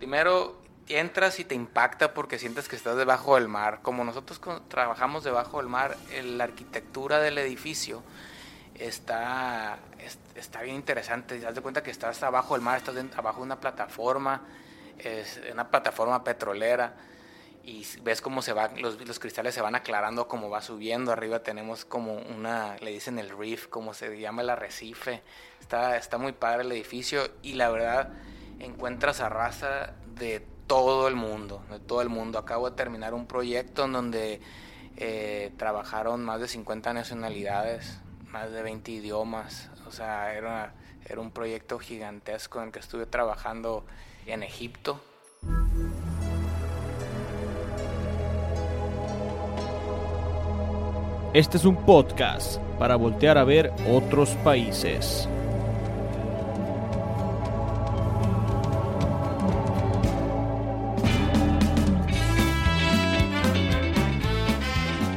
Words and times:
primero 0.00 0.56
entras 0.88 1.38
y 1.40 1.44
te 1.44 1.54
impacta 1.54 2.14
porque 2.14 2.38
sientes 2.38 2.68
que 2.68 2.74
estás 2.74 2.96
debajo 2.96 3.34
del 3.34 3.48
mar. 3.48 3.80
Como 3.82 4.02
nosotros 4.02 4.40
trabajamos 4.68 5.22
debajo 5.24 5.58
del 5.58 5.68
mar, 5.68 5.94
la 6.24 6.44
arquitectura 6.44 7.20
del 7.20 7.36
edificio 7.36 8.02
está, 8.74 9.78
está 10.34 10.62
bien 10.62 10.76
interesante. 10.76 11.38
Te 11.38 11.44
das 11.44 11.60
cuenta 11.60 11.82
que 11.82 11.90
estás 11.90 12.22
abajo 12.22 12.54
del 12.54 12.62
mar, 12.62 12.78
estás 12.78 12.96
abajo 13.14 13.40
de 13.40 13.44
una 13.44 13.60
plataforma, 13.60 14.40
una 15.52 15.70
plataforma 15.70 16.24
petrolera 16.24 16.94
y 17.62 17.86
ves 18.02 18.22
cómo 18.22 18.40
se 18.40 18.54
van, 18.54 18.80
los, 18.80 19.06
los, 19.06 19.18
cristales 19.18 19.54
se 19.54 19.60
van 19.60 19.74
aclarando 19.74 20.28
como 20.28 20.48
va 20.48 20.62
subiendo. 20.62 21.12
Arriba 21.12 21.42
tenemos 21.42 21.84
como 21.84 22.14
una, 22.14 22.78
le 22.78 22.90
dicen 22.90 23.18
el 23.18 23.28
reef, 23.28 23.66
como 23.66 23.92
se 23.92 24.18
llama 24.18 24.40
el 24.40 24.48
arrecife. 24.48 25.22
Está, 25.60 25.98
está 25.98 26.16
muy 26.16 26.32
padre 26.32 26.62
el 26.62 26.72
edificio 26.72 27.30
y 27.42 27.52
la 27.52 27.68
verdad 27.68 28.14
encuentras 28.60 29.20
a 29.20 29.28
raza 29.28 29.94
de 30.14 30.46
todo 30.66 31.08
el 31.08 31.16
mundo, 31.16 31.64
de 31.70 31.80
todo 31.80 32.02
el 32.02 32.08
mundo. 32.08 32.38
Acabo 32.38 32.70
de 32.70 32.76
terminar 32.76 33.14
un 33.14 33.26
proyecto 33.26 33.84
en 33.84 33.92
donde 33.92 34.40
eh, 34.96 35.52
trabajaron 35.56 36.24
más 36.24 36.40
de 36.40 36.48
50 36.48 36.92
nacionalidades, 36.92 38.00
más 38.28 38.52
de 38.52 38.62
20 38.62 38.92
idiomas. 38.92 39.70
O 39.86 39.90
sea, 39.90 40.34
era, 40.34 40.74
era 41.04 41.20
un 41.20 41.32
proyecto 41.32 41.78
gigantesco 41.78 42.60
en 42.60 42.66
el 42.66 42.72
que 42.72 42.78
estuve 42.78 43.06
trabajando 43.06 43.84
en 44.26 44.42
Egipto. 44.42 45.00
Este 51.32 51.58
es 51.58 51.64
un 51.64 51.76
podcast 51.86 52.60
para 52.78 52.96
voltear 52.96 53.38
a 53.38 53.44
ver 53.44 53.72
otros 53.88 54.30
países. 54.42 55.28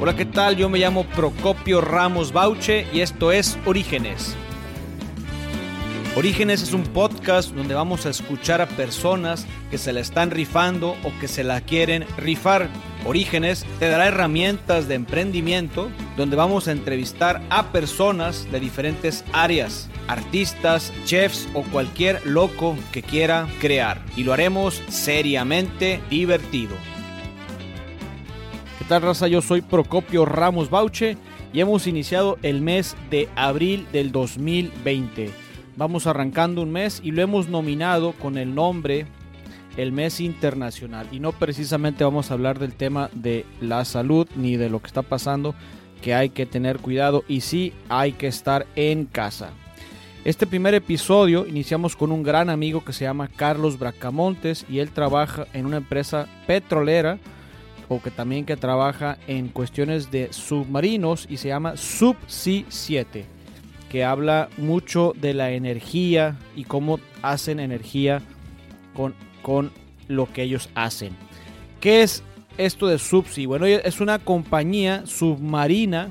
Hola, 0.03 0.17
¿qué 0.17 0.25
tal? 0.25 0.57
Yo 0.57 0.67
me 0.67 0.79
llamo 0.79 1.05
Procopio 1.05 1.79
Ramos 1.79 2.33
Bauche 2.33 2.85
y 2.91 2.99
esto 2.99 3.31
es 3.31 3.57
Orígenes. 3.65 4.35
Orígenes 6.17 6.61
es 6.61 6.73
un 6.73 6.83
podcast 6.83 7.51
donde 7.51 7.73
vamos 7.73 8.05
a 8.05 8.09
escuchar 8.09 8.59
a 8.59 8.67
personas 8.67 9.45
que 9.71 9.77
se 9.77 9.93
la 9.93 10.01
están 10.01 10.29
rifando 10.29 10.97
o 11.05 11.19
que 11.21 11.29
se 11.29 11.45
la 11.45 11.61
quieren 11.61 12.05
rifar. 12.17 12.67
Orígenes 13.05 13.65
te 13.79 13.87
dará 13.87 14.07
herramientas 14.07 14.89
de 14.89 14.95
emprendimiento 14.95 15.89
donde 16.17 16.35
vamos 16.35 16.67
a 16.67 16.73
entrevistar 16.73 17.41
a 17.49 17.71
personas 17.71 18.51
de 18.51 18.59
diferentes 18.59 19.23
áreas, 19.31 19.89
artistas, 20.09 20.91
chefs 21.05 21.47
o 21.53 21.63
cualquier 21.63 22.27
loco 22.27 22.75
que 22.91 23.03
quiera 23.03 23.47
crear. 23.61 24.03
Y 24.17 24.25
lo 24.25 24.33
haremos 24.33 24.83
seriamente 24.89 26.01
divertido. 26.09 26.75
¿Qué? 28.87 29.29
Yo 29.29 29.41
soy 29.41 29.61
Procopio 29.61 30.25
Ramos 30.25 30.69
Bauche 30.69 31.17
y 31.53 31.61
hemos 31.61 31.87
iniciado 31.87 32.37
el 32.43 32.61
mes 32.61 32.95
de 33.09 33.29
abril 33.35 33.87
del 33.91 34.11
2020 34.11 35.31
Vamos 35.75 36.05
arrancando 36.05 36.61
un 36.61 36.71
mes 36.71 37.01
y 37.03 37.11
lo 37.11 37.21
hemos 37.23 37.47
nominado 37.47 38.11
con 38.13 38.37
el 38.37 38.53
nombre 38.53 39.07
el 39.75 39.91
mes 39.91 40.19
internacional. 40.19 41.07
Y 41.11 41.19
no 41.19 41.31
precisamente 41.31 42.03
vamos 42.03 42.29
a 42.29 42.35
hablar 42.35 42.59
del 42.59 42.73
tema 42.73 43.09
de 43.13 43.45
la 43.59 43.83
salud 43.85 44.27
ni 44.35 44.55
de 44.55 44.69
lo 44.69 44.79
que 44.81 44.87
está 44.87 45.01
pasando, 45.01 45.55
que 46.03 46.13
hay 46.13 46.29
que 46.29 46.45
tener 46.45 46.77
cuidado 46.77 47.23
y 47.27 47.41
sí 47.41 47.73
hay 47.89 48.11
que 48.11 48.27
estar 48.27 48.67
en 48.75 49.05
casa. 49.05 49.49
Este 50.25 50.45
primer 50.45 50.75
episodio 50.75 51.47
iniciamos 51.47 51.95
con 51.95 52.11
un 52.11 52.21
gran 52.21 52.51
amigo 52.51 52.85
que 52.85 52.93
se 52.93 53.05
llama 53.05 53.29
Carlos 53.29 53.79
Bracamontes 53.79 54.65
y 54.69 54.77
él 54.77 54.91
trabaja 54.91 55.47
en 55.53 55.65
una 55.65 55.77
empresa 55.77 56.27
petrolera 56.45 57.17
que 58.01 58.11
también 58.11 58.45
que 58.45 58.57
trabaja 58.57 59.17
en 59.27 59.49
cuestiones 59.49 60.11
de 60.11 60.31
submarinos 60.31 61.27
y 61.29 61.37
se 61.37 61.49
llama 61.49 61.77
Subsea 61.77 62.65
7 62.69 63.33
que 63.93 64.03
habla 64.03 64.49
mucho 64.57 65.13
de 65.15 65.35
la 65.35 65.51
energía 65.51 66.35
y 66.55 66.63
cómo 66.63 66.99
hacen 67.21 67.59
energía 67.59 68.23
con, 68.95 69.13
con 69.43 69.71
lo 70.07 70.33
que 70.33 70.41
ellos 70.41 70.67
hacen. 70.73 71.15
¿Qué 71.79 72.01
es 72.01 72.23
esto 72.57 72.87
de 72.87 72.97
Subsea? 72.97 73.47
Bueno, 73.47 73.67
es 73.67 74.01
una 74.01 74.17
compañía 74.17 75.05
submarina 75.05 76.09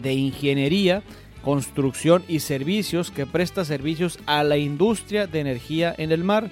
de 0.00 0.14
ingeniería, 0.14 1.02
construcción 1.42 2.24
y 2.26 2.40
servicios 2.40 3.10
que 3.10 3.26
presta 3.26 3.66
servicios 3.66 4.18
a 4.24 4.42
la 4.42 4.56
industria 4.56 5.26
de 5.26 5.40
energía 5.40 5.94
en 5.98 6.10
el 6.10 6.24
mar. 6.24 6.48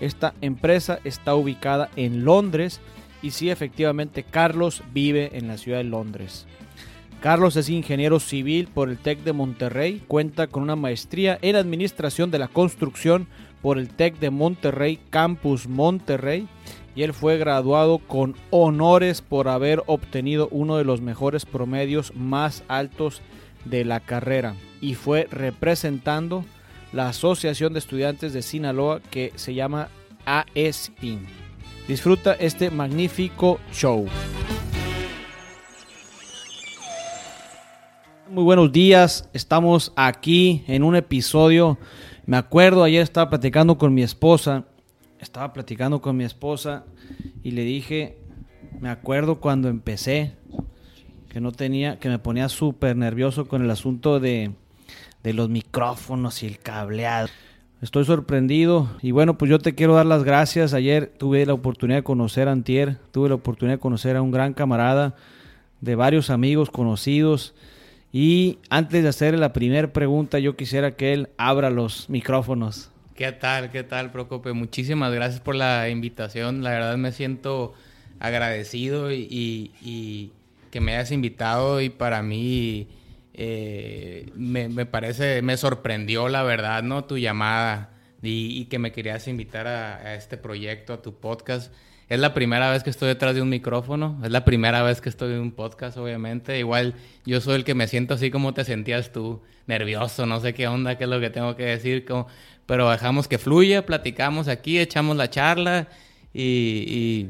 Esta 0.00 0.34
empresa 0.40 1.00
está 1.02 1.34
ubicada 1.34 1.90
en 1.96 2.24
Londres 2.24 2.80
y 3.22 3.30
sí, 3.30 3.50
efectivamente, 3.50 4.22
Carlos 4.22 4.82
vive 4.92 5.30
en 5.36 5.48
la 5.48 5.58
ciudad 5.58 5.78
de 5.78 5.84
Londres. 5.84 6.46
Carlos 7.20 7.56
es 7.56 7.68
ingeniero 7.68 8.18
civil 8.18 8.68
por 8.72 8.88
el 8.88 8.96
TEC 8.96 9.22
de 9.24 9.34
Monterrey, 9.34 10.02
cuenta 10.08 10.46
con 10.46 10.62
una 10.62 10.76
maestría 10.76 11.38
en 11.42 11.54
Administración 11.54 12.30
de 12.30 12.38
la 12.38 12.48
Construcción 12.48 13.26
por 13.60 13.78
el 13.78 13.88
TEC 13.88 14.18
de 14.18 14.30
Monterrey, 14.30 14.98
Campus 15.10 15.68
Monterrey, 15.68 16.48
y 16.94 17.02
él 17.02 17.12
fue 17.12 17.36
graduado 17.36 17.98
con 17.98 18.36
honores 18.50 19.20
por 19.20 19.48
haber 19.48 19.82
obtenido 19.86 20.48
uno 20.50 20.76
de 20.76 20.84
los 20.84 21.00
mejores 21.00 21.44
promedios 21.44 22.14
más 22.16 22.64
altos 22.68 23.20
de 23.64 23.84
la 23.84 24.00
carrera 24.00 24.54
y 24.80 24.94
fue 24.94 25.28
representando 25.30 26.44
la 26.92 27.08
Asociación 27.08 27.72
de 27.72 27.78
Estudiantes 27.78 28.32
de 28.32 28.42
Sinaloa 28.42 29.00
que 29.10 29.32
se 29.36 29.54
llama 29.54 29.88
AESPIN. 30.24 31.39
Disfruta 31.90 32.34
este 32.34 32.70
magnífico 32.70 33.58
show. 33.72 34.06
Muy 38.30 38.44
buenos 38.44 38.70
días, 38.70 39.28
estamos 39.32 39.92
aquí 39.96 40.62
en 40.68 40.84
un 40.84 40.94
episodio. 40.94 41.78
Me 42.26 42.36
acuerdo, 42.36 42.84
ayer 42.84 43.02
estaba 43.02 43.28
platicando 43.28 43.76
con 43.76 43.92
mi 43.92 44.04
esposa, 44.04 44.66
estaba 45.18 45.52
platicando 45.52 46.00
con 46.00 46.16
mi 46.16 46.22
esposa 46.22 46.84
y 47.42 47.50
le 47.50 47.64
dije, 47.64 48.18
me 48.78 48.88
acuerdo 48.88 49.40
cuando 49.40 49.68
empecé, 49.68 50.36
que 51.28 51.40
no 51.40 51.50
tenía, 51.50 51.98
que 51.98 52.08
me 52.08 52.20
ponía 52.20 52.48
súper 52.48 52.94
nervioso 52.94 53.48
con 53.48 53.64
el 53.64 53.70
asunto 53.72 54.20
de, 54.20 54.52
de 55.24 55.32
los 55.32 55.48
micrófonos 55.48 56.44
y 56.44 56.46
el 56.46 56.60
cableado. 56.60 57.26
Estoy 57.82 58.04
sorprendido 58.04 58.90
y 59.00 59.10
bueno, 59.10 59.38
pues 59.38 59.50
yo 59.50 59.58
te 59.58 59.74
quiero 59.74 59.94
dar 59.94 60.06
las 60.06 60.22
gracias. 60.22 60.74
Ayer 60.74 61.06
tuve 61.06 61.46
la 61.46 61.54
oportunidad 61.54 61.98
de 61.98 62.04
conocer 62.04 62.46
a 62.48 62.52
Antier, 62.52 62.98
tuve 63.10 63.30
la 63.30 63.36
oportunidad 63.36 63.76
de 63.76 63.80
conocer 63.80 64.16
a 64.16 64.22
un 64.22 64.30
gran 64.30 64.52
camarada, 64.52 65.16
de 65.80 65.94
varios 65.94 66.28
amigos 66.28 66.70
conocidos 66.70 67.54
y 68.12 68.58
antes 68.70 69.02
de 69.02 69.08
hacer 69.08 69.38
la 69.38 69.52
primera 69.52 69.92
pregunta, 69.92 70.38
yo 70.38 70.56
quisiera 70.56 70.96
que 70.96 71.12
él 71.12 71.28
abra 71.38 71.70
los 71.70 72.10
micrófonos. 72.10 72.90
¿Qué 73.14 73.32
tal? 73.32 73.70
¿Qué 73.70 73.84
tal, 73.84 74.10
Procope? 74.10 74.52
Muchísimas 74.52 75.12
gracias 75.12 75.40
por 75.40 75.54
la 75.54 75.88
invitación. 75.88 76.62
La 76.62 76.70
verdad 76.70 76.96
me 76.96 77.12
siento 77.12 77.74
agradecido 78.18 79.12
y, 79.12 80.32
que 80.70 80.80
me 80.80 80.94
hayas 80.94 81.12
invitado 81.12 81.80
y 81.80 81.88
para 81.88 82.22
mí 82.22 82.88
eh, 83.42 84.30
me, 84.34 84.84
parece, 84.86 85.40
me 85.40 85.56
sorprendió 85.56 86.28
la 86.28 86.42
verdad, 86.42 86.82
¿no? 86.82 87.04
Tu 87.04 87.16
llamada 87.16 87.90
y, 88.22 88.66
que 88.66 88.78
me 88.78 88.92
querías 88.92 89.26
invitar 89.28 89.66
a 89.66 90.14
este 90.14 90.36
proyecto, 90.36 90.92
a 90.92 91.02
tu 91.02 91.14
podcast. 91.14 91.72
Es 92.10 92.18
la 92.18 92.34
primera 92.34 92.68
vez 92.72 92.82
que 92.82 92.90
estoy 92.90 93.06
detrás 93.06 93.36
de 93.36 93.40
un 93.40 93.48
micrófono, 93.48 94.18
es 94.24 94.32
la 94.32 94.44
primera 94.44 94.82
vez 94.82 95.00
que 95.00 95.08
estoy 95.08 95.32
en 95.32 95.38
un 95.38 95.52
podcast, 95.52 95.96
obviamente. 95.96 96.58
Igual 96.58 96.94
yo 97.24 97.40
soy 97.40 97.54
el 97.54 97.64
que 97.64 97.76
me 97.76 97.86
siento 97.86 98.14
así 98.14 98.32
como 98.32 98.52
te 98.52 98.64
sentías 98.64 99.12
tú, 99.12 99.42
nervioso, 99.68 100.26
no 100.26 100.40
sé 100.40 100.52
qué 100.52 100.66
onda, 100.66 100.98
qué 100.98 101.04
es 101.04 101.10
lo 101.10 101.20
que 101.20 101.30
tengo 101.30 101.54
que 101.54 101.66
decir, 101.66 102.04
pero 102.66 102.90
dejamos 102.90 103.28
que 103.28 103.38
fluya, 103.38 103.86
platicamos 103.86 104.48
aquí, 104.48 104.80
echamos 104.80 105.16
la 105.16 105.30
charla 105.30 105.86
y, 106.34 107.28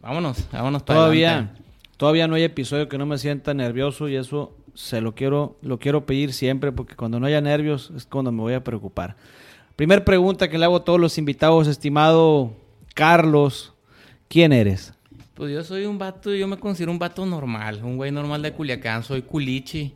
vámonos, 0.00 0.48
vámonos 0.52 0.84
para 0.84 1.00
Todavía, 1.00 1.54
todavía 1.96 2.28
no 2.28 2.36
hay 2.36 2.44
episodio 2.44 2.88
que 2.88 2.98
no 2.98 3.06
me 3.06 3.18
sienta 3.18 3.54
nervioso 3.54 4.08
y 4.08 4.14
eso 4.14 4.56
se 4.76 5.00
lo 5.00 5.14
quiero, 5.14 5.56
lo 5.62 5.78
quiero 5.78 6.06
pedir 6.06 6.32
siempre 6.32 6.70
porque 6.70 6.94
cuando 6.94 7.18
no 7.18 7.26
haya 7.26 7.40
nervios 7.40 7.90
es 7.96 8.06
cuando 8.06 8.30
me 8.30 8.42
voy 8.42 8.54
a 8.54 8.62
preocupar. 8.62 9.16
Primer 9.74 10.04
pregunta 10.04 10.48
que 10.48 10.58
le 10.58 10.64
hago 10.64 10.76
a 10.76 10.84
todos 10.84 11.00
los 11.00 11.18
invitados, 11.18 11.66
estimado 11.66 12.52
Carlos. 12.94 13.72
¿Quién 14.28 14.52
eres? 14.52 14.92
Pues 15.34 15.52
yo 15.52 15.64
soy 15.64 15.86
un 15.86 15.98
vato, 15.98 16.32
yo 16.34 16.46
me 16.46 16.58
considero 16.58 16.92
un 16.92 16.98
vato 16.98 17.26
normal, 17.26 17.80
un 17.82 17.96
güey 17.96 18.12
normal 18.12 18.42
de 18.42 18.52
Culiacán, 18.52 19.02
soy 19.02 19.22
culichi 19.22 19.92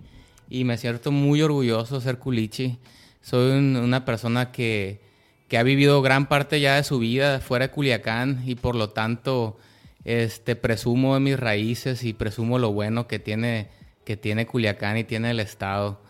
y 0.51 0.65
me 0.65 0.77
siento 0.77 1.13
muy 1.13 1.41
orgulloso 1.43 1.97
de 1.97 2.01
ser 2.01 2.19
culichi. 2.19 2.79
Soy 3.23 3.53
una 3.53 4.05
persona 4.05 4.51
que, 4.51 5.01
que, 5.49 5.59
ha 5.59 5.63
vivido 5.63 6.03
gran 6.03 6.27
parte 6.27 6.61
ya 6.61 6.77
de 6.77 6.85
su 6.85 6.99
vida 6.99 7.41
fuera 7.41 7.69
de 7.69 7.73
Culiacán 7.73 8.43
y 8.47 8.55
por 8.55 8.75
lo 8.75 8.91
tanto 8.91 9.59
este, 10.05 10.57
presumo 10.57 11.15
de 11.15 11.21
mis 11.21 11.39
raíces 11.39 12.03
y 12.05 12.15
presumo 12.15 12.59
lo 12.59 12.73
bueno 12.73 13.07
que 13.07 13.19
tiene, 13.19 13.69
que 14.05 14.17
tiene 14.17 14.47
Culiacán 14.47 14.97
y 14.99 15.05
tiene 15.05 15.31
el 15.31 15.41
Estado, 15.41 16.01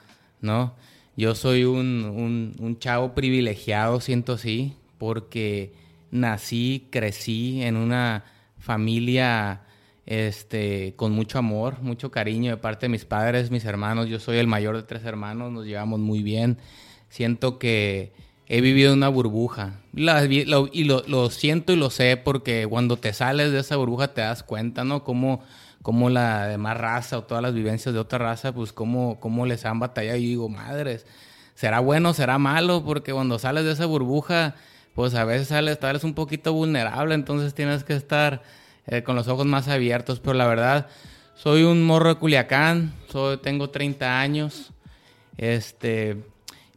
¿no? 0.41 0.75
Yo 1.17 1.35
soy 1.35 1.65
un, 1.65 2.55
un, 2.59 2.79
chavo 2.79 3.15
privilegiado, 3.15 4.01
siento 4.01 4.35
así, 4.35 4.77
porque 4.97 5.75
nací, 6.11 6.89
crecí 6.91 7.63
en 7.63 7.77
una 7.77 8.25
familia 8.59 9.63
este, 10.07 10.95
con 10.97 11.13
mucho 11.13 11.39
amor, 11.39 11.83
mucho 11.83 12.11
cariño 12.11 12.53
de 12.53 12.57
parte 12.57 12.87
de 12.87 12.91
mis 12.91 13.05
padres, 13.05 13.51
mis 13.51 13.65
hermanos. 13.65 14.09
Yo 14.09 14.19
soy 14.19 14.39
el 14.39 14.47
mayor 14.47 14.77
de 14.77 14.83
tres 14.83 15.05
hermanos, 15.05 15.53
nos 15.53 15.67
llevamos 15.67 16.01
muy 16.01 16.23
bien. 16.23 16.59
Siento 17.09 17.59
que 17.59 18.13
he 18.47 18.61
vivido 18.61 18.93
una 18.93 19.09
burbuja. 19.09 19.81
y 19.95 20.45
lo, 20.45 21.31
siento 21.31 21.73
y 21.73 21.77
lo 21.77 21.91
sé 21.91 22.17
porque 22.17 22.67
cuando 22.69 22.97
te 22.97 23.13
sales 23.13 23.53
de 23.53 23.61
esa 23.61 23.77
burbuja 23.77 24.13
te 24.13 24.23
das 24.23 24.43
cuenta, 24.43 24.85
¿no? 24.85 25.05
Cómo, 25.05 25.43
cómo 25.83 26.11
la 26.11 26.47
demás 26.47 26.77
raza 26.77 27.19
o 27.19 27.25
todas 27.25 27.43
las 27.43 27.55
vivencias 27.55 27.95
de 27.95 28.01
otra 28.01 28.19
raza, 28.19 28.53
pues 28.53 28.73
cómo, 28.73 29.19
cómo 29.21 29.47
les 29.47 29.65
han 29.65 29.79
batallado. 29.79 30.17
Y 30.19 30.27
digo, 30.27 30.49
madres, 30.49 31.07
¿será 31.55 31.81
bueno, 31.81 32.13
será 32.15 32.39
malo? 32.39 32.85
Porque 32.85 33.13
cuando 33.13 33.39
sales 33.39 33.65
de 33.65 33.73
esa 33.73 33.87
burbuja, 33.87 34.55
pues 34.95 35.15
a 35.15 35.25
veces 35.25 35.49
sales, 35.49 35.79
tal 35.79 36.01
un 36.03 36.15
poquito 36.15 36.53
vulnerable, 36.53 37.15
entonces 37.15 37.55
tienes 37.55 37.85
que 37.85 37.95
estar 37.95 38.43
eh, 38.87 39.03
con 39.03 39.17
los 39.17 39.29
ojos 39.29 39.47
más 39.47 39.69
abiertos. 39.69 40.21
Pero 40.21 40.35
la 40.35 40.47
verdad, 40.47 40.89
soy 41.35 41.63
un 41.63 41.83
morro 41.85 42.11
de 42.11 42.15
Culiacán, 42.17 42.95
soy, 43.09 43.39
tengo 43.39 43.71
30 43.71 44.21
años. 44.21 44.73
Este 45.39 46.19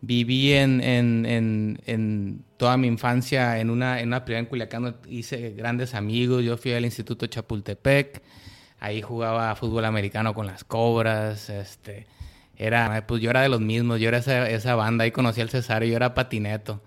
Viví 0.06 0.52
en, 0.52 0.82
en, 0.82 1.80
en, 1.86 2.44
toda 2.58 2.76
mi 2.76 2.88
infancia 2.88 3.58
en 3.62 3.70
una, 3.70 4.02
en 4.02 4.10
una 4.10 4.22
en 4.28 4.46
Culiacán, 4.48 4.98
hice 5.08 5.52
grandes 5.52 5.94
amigos. 5.94 6.44
Yo 6.44 6.58
fui 6.58 6.74
al 6.74 6.84
Instituto 6.84 7.26
Chapultepec, 7.26 8.22
ahí 8.84 9.02
jugaba 9.02 9.56
fútbol 9.56 9.86
americano 9.86 10.34
con 10.34 10.46
las 10.46 10.64
cobras. 10.66 11.50
Este, 11.50 12.06
era, 12.58 13.08
pues 13.08 13.22
yo 13.22 13.30
era 13.30 13.42
de 13.42 13.50
los 13.50 13.62
mismos, 13.62 14.00
yo 14.00 14.10
era 14.10 14.18
esa, 14.18 14.50
esa 14.50 14.76
banda, 14.76 15.06
ahí 15.06 15.12
conocí 15.12 15.42
al 15.42 15.50
Cesario, 15.50 15.90
yo 15.90 15.96
era 15.96 16.14
patineto. 16.14 16.82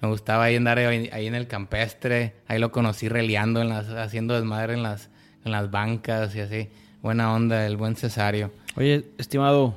Me 0.00 0.08
gustaba 0.08 0.44
ahí 0.44 0.56
andar 0.56 0.78
ahí, 0.78 1.26
en 1.26 1.34
el 1.34 1.46
campestre, 1.46 2.34
ahí 2.46 2.58
lo 2.58 2.70
conocí 2.70 3.08
releando, 3.08 3.62
en 3.62 3.68
las, 3.68 3.88
haciendo 3.88 4.34
desmadre 4.34 4.74
en 4.74 4.82
las, 4.82 5.10
en 5.44 5.52
las 5.52 5.70
bancas 5.70 6.34
y 6.34 6.40
así. 6.40 6.68
Buena 7.02 7.32
onda, 7.32 7.66
el 7.66 7.76
buen 7.76 7.94
Cesario. 7.96 8.52
Oye, 8.76 9.06
estimado 9.18 9.76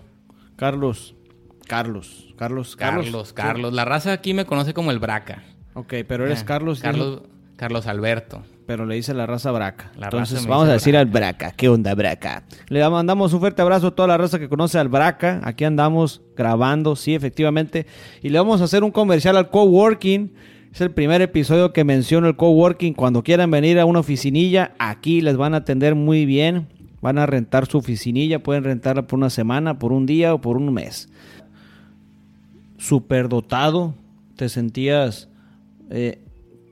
Carlos, 0.56 1.16
Carlos, 1.68 2.34
Carlos, 2.38 2.76
Carlos, 2.76 3.34
Carlos. 3.34 3.74
La 3.74 3.86
raza 3.86 4.14
aquí 4.14 4.34
me 4.34 4.46
conoce 4.46 4.74
como 4.74 4.92
el 4.92 5.00
Braca. 5.00 5.44
Ok, 5.76 5.94
pero 6.08 6.26
eres 6.26 6.44
Carlos. 6.44 6.82
Carlos, 6.82 7.22
Carlos 7.56 7.88
Alberto. 7.88 8.44
Pero 8.66 8.86
le 8.86 8.96
dice 8.96 9.14
la 9.14 9.26
raza 9.26 9.52
Braca. 9.52 9.92
Entonces 10.02 10.46
vamos 10.46 10.70
a 10.70 10.74
decir 10.74 10.96
al 10.96 11.08
Braca. 11.08 11.52
¿Qué 11.52 11.68
onda, 11.68 11.94
Braca? 11.96 12.44
Le 12.68 12.88
mandamos 12.90 13.34
un 13.34 13.40
fuerte 13.40 13.62
abrazo 13.62 13.88
a 13.88 13.96
toda 13.96 14.08
la 14.08 14.18
raza 14.18 14.40
que 14.40 14.48
conoce 14.48 14.80
al 14.80 14.88
Braca. 14.88 15.42
Aquí 15.44 15.66
andamos 15.66 16.22
grabando, 16.36 16.96
sí, 16.96 17.16
efectivamente. 17.16 17.86
Y 18.22 18.30
le 18.30 18.40
vamos 18.40 18.62
a 18.62 18.66
hacer 18.66 18.84
un 18.84 18.92
comercial 18.92 19.36
al 19.38 19.50
coworking. 19.50 20.34
Es 20.74 20.80
el 20.82 20.92
primer 20.92 21.22
episodio 21.22 21.74
que 21.74 21.84
menciono 21.84 22.28
el 22.28 22.36
coworking. 22.36 22.94
Cuando 22.94 23.24
quieran 23.24 23.52
venir 23.52 23.80
a 23.80 23.86
una 23.86 24.00
oficinilla, 24.00 24.74
aquí 24.80 25.22
les 25.22 25.36
van 25.36 25.54
a 25.54 25.58
atender 25.58 25.96
muy 25.96 26.26
bien. 26.26 26.68
Van 27.02 27.18
a 27.18 27.26
rentar 27.26 27.66
su 27.66 27.80
oficinilla, 27.80 28.44
pueden 28.44 28.64
rentarla 28.64 29.08
por 29.08 29.18
una 29.18 29.32
semana, 29.32 29.80
por 29.80 29.92
un 29.92 30.06
día 30.06 30.34
o 30.36 30.40
por 30.40 30.56
un 30.58 30.72
mes 30.72 31.10
superdotado, 32.82 33.94
te 34.36 34.50
sentías 34.50 35.30
eh, 35.92 36.20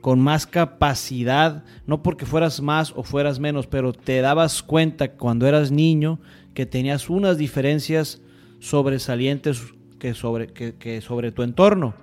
con 0.02 0.20
más 0.20 0.48
capacidad, 0.48 1.64
no 1.86 2.02
porque 2.02 2.26
fueras 2.26 2.62
más 2.62 2.94
o 2.96 3.04
fueras 3.04 3.40
menos, 3.40 3.68
pero 3.68 3.94
te 3.94 4.22
dabas 4.22 4.64
cuenta 4.64 5.14
cuando 5.14 5.48
eras 5.48 5.72
niño 5.72 6.20
que 6.54 6.66
tenías 6.66 7.10
unas 7.10 7.38
diferencias 7.38 8.22
sobresalientes 8.60 9.62
que 10.00 10.14
sobre, 10.14 10.48
que 10.48 11.02
sobre 11.02 11.32
tu 11.32 11.44
entorno. 11.44 11.94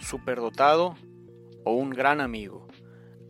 Superdotado 0.00 0.96
o 1.64 1.72
un 1.72 1.90
gran 1.90 2.20
amigo. 2.20 2.66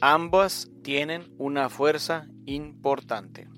Ambas 0.00 0.70
tienen 0.82 1.24
una 1.38 1.68
fuerza 1.70 2.26
importante. 2.44 3.48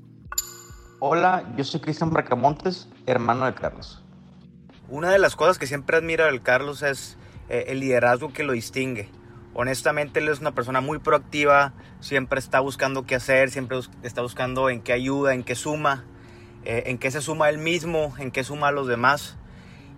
Hola, 1.01 1.53
yo 1.57 1.65
soy 1.65 1.81
Cristian 1.81 2.11
Bracamontes, 2.11 2.89
hermano 3.07 3.47
de 3.47 3.55
Carlos. 3.55 4.03
Una 4.89 5.11
de 5.11 5.19
las 5.19 5.37
cosas 5.37 5.59
que 5.59 5.67
siempre 5.67 5.97
admiro 5.97 6.25
del 6.25 6.43
Carlos 6.43 6.83
es 6.83 7.17
eh, 7.49 7.67
el 7.69 7.81
liderazgo 7.81 8.33
que 8.33 8.43
lo 8.43 8.53
distingue. 8.53 9.09
Honestamente, 9.61 10.21
él 10.21 10.29
es 10.29 10.39
una 10.39 10.53
persona 10.53 10.81
muy 10.81 11.01
proactiva, 11.01 11.73
siempre 11.99 12.39
está 12.39 12.61
buscando 12.61 13.07
qué 13.07 13.17
hacer, 13.17 13.51
siempre 13.51 13.81
está 14.05 14.23
buscando 14.23 14.71
en 14.71 14.81
qué 14.81 14.93
ayuda, 14.93 15.35
en 15.35 15.43
qué 15.43 15.57
suma, 15.57 16.05
eh, 16.65 16.85
en 16.87 16.97
qué 16.97 17.11
se 17.11 17.21
suma 17.21 17.49
él 17.49 17.59
mismo, 17.59 18.15
en 18.21 18.31
qué 18.31 18.45
suma 18.45 18.69
a 18.69 18.71
los 18.71 18.87
demás. 18.87 19.37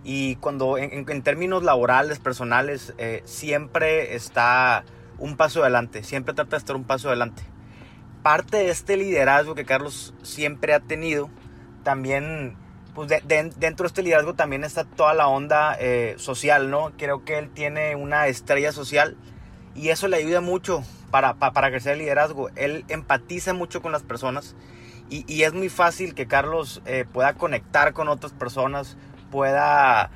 Y 0.03 0.37
cuando 0.37 0.79
en, 0.79 1.05
términos 1.21 1.61
laborales, 1.61 2.17
personales, 2.17 2.95
eh, 2.97 3.21
siempre 3.25 4.15
está 4.15 4.83
un 5.19 5.37
paso 5.37 5.61
adelante, 5.61 6.03
siempre 6.03 6.33
trata 6.33 6.55
de 6.55 6.57
estar 6.57 6.75
un 6.75 6.85
paso 6.85 7.09
adelante. 7.09 7.43
Parte 8.23 8.57
de 8.57 8.71
este 8.71 8.97
liderazgo 8.97 9.53
que 9.53 9.63
Carlos 9.63 10.15
siempre 10.23 10.73
ha 10.73 10.79
tenido, 10.79 11.29
también 11.83 12.57
pues 12.95 13.09
dentro 13.09 13.83
de 13.83 13.87
este 13.87 14.01
liderazgo 14.01 14.33
también 14.33 14.63
está 14.63 14.85
toda 14.85 15.13
la 15.13 15.27
onda 15.27 15.77
eh, 15.79 16.15
social, 16.17 16.71
¿no? 16.71 16.93
Creo 16.97 17.23
que 17.23 17.37
él 17.37 17.51
tiene 17.51 17.95
una 17.95 18.25
estrella 18.25 18.71
social 18.71 19.17
y 19.75 19.89
eso 19.89 20.07
le 20.07 20.17
ayuda 20.17 20.41
mucho 20.41 20.83
para, 21.11 21.35
para, 21.35 21.69
crecer 21.69 21.93
el 21.93 21.99
liderazgo. 21.99 22.49
Él 22.55 22.85
empatiza 22.87 23.53
mucho 23.53 23.81
con 23.81 23.91
las 23.91 24.03
personas 24.03 24.55
y, 25.09 25.43
es 25.43 25.53
muy 25.53 25.69
fácil 25.69 26.15
que 26.15 26.25
Carlos 26.25 26.81
eh, 26.85 27.05
pueda 27.11 27.33
conectar 27.33 27.93
con 27.93 28.07
otras 28.07 28.31
personas, 28.31 28.97
pueda 29.29 30.09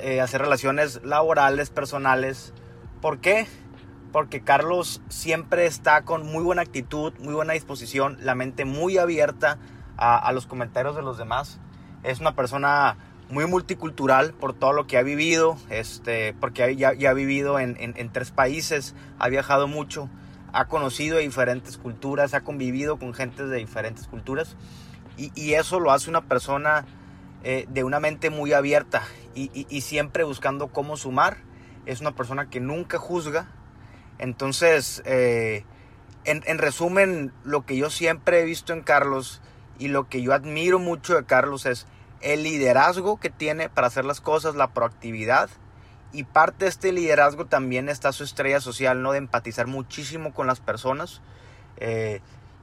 eh, 0.00 0.20
hacer 0.20 0.40
relaciones 0.40 1.02
laborales, 1.02 1.70
personales. 1.70 2.52
¿Por 3.00 3.18
qué? 3.18 3.46
Porque 4.12 4.42
Carlos 4.42 5.02
siempre 5.08 5.66
está 5.66 6.02
con 6.02 6.24
muy 6.24 6.44
buena 6.44 6.62
actitud, 6.62 7.12
muy 7.18 7.34
buena 7.34 7.54
disposición, 7.54 8.16
la 8.20 8.34
mente 8.34 8.64
muy 8.64 8.96
abierta 8.98 9.58
a 9.96 10.30
los 10.30 10.46
comentarios 10.46 10.94
de 10.94 11.02
los 11.02 11.18
demás 11.18 11.58
es 12.02 12.20
una 12.20 12.34
persona 12.34 12.96
muy 13.30 13.46
multicultural 13.46 14.32
por 14.32 14.54
todo 14.54 14.72
lo 14.72 14.86
que 14.86 14.96
ha 14.96 15.02
vivido, 15.02 15.58
este, 15.70 16.34
porque 16.40 16.76
ya, 16.76 16.90
ha 16.90 17.12
vivido 17.12 17.58
en, 17.58 18.10
tres 18.12 18.30
países, 18.30 18.94
ha 19.18 19.28
viajado 19.28 19.68
mucho, 19.68 20.08
ha 20.52 20.66
conocido 20.66 21.18
diferentes 21.18 21.76
culturas, 21.76 22.34
ha 22.34 22.40
convivido 22.40 22.98
con 22.98 23.12
gente 23.12 23.46
de 23.46 23.58
diferentes 23.58 24.06
culturas 24.06 24.56
y, 25.16 25.54
eso 25.54 25.80
lo 25.80 25.90
hace 25.90 26.08
una 26.08 26.22
persona 26.22 26.86
eh, 27.42 27.66
de 27.68 27.84
una 27.84 28.00
mente 28.00 28.30
muy 28.30 28.52
abierta 28.52 29.02
y, 29.34 29.80
siempre 29.82 30.24
buscando 30.24 30.68
cómo 30.68 30.96
sumar. 30.96 31.38
Es 31.86 32.00
una 32.00 32.14
persona 32.14 32.50
que 32.50 32.60
nunca 32.60 32.98
juzga. 32.98 33.48
Entonces, 34.18 35.02
eh, 35.06 35.64
en 36.24 36.58
resumen, 36.58 37.32
lo 37.44 37.64
que 37.64 37.76
yo 37.76 37.90
siempre 37.90 38.40
he 38.40 38.44
visto 38.44 38.72
en 38.72 38.82
Carlos 38.82 39.40
y 39.78 39.88
lo 39.88 40.08
que 40.08 40.22
yo 40.22 40.32
admiro 40.32 40.78
mucho 40.78 41.14
de 41.14 41.24
Carlos 41.24 41.66
es 41.66 41.86
el 42.20 42.42
liderazgo 42.42 43.18
que 43.18 43.30
tiene 43.30 43.68
para 43.68 43.86
hacer 43.86 44.04
las 44.04 44.20
cosas, 44.20 44.54
la 44.54 44.72
proactividad. 44.72 45.50
Y 46.12 46.24
parte 46.24 46.64
de 46.64 46.70
este 46.70 46.92
liderazgo 46.92 47.46
también 47.46 47.88
está 47.88 48.12
su 48.12 48.24
estrella 48.24 48.60
social, 48.60 49.02
¿no? 49.02 49.12
De 49.12 49.18
empatizar 49.18 49.66
muchísimo 49.66 50.32
con 50.32 50.46
las 50.46 50.60
personas 50.60 51.20
eh, 51.76 52.20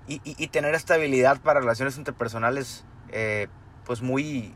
y, 0.07 0.47
tener 0.47 0.75
estabilidad 0.75 1.41
para 1.41 1.59
relaciones 1.59 1.97
interpersonales, 1.97 2.85
eh, 3.11 3.47
pues 3.85 4.01
muy, 4.01 4.53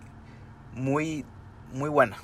muy, 0.73 1.25
muy 1.71 1.89
buena. 1.89 2.17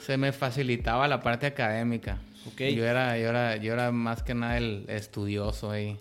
Se 0.00 0.16
me 0.16 0.32
facilitaba 0.32 1.08
la 1.08 1.20
parte 1.20 1.46
académica. 1.46 2.18
Okay. 2.52 2.74
Yo, 2.74 2.84
era, 2.84 3.18
yo, 3.18 3.28
era, 3.28 3.56
yo 3.56 3.72
era 3.72 3.90
más 3.92 4.22
que 4.22 4.34
nada 4.34 4.56
el 4.56 4.86
estudioso 4.88 5.70
ahí. 5.70 6.00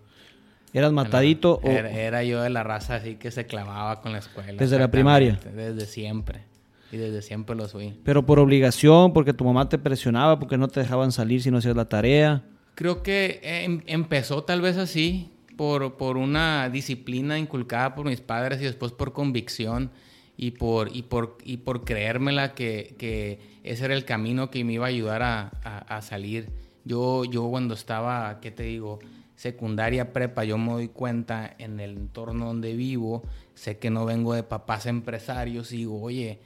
¿Eras 0.73 0.91
matadito 0.91 1.59
o...? 1.63 1.69
Era, 1.69 2.23
yo 2.23 2.41
de 2.41 2.49
la 2.49 2.63
raza 2.63 2.95
así 2.95 3.15
que 3.15 3.31
se 3.31 3.45
clavaba 3.45 4.01
con 4.01 4.11
la 4.11 4.19
escuela. 4.19 4.53
¿Desde 4.53 4.77
la 4.77 4.89
primaria? 4.89 5.39
Desde 5.55 5.85
siempre. 5.85 6.43
Y 6.91 6.97
desde 6.97 7.21
siempre 7.21 7.55
lo 7.55 7.67
fui. 7.67 7.93
¿Pero 8.03 8.25
por 8.25 8.39
obligación? 8.39 9.13
¿Porque 9.13 9.33
tu 9.33 9.45
mamá 9.45 9.69
te 9.69 9.77
presionaba? 9.77 10.39
¿Porque 10.39 10.57
no 10.57 10.67
te 10.67 10.79
dejaban 10.79 11.11
salir 11.11 11.41
si 11.41 11.51
no 11.51 11.57
hacías 11.57 11.75
la 11.75 11.85
tarea? 11.85 12.43
Creo 12.75 13.03
que 13.03 13.39
em, 13.43 13.81
empezó 13.85 14.43
tal 14.43 14.61
vez 14.61 14.77
así, 14.77 15.31
por, 15.55 15.97
por 15.97 16.17
una 16.17 16.69
disciplina 16.69 17.37
inculcada 17.37 17.93
por 17.93 18.05
mis 18.05 18.21
padres 18.21 18.61
y 18.61 18.63
después 18.63 18.93
por 18.93 19.11
convicción 19.11 19.91
y 20.37 20.51
por, 20.51 20.95
y 20.95 21.03
por, 21.03 21.37
y 21.43 21.57
por 21.57 21.83
creérmela 21.83 22.53
que, 22.53 22.95
que 22.97 23.39
ese 23.63 23.85
era 23.85 23.93
el 23.93 24.05
camino 24.05 24.49
que 24.49 24.63
me 24.63 24.73
iba 24.73 24.85
a 24.85 24.89
ayudar 24.89 25.21
a, 25.21 25.49
a 25.63 26.01
salir. 26.01 26.47
Yo, 26.85 27.25
yo 27.25 27.49
cuando 27.49 27.73
estaba, 27.73 28.39
¿qué 28.39 28.49
te 28.51 28.63
digo? 28.63 28.99
Secundaria, 29.39 30.11
prepa, 30.11 30.43
yo 30.43 30.57
me 30.57 30.73
doy 30.73 30.89
cuenta 30.89 31.55
en 31.59 31.79
el 31.79 31.91
entorno 31.91 32.47
donde 32.47 32.73
vivo, 32.73 33.23
sé 33.53 33.77
que 33.77 33.89
no 33.89 34.03
vengo 34.03 34.33
de 34.33 34.43
papás 34.43 34.85
empresarios 34.85 35.71
y 35.71 35.77
digo, 35.77 36.01
oye, 36.01 36.39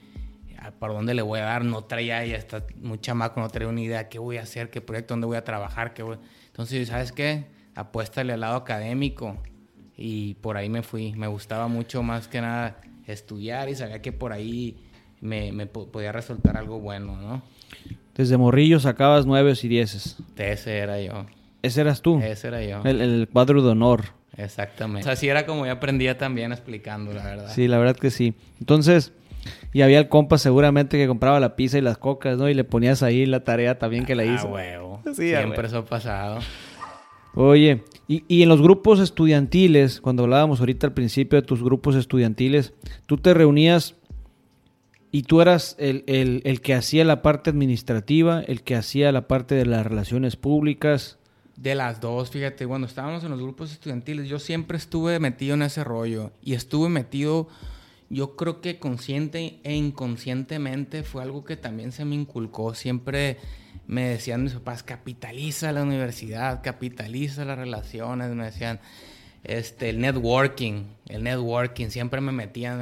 ¿para 0.77 0.93
dónde 0.93 1.15
le 1.15 1.23
voy 1.23 1.39
a 1.39 1.45
dar? 1.45 1.65
No 1.65 1.85
traía 1.85 2.23
ya 2.23 2.35
está 2.35 2.63
muy 2.79 2.99
chamaco, 2.99 3.39
no 3.41 3.49
traía 3.49 3.67
una 3.67 3.81
idea, 3.81 4.09
¿qué 4.09 4.19
voy 4.19 4.37
a 4.37 4.43
hacer? 4.43 4.69
¿Qué 4.69 4.79
proyecto? 4.79 5.15
¿Dónde 5.15 5.25
voy 5.25 5.37
a 5.37 5.43
trabajar? 5.43 5.95
¿Qué 5.95 6.03
voy? 6.03 6.17
Entonces, 6.45 6.87
¿sabes 6.87 7.11
qué? 7.11 7.45
Apuéstale 7.73 8.31
al 8.31 8.41
lado 8.41 8.57
académico 8.57 9.37
y 9.97 10.35
por 10.35 10.55
ahí 10.57 10.69
me 10.69 10.83
fui. 10.83 11.13
Me 11.13 11.25
gustaba 11.25 11.67
mucho 11.67 12.03
más 12.03 12.27
que 12.27 12.41
nada 12.41 12.79
estudiar 13.07 13.69
y 13.69 13.75
sabía 13.75 14.03
que 14.03 14.11
por 14.11 14.33
ahí 14.33 14.77
me, 15.19 15.51
me 15.51 15.65
podía 15.65 16.11
resultar 16.11 16.57
algo 16.57 16.79
bueno, 16.79 17.17
¿no? 17.17 17.41
Desde 18.13 18.37
morrillo 18.37 18.79
sacabas 18.79 19.25
nueve 19.25 19.51
y 19.59 19.67
dieces. 19.67 20.17
Ese 20.37 20.77
era 20.77 21.01
yo. 21.01 21.25
Ese 21.63 21.81
eras 21.81 22.01
tú. 22.03 22.19
Ese 22.19 22.47
era 22.49 22.61
yo. 22.63 22.81
El, 22.83 23.01
el 23.01 23.27
cuadro 23.31 23.63
de 23.63 23.69
honor. 23.71 24.03
Exactamente. 24.37 25.01
O 25.01 25.03
sea, 25.05 25.13
así 25.13 25.27
era 25.29 25.45
como 25.47 25.65
yo 25.65 25.71
aprendía 25.71 26.17
también 26.17 26.51
explicando, 26.51 27.11
la 27.13 27.23
verdad. 27.23 27.51
Sí, 27.53 27.67
la 27.67 27.77
verdad 27.79 27.95
que 27.95 28.11
sí. 28.11 28.35
Entonces, 28.59 29.11
y 29.73 29.81
había 29.81 29.99
el 29.99 30.09
compa 30.09 30.37
seguramente 30.37 30.97
que 30.97 31.07
compraba 31.07 31.39
la 31.39 31.55
pizza 31.55 31.77
y 31.77 31.81
las 31.81 31.97
cocas, 31.97 32.37
¿no? 32.37 32.49
Y 32.49 32.53
le 32.53 32.63
ponías 32.63 33.01
ahí 33.03 33.25
la 33.25 33.43
tarea 33.43 33.79
también 33.79 34.05
que 34.05 34.13
la 34.15 34.25
hizo. 34.25 34.47
Ah, 34.47 34.51
huevo. 34.53 35.01
Sí, 35.15 35.29
Siempre 35.29 35.67
eso 35.67 35.79
ha 35.79 35.85
pasado. 35.85 36.39
Oye, 37.35 37.83
y, 38.07 38.23
y 38.27 38.43
en 38.43 38.49
los 38.49 38.61
grupos 38.61 38.99
estudiantiles, 38.99 40.01
cuando 40.01 40.23
hablábamos 40.23 40.59
ahorita 40.59 40.87
al 40.87 40.93
principio 40.93 41.39
de 41.41 41.47
tus 41.47 41.63
grupos 41.63 41.95
estudiantiles, 41.95 42.73
tú 43.07 43.17
te 43.17 43.33
reunías 43.33 43.95
y 45.11 45.23
tú 45.23 45.41
eras 45.41 45.75
el, 45.79 46.03
el- 46.07 46.41
el 46.45 46.61
que 46.61 46.73
hacía 46.75 47.05
la 47.05 47.21
parte 47.21 47.49
administrativa, 47.49 48.41
el 48.41 48.61
que 48.63 48.75
hacía 48.75 49.11
la 49.11 49.27
parte 49.27 49.55
de 49.55 49.65
las 49.65 49.85
relaciones 49.85 50.35
públicas. 50.35 51.17
De 51.55 51.75
las 51.75 52.01
dos, 52.01 52.31
fíjate, 52.31 52.65
cuando 52.65 52.87
estábamos 52.87 53.23
en 53.23 53.29
los 53.29 53.39
grupos 53.39 53.71
estudiantiles, 53.71 54.27
yo 54.27 54.39
siempre 54.39 54.77
estuve 54.77 55.19
metido 55.19 55.53
en 55.53 55.61
ese 55.61 55.83
rollo. 55.83 56.31
Y 56.41 56.53
estuve 56.53 56.89
metido, 56.89 57.47
yo 58.09 58.35
creo 58.35 58.59
que 58.59 58.79
consciente 58.79 59.59
e 59.63 59.75
inconscientemente 59.75 61.03
fue 61.03 61.21
algo 61.21 61.45
que 61.45 61.55
también 61.55 61.91
se 61.91 62.05
me 62.05 62.15
inculcó. 62.15 62.73
Siempre 62.73 63.37
me 63.85 64.09
decían 64.09 64.43
mis 64.43 64.53
papás, 64.53 64.81
capitaliza 64.81 65.71
la 65.71 65.83
universidad, 65.83 66.63
capitaliza 66.63 67.45
las 67.45 67.57
relaciones. 67.57 68.31
Me 68.31 68.45
decían, 68.45 68.79
este, 69.43 69.89
el 69.89 69.99
networking, 69.99 70.85
el 71.07 71.23
networking, 71.23 71.89
siempre 71.89 72.21
me 72.21 72.31
metían 72.31 72.81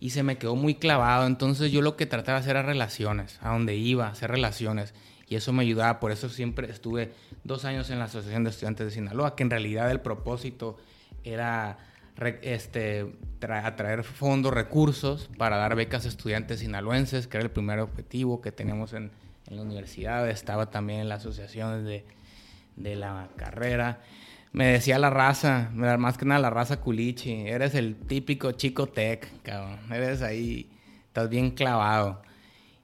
y 0.00 0.10
se 0.10 0.22
me 0.22 0.38
quedó 0.38 0.56
muy 0.56 0.74
clavado. 0.74 1.26
Entonces 1.26 1.70
yo 1.70 1.82
lo 1.82 1.96
que 1.96 2.06
trataba 2.06 2.38
de 2.38 2.44
hacer 2.44 2.56
era 2.56 2.62
relaciones, 2.62 3.38
a 3.42 3.50
donde 3.50 3.76
iba, 3.76 4.08
hacer 4.08 4.30
relaciones. 4.30 4.94
Y 5.30 5.36
eso 5.36 5.52
me 5.52 5.62
ayudaba, 5.62 6.00
por 6.00 6.10
eso 6.10 6.28
siempre 6.28 6.68
estuve 6.70 7.12
dos 7.44 7.64
años 7.64 7.88
en 7.88 8.00
la 8.00 8.06
Asociación 8.06 8.44
de 8.44 8.50
Estudiantes 8.50 8.86
de 8.86 8.90
Sinaloa, 8.90 9.36
que 9.36 9.44
en 9.44 9.50
realidad 9.50 9.90
el 9.90 10.00
propósito 10.00 10.76
era 11.22 11.78
este, 12.42 13.06
tra- 13.40 13.64
atraer 13.64 14.02
fondos, 14.02 14.52
recursos 14.52 15.30
para 15.38 15.56
dar 15.56 15.76
becas 15.76 16.04
a 16.04 16.08
estudiantes 16.08 16.58
sinaloenses, 16.60 17.28
que 17.28 17.36
era 17.36 17.44
el 17.44 17.52
primer 17.52 17.78
objetivo 17.78 18.42
que 18.42 18.50
teníamos 18.50 18.92
en, 18.92 19.12
en 19.46 19.56
la 19.56 19.62
universidad. 19.62 20.28
Estaba 20.28 20.70
también 20.70 20.98
en 21.00 21.08
la 21.08 21.14
asociación 21.14 21.84
de, 21.86 22.04
de 22.74 22.96
la 22.96 23.28
carrera. 23.36 24.00
Me 24.52 24.66
decía 24.66 24.98
la 24.98 25.10
raza, 25.10 25.70
más 25.72 26.18
que 26.18 26.24
nada 26.24 26.40
la 26.40 26.50
raza 26.50 26.80
culichi, 26.80 27.46
eres 27.46 27.76
el 27.76 27.94
típico 27.94 28.50
chico 28.50 28.88
tech, 28.88 29.28
cabrón. 29.42 29.78
Eres 29.92 30.22
ahí, 30.22 30.68
estás 31.06 31.28
bien 31.30 31.52
clavado. 31.52 32.20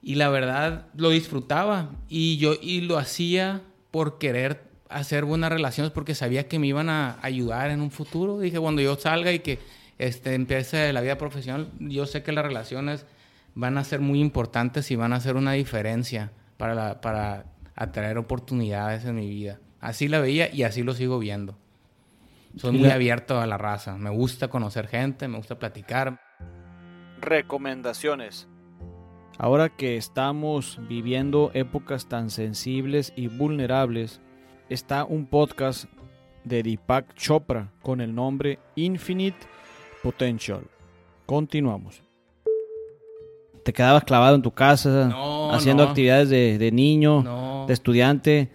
Y 0.06 0.14
la 0.14 0.28
verdad 0.28 0.86
lo 0.94 1.10
disfrutaba 1.10 1.90
y 2.08 2.36
yo 2.36 2.54
y 2.62 2.82
lo 2.82 2.96
hacía 2.96 3.62
por 3.90 4.18
querer 4.18 4.62
hacer 4.88 5.24
buenas 5.24 5.50
relaciones 5.50 5.90
porque 5.92 6.14
sabía 6.14 6.46
que 6.46 6.60
me 6.60 6.68
iban 6.68 6.88
a 6.88 7.18
ayudar 7.22 7.72
en 7.72 7.80
un 7.80 7.90
futuro. 7.90 8.38
Dije, 8.38 8.60
cuando 8.60 8.80
yo 8.82 8.94
salga 8.94 9.32
y 9.32 9.40
que 9.40 9.58
este, 9.98 10.34
empiece 10.34 10.92
la 10.92 11.00
vida 11.00 11.18
profesional, 11.18 11.72
yo 11.80 12.06
sé 12.06 12.22
que 12.22 12.30
las 12.30 12.44
relaciones 12.46 13.04
van 13.56 13.78
a 13.78 13.82
ser 13.82 13.98
muy 13.98 14.20
importantes 14.20 14.92
y 14.92 14.94
van 14.96 15.12
a 15.12 15.16
hacer 15.16 15.34
una 15.34 15.54
diferencia 15.54 16.30
para, 16.56 16.76
la- 16.76 17.00
para 17.00 17.46
atraer 17.74 18.16
oportunidades 18.16 19.04
en 19.06 19.16
mi 19.16 19.28
vida. 19.28 19.58
Así 19.80 20.06
la 20.06 20.20
veía 20.20 20.54
y 20.54 20.62
así 20.62 20.84
lo 20.84 20.94
sigo 20.94 21.18
viendo. 21.18 21.58
Soy 22.56 22.70
muy 22.78 22.90
abierto 22.90 23.40
a 23.40 23.46
la 23.48 23.58
raza. 23.58 23.96
Me 23.98 24.10
gusta 24.10 24.46
conocer 24.46 24.86
gente, 24.86 25.26
me 25.26 25.36
gusta 25.38 25.58
platicar. 25.58 26.20
Recomendaciones. 27.20 28.46
Ahora 29.38 29.68
que 29.68 29.96
estamos 29.96 30.78
viviendo 30.88 31.50
épocas 31.52 32.06
tan 32.08 32.30
sensibles 32.30 33.12
y 33.16 33.28
vulnerables, 33.28 34.20
está 34.70 35.04
un 35.04 35.26
podcast 35.26 35.84
de 36.44 36.62
Deepak 36.62 37.14
Chopra 37.14 37.70
con 37.82 38.00
el 38.00 38.14
nombre 38.14 38.58
Infinite 38.76 39.38
Potential. 40.02 40.62
Continuamos. 41.26 42.05
¿Te 43.66 43.72
quedabas 43.72 44.04
clavado 44.04 44.36
en 44.36 44.42
tu 44.42 44.52
casa 44.52 45.08
No, 45.10 45.52
haciendo 45.52 45.82
no. 45.82 45.88
actividades 45.90 46.28
de, 46.30 46.56
de 46.56 46.70
niño, 46.70 47.20
No, 47.24 47.64
de 47.66 47.74
estudiante? 47.74 48.48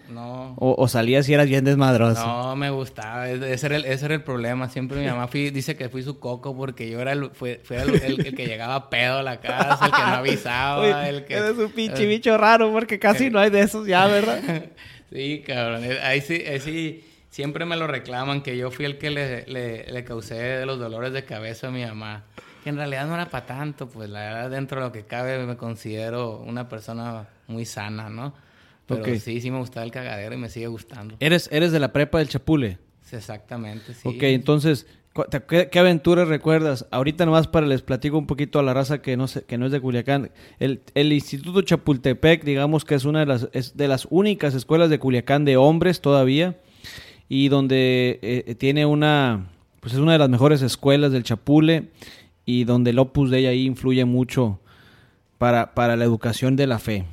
O, 0.56 0.74
o 0.78 0.88
salías 0.88 1.28
y 1.28 1.34
eras 1.34 1.48
bien 1.48 1.64
desmadroso? 1.66 2.24
No, 2.26 2.56
me 2.56 2.70
gustaba. 2.70 3.28
Ese 3.28 3.52
ese 3.52 3.66
era 3.66 3.76
el, 3.76 3.84
ese 3.84 4.04
era 4.06 4.14
el 4.14 4.22
problema. 4.22 4.68
Siempre 4.70 5.00
mi 5.00 5.06
mamá 5.06 5.26
fui- 5.28 5.50
dice 5.50 5.76
que 5.76 5.88
fui 5.90 6.02
su 6.02 6.18
coco 6.18 6.56
porque 6.56 6.88
yo 6.90 6.98
era 7.00 7.12
el, 7.12 7.30
fue, 7.32 7.60
fui 7.62 7.76
el, 7.76 7.90
el- 8.02 8.26
el 8.26 8.34
que 8.34 8.46
llegaba 8.46 8.88
pedo 8.88 9.18
a 9.18 9.22
la 9.22 9.38
casa, 9.40 9.84
el 9.86 9.92
que 9.92 9.98
no 9.98 10.06
avisaba, 10.14 11.08
el 11.10 11.24
que... 11.26 11.34
eres 11.34 11.58
un 11.58 11.70
pinche 11.72 12.06
bicho 12.06 12.36
raro 12.38 12.70
porque 12.72 12.98
casi 12.98 13.28
no 13.28 13.38
hay 13.38 13.50
de 13.50 13.60
esos 13.60 13.86
ya, 13.86 14.06
¿verdad? 14.06 14.40
Sí, 15.12 15.42
cabrón. 15.46 15.84
Eh, 15.84 15.98
Ahí 16.02 16.22
sí, 16.22 16.42
ahí 16.50 16.58
sí, 16.60 17.04
siempre 17.28 17.66
me 17.66 17.76
lo 17.76 17.86
reclaman 17.86 18.42
que 18.42 18.56
yo 18.56 18.70
fui 18.70 18.86
el 18.86 18.96
que 18.96 19.10
le, 19.10 19.44
le, 19.46 19.84
le 19.92 20.04
causé 20.04 20.64
los 20.64 20.78
dolores 20.78 21.12
de 21.12 21.24
cabeza 21.26 21.68
a 21.68 21.70
mi 21.70 21.84
mamá. 21.84 22.24
Que 22.62 22.70
en 22.70 22.76
realidad 22.76 23.06
no 23.06 23.14
era 23.14 23.28
para 23.28 23.46
tanto, 23.46 23.88
pues 23.88 24.08
la 24.08 24.20
verdad 24.20 24.50
dentro 24.50 24.80
de 24.80 24.86
lo 24.86 24.92
que 24.92 25.04
cabe 25.04 25.44
me 25.46 25.56
considero 25.56 26.38
una 26.38 26.68
persona 26.68 27.28
muy 27.48 27.64
sana, 27.64 28.08
¿no? 28.08 28.32
Pero 28.86 29.04
sí, 29.18 29.40
sí 29.40 29.50
me 29.50 29.58
gustaba 29.58 29.84
el 29.84 29.92
cagadero 29.92 30.34
y 30.34 30.38
me 30.38 30.48
sigue 30.48 30.66
gustando. 30.66 31.16
Eres, 31.20 31.48
eres 31.52 31.72
de 31.72 31.80
la 31.80 31.92
prepa 31.92 32.18
del 32.18 32.28
Chapule. 32.28 32.78
Sí, 33.02 33.16
Exactamente, 33.16 33.94
sí. 33.94 34.08
Ok, 34.08 34.22
entonces, 34.24 34.86
¿qué, 35.48 35.68
qué 35.70 35.78
aventuras 35.78 36.28
recuerdas? 36.28 36.86
Ahorita 36.90 37.26
nomás 37.26 37.46
para 37.46 37.66
les 37.66 37.82
platico 37.82 38.18
un 38.18 38.26
poquito 38.26 38.58
a 38.58 38.62
la 38.62 38.74
raza 38.74 39.02
que 39.02 39.16
no, 39.16 39.28
sé, 39.28 39.44
que 39.44 39.58
no 39.58 39.66
es 39.66 39.72
de 39.72 39.80
Culiacán. 39.80 40.30
El, 40.58 40.82
el 40.94 41.12
Instituto 41.12 41.62
Chapultepec, 41.62 42.44
digamos 42.44 42.84
que 42.84 42.94
es 42.94 43.04
una 43.04 43.20
de 43.20 43.26
las, 43.26 43.48
es 43.52 43.76
de 43.76 43.88
las 43.88 44.06
únicas 44.10 44.54
escuelas 44.54 44.90
de 44.90 44.98
Culiacán 44.98 45.44
de 45.44 45.56
hombres 45.56 46.00
todavía 46.00 46.56
y 47.28 47.48
donde 47.48 48.18
eh, 48.22 48.54
tiene 48.56 48.84
una, 48.84 49.46
pues 49.80 49.94
es 49.94 50.00
una 50.00 50.12
de 50.12 50.18
las 50.18 50.28
mejores 50.28 50.62
escuelas 50.62 51.12
del 51.12 51.22
Chapule 51.22 51.88
y 52.44 52.64
donde 52.64 52.90
el 52.90 52.98
Opus 52.98 53.30
Dei 53.30 53.46
ahí 53.46 53.66
influye 53.66 54.04
mucho 54.04 54.60
para, 55.38 55.74
para 55.74 55.96
la 55.96 56.04
educación 56.04 56.56
de 56.56 56.66
la 56.66 56.78
fe. 56.78 57.04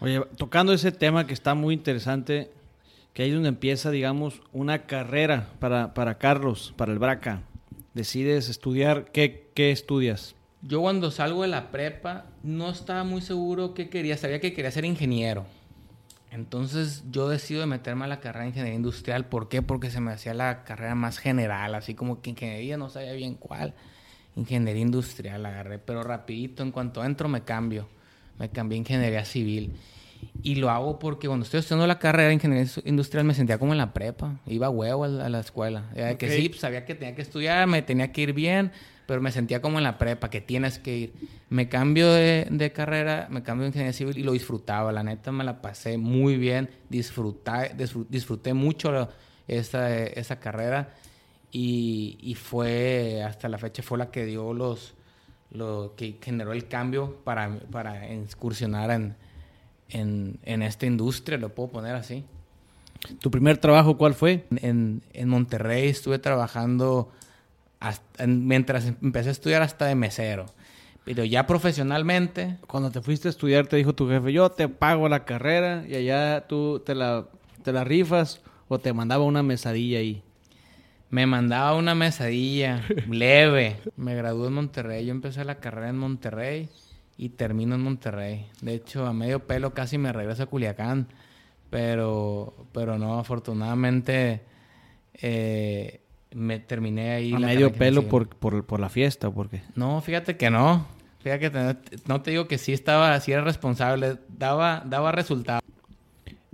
Oye, 0.00 0.20
tocando 0.36 0.72
ese 0.72 0.92
tema 0.92 1.26
que 1.26 1.34
está 1.34 1.54
muy 1.54 1.74
interesante, 1.74 2.50
que 3.12 3.22
ahí 3.22 3.28
es 3.28 3.34
donde 3.34 3.50
empieza, 3.50 3.90
digamos, 3.90 4.42
una 4.52 4.86
carrera 4.86 5.48
para, 5.58 5.94
para 5.94 6.18
Carlos, 6.18 6.74
para 6.76 6.92
el 6.92 6.98
Braca. 6.98 7.42
Decides 7.94 8.48
estudiar, 8.48 9.10
¿qué, 9.12 9.50
qué 9.54 9.70
estudias? 9.70 10.34
Yo 10.62 10.80
cuando 10.80 11.10
salgo 11.10 11.42
de 11.42 11.48
la 11.48 11.70
prepa 11.70 12.26
no 12.42 12.70
estaba 12.70 13.04
muy 13.04 13.20
seguro 13.20 13.74
qué 13.74 13.90
quería. 13.90 14.16
Sabía 14.16 14.40
que 14.40 14.52
quería 14.52 14.70
ser 14.70 14.84
ingeniero. 14.84 15.44
Entonces 16.30 17.04
yo 17.10 17.28
decido 17.28 17.66
meterme 17.66 18.06
a 18.06 18.08
la 18.08 18.20
carrera 18.20 18.44
de 18.44 18.48
ingeniería 18.50 18.76
industrial. 18.76 19.26
¿Por 19.26 19.48
qué? 19.48 19.60
Porque 19.60 19.90
se 19.90 20.00
me 20.00 20.12
hacía 20.12 20.32
la 20.32 20.64
carrera 20.64 20.94
más 20.94 21.18
general, 21.18 21.74
así 21.74 21.94
como 21.94 22.22
que 22.22 22.30
ingeniería 22.30 22.78
no 22.78 22.88
sabía 22.88 23.12
bien 23.12 23.34
cuál. 23.34 23.74
Ingeniería 24.36 24.82
industrial 24.82 25.44
agarré, 25.44 25.78
pero 25.78 26.02
rapidito, 26.02 26.62
en 26.62 26.70
cuanto 26.72 27.04
entro 27.04 27.28
me 27.28 27.42
cambio. 27.42 27.86
Me 28.38 28.48
cambié 28.48 28.76
a 28.76 28.78
ingeniería 28.78 29.24
civil. 29.24 29.72
Y 30.42 30.54
lo 30.54 30.70
hago 30.70 30.98
porque 30.98 31.26
cuando 31.26 31.44
estoy 31.44 31.60
estudiando 31.60 31.86
la 31.86 31.98
carrera 31.98 32.28
de 32.28 32.34
ingeniería 32.34 32.70
industrial 32.84 33.24
me 33.24 33.34
sentía 33.34 33.58
como 33.58 33.72
en 33.72 33.78
la 33.78 33.92
prepa. 33.92 34.40
Iba 34.46 34.68
a 34.68 34.70
huevo 34.70 35.04
a 35.04 35.08
la, 35.08 35.40
escuela. 35.40 35.84
Que 36.18 36.30
sí, 36.30 36.48
pues, 36.48 36.60
sabía 36.60 36.84
que 36.84 36.94
tenía 36.94 37.14
que 37.14 37.22
estudiar, 37.22 37.66
me 37.66 37.82
tenía 37.82 38.12
que 38.12 38.22
ir 38.22 38.32
bien, 38.32 38.72
pero 39.06 39.20
me 39.20 39.32
sentía 39.32 39.60
como 39.60 39.78
en 39.78 39.84
la 39.84 39.98
prepa, 39.98 40.30
que 40.30 40.40
tienes 40.40 40.78
que 40.78 40.96
ir. 40.96 41.12
Me 41.50 41.68
cambio 41.68 42.10
de, 42.12 42.46
de 42.50 42.72
carrera, 42.72 43.26
me 43.30 43.42
cambio 43.42 43.64
de 43.64 43.68
ingeniería 43.68 43.92
civil 43.92 44.16
y 44.16 44.22
lo 44.22 44.32
disfrutaba. 44.32 44.92
La 44.92 45.02
neta 45.02 45.32
me 45.32 45.44
la 45.44 45.60
pasé 45.60 45.98
muy 45.98 46.36
bien, 46.36 46.70
disfruté, 46.88 47.76
disfru- 47.76 48.06
disfruté 48.08 48.54
mucho 48.54 49.08
esa, 49.48 49.94
esa 49.96 50.40
carrera 50.40 50.94
y, 51.52 52.18
y 52.20 52.34
fue, 52.34 53.22
hasta 53.22 53.48
la 53.48 53.58
fecha, 53.58 53.82
fue 53.82 53.98
la 53.98 54.10
que 54.10 54.24
dio 54.24 54.52
los, 54.54 54.94
lo 55.52 55.92
que 55.96 56.16
generó 56.20 56.52
el 56.52 56.66
cambio 56.66 57.18
para, 57.24 57.58
para 57.70 58.10
incursionar 58.12 58.90
en, 58.90 59.14
en, 59.90 60.38
en 60.44 60.62
esta 60.62 60.86
industria, 60.86 61.38
lo 61.38 61.50
puedo 61.54 61.68
poner 61.70 61.94
así. 61.94 62.24
¿Tu 63.20 63.30
primer 63.30 63.58
trabajo 63.58 63.96
cuál 63.98 64.14
fue? 64.14 64.44
En, 64.56 65.02
en 65.12 65.28
Monterrey 65.28 65.88
estuve 65.88 66.18
trabajando 66.18 67.10
hasta- 67.80 68.24
en- 68.24 68.46
mientras 68.46 68.86
empecé 68.86 69.28
a 69.28 69.32
estudiar 69.32 69.62
hasta 69.62 69.86
de 69.86 69.94
mesero. 69.94 70.46
Pero 71.04 71.24
ya 71.24 71.46
profesionalmente, 71.48 72.58
Cuando 72.68 72.92
te 72.92 73.00
fuiste 73.02 73.26
a 73.26 73.30
estudiar 73.32 73.66
te 73.66 73.76
dijo 73.76 73.92
tu 73.92 74.08
jefe, 74.08 74.32
yo 74.32 74.50
te 74.50 74.68
pago 74.68 75.08
la 75.08 75.24
carrera 75.24 75.84
y 75.88 75.96
allá 75.96 76.46
tú 76.46 76.78
te 76.86 76.94
la, 76.94 77.26
te 77.64 77.72
la 77.72 77.82
rifas 77.82 78.40
o 78.68 78.78
te 78.78 78.92
mandaba 78.92 79.24
una 79.24 79.42
mesadilla 79.42 79.98
ahí. 79.98 80.22
Me 81.12 81.26
mandaba 81.26 81.74
una 81.74 81.94
mesadilla 81.94 82.82
leve. 83.08 83.76
Me 83.96 84.14
gradué 84.14 84.48
en 84.48 84.54
Monterrey. 84.54 85.04
Yo 85.04 85.12
empecé 85.12 85.44
la 85.44 85.56
carrera 85.56 85.90
en 85.90 85.98
Monterrey 85.98 86.70
y 87.18 87.28
termino 87.28 87.74
en 87.74 87.82
Monterrey. 87.82 88.46
De 88.62 88.74
hecho, 88.74 89.06
a 89.06 89.12
medio 89.12 89.46
pelo 89.46 89.74
casi 89.74 89.98
me 89.98 90.10
regreso 90.10 90.44
a 90.44 90.46
Culiacán. 90.46 91.08
Pero, 91.68 92.66
pero 92.72 92.98
no, 92.98 93.18
afortunadamente 93.18 94.40
eh, 95.12 96.00
me 96.34 96.60
terminé 96.60 97.10
ahí. 97.12 97.34
A 97.34 97.38
la 97.38 97.46
medio 97.48 97.70
pelo 97.72 98.08
por, 98.08 98.28
por, 98.30 98.64
por 98.64 98.80
la 98.80 98.88
fiesta, 98.88 99.30
porque 99.30 99.60
No, 99.76 100.00
fíjate 100.00 100.38
que 100.38 100.48
no. 100.48 100.86
Fíjate 101.20 101.50
que 101.50 101.58
no, 101.58 101.76
no 102.06 102.22
te 102.22 102.30
digo 102.30 102.48
que 102.48 102.56
sí 102.56 102.72
estaba, 102.72 103.20
sí 103.20 103.32
era 103.32 103.42
responsable. 103.42 104.16
Daba, 104.28 104.82
daba 104.86 105.12
resultados. 105.12 105.62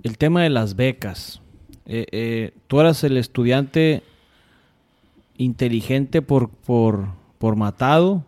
El 0.03 0.17
tema 0.17 0.43
de 0.43 0.49
las 0.49 0.75
becas. 0.75 1.41
Eh, 1.85 2.05
eh, 2.11 2.53
¿Tú 2.67 2.81
eras 2.81 3.05
el 3.05 3.15
estudiante 3.15 4.03
inteligente 5.39 6.21
por, 6.21 6.49
por, 6.49 7.07
por 7.39 7.55
matado 7.55 8.25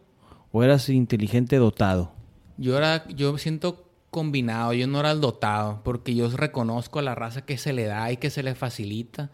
o 0.51 0.63
eras 0.63 0.89
inteligente 0.89 1.57
dotado? 1.57 2.13
Yo 2.57 2.77
era, 2.77 3.07
yo 3.09 3.37
siento 3.37 3.87
combinado, 4.09 4.73
yo 4.73 4.87
no 4.87 4.99
era 4.99 5.11
el 5.11 5.21
dotado, 5.21 5.81
porque 5.83 6.15
yo 6.15 6.29
reconozco 6.29 6.99
a 6.99 7.03
la 7.03 7.13
raza 7.13 7.45
que 7.45 7.57
se 7.57 7.73
le 7.73 7.85
da 7.85 8.11
y 8.11 8.17
que 8.17 8.31
se 8.31 8.41
le 8.41 8.55
facilita. 8.55 9.29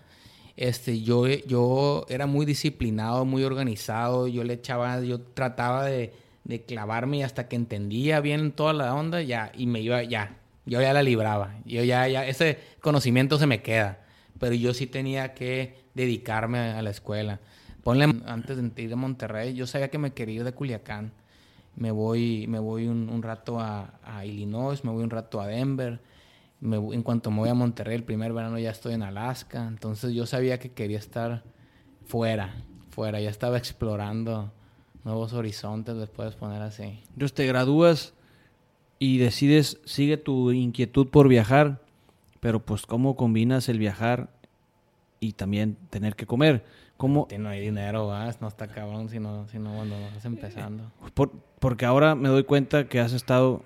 Este, 0.56 1.02
yo, 1.02 1.28
yo 1.28 2.06
era 2.10 2.26
muy 2.26 2.46
disciplinado, 2.46 3.24
muy 3.26 3.44
organizado, 3.44 4.28
yo 4.28 4.44
le 4.44 4.56
echaba, 4.56 5.00
yo 5.02 5.22
trataba 5.22 5.86
de, 5.86 6.14
de 6.44 6.64
clavarme 6.64 7.24
hasta 7.24 7.48
que 7.48 7.56
entendía 7.56 8.20
bien 8.22 8.52
toda 8.52 8.74
la 8.74 8.94
onda, 8.94 9.22
ya, 9.22 9.52
y 9.56 9.68
me 9.68 9.82
iba, 9.82 10.04
ya, 10.04 10.38
yo 10.66 10.82
ya 10.82 10.94
la 10.94 11.04
libraba. 11.04 11.56
Yo 11.66 11.84
ya, 11.84 12.08
ya, 12.08 12.28
ese 12.28 12.60
conocimiento 12.82 13.38
se 13.38 13.48
me 13.48 13.62
queda. 13.62 14.00
Pero 14.40 14.54
yo 14.54 14.74
sí 14.74 14.86
tenía 14.86 15.34
que 15.34 15.76
dedicarme 15.96 16.60
a 16.60 16.82
la 16.82 16.90
escuela. 16.90 17.40
Ponle, 17.88 18.22
antes 18.26 18.58
de 18.58 18.84
ir 18.84 18.92
a 18.92 18.98
Monterrey, 18.98 19.54
yo 19.54 19.66
sabía 19.66 19.88
que 19.88 19.98
me 19.98 20.12
quería 20.12 20.36
ir 20.36 20.44
de 20.44 20.52
Culiacán. 20.52 21.14
Me 21.78 21.92
voy, 21.92 22.46
me 22.48 22.60
voy 22.60 22.86
un, 22.86 23.22
rato 23.24 23.62
a, 23.62 24.26
Illinois, 24.26 24.84
me 24.84 24.92
voy 24.92 25.06
un 25.06 25.10
rato 25.10 25.40
a 25.40 25.48
Denver. 25.48 26.02
en 26.62 27.02
cuanto 27.02 27.32
me 27.32 27.38
voy 27.38 27.48
a 27.48 27.54
Monterrey, 27.54 27.96
el 27.96 28.04
primer 28.04 28.34
verano 28.34 28.60
ya 28.60 28.72
estoy 28.72 28.96
en 28.96 29.04
Alaska. 29.04 29.66
Entonces 29.66 30.14
yo 30.14 30.26
sabía 30.26 30.60
que 30.60 30.74
quería 30.74 30.98
estar 30.98 31.46
fuera, 32.04 32.56
fuera. 32.90 33.22
Ya 33.22 33.30
estaba 33.30 33.58
explorando 33.58 34.52
nuevos 35.06 35.32
horizontes, 35.32 35.96
después 35.96 36.32
de 36.32 36.38
poner 36.38 36.62
así. 36.64 37.00
Entonces 37.14 37.36
te 37.36 37.46
gradúas 37.46 38.14
y 39.00 39.18
decides, 39.18 39.80
sigue 39.86 40.18
tu 40.18 40.52
inquietud 40.52 41.08
por 41.08 41.30
viajar, 41.30 41.82
pero 42.42 42.66
pues 42.66 42.86
cómo 42.86 43.16
combinas 43.16 43.70
el 43.70 43.80
viajar 43.80 44.30
y 45.22 45.32
también 45.32 45.78
tener 45.90 46.18
que 46.18 46.26
comer. 46.26 46.66
¿Cómo? 46.98 47.28
No 47.38 47.50
hay 47.50 47.62
dinero, 47.62 48.12
no 48.42 48.48
está 48.48 48.68
cabrón 48.68 49.10
si 49.10 49.20
no, 49.20 49.48
si 49.48 49.60
no 49.60 49.74
cuando 49.74 49.96
vas 50.02 50.26
empezando. 50.26 50.92
porque 51.60 51.86
ahora 51.86 52.16
me 52.16 52.30
doy 52.30 52.44
cuenta 52.44 52.88
que 52.88 53.00
has 53.00 53.14
estado 53.14 53.62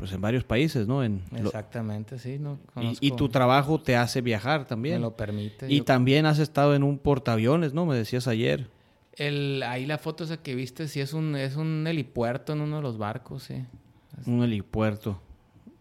pues 0.00 0.12
en 0.12 0.20
varios 0.22 0.44
países, 0.44 0.88
¿no? 0.88 1.04
En 1.04 1.22
Exactamente, 1.36 2.18
sí. 2.18 2.38
No, 2.38 2.58
y, 2.76 3.10
tu 3.10 3.28
trabajo 3.28 3.78
te 3.78 3.96
hace 3.96 4.22
viajar 4.22 4.66
también. 4.66 4.94
Me 4.94 5.00
lo 5.02 5.14
permite. 5.14 5.70
Y 5.70 5.82
también 5.82 6.24
has 6.24 6.38
estado 6.38 6.74
en 6.74 6.84
un 6.84 6.96
portaaviones, 6.96 7.74
¿no? 7.74 7.84
Me 7.84 7.94
decías 7.94 8.26
ayer. 8.26 8.70
El, 9.12 9.62
ahí 9.62 9.84
la 9.84 9.98
foto 9.98 10.24
esa 10.24 10.38
que 10.38 10.54
viste, 10.54 10.88
sí 10.88 11.00
es 11.00 11.12
un, 11.12 11.36
es 11.36 11.56
un 11.56 11.86
helipuerto 11.86 12.54
en 12.54 12.62
uno 12.62 12.76
de 12.76 12.82
los 12.82 12.96
barcos, 12.96 13.42
sí. 13.42 13.66
Un 14.24 14.42
helipuerto 14.42 15.20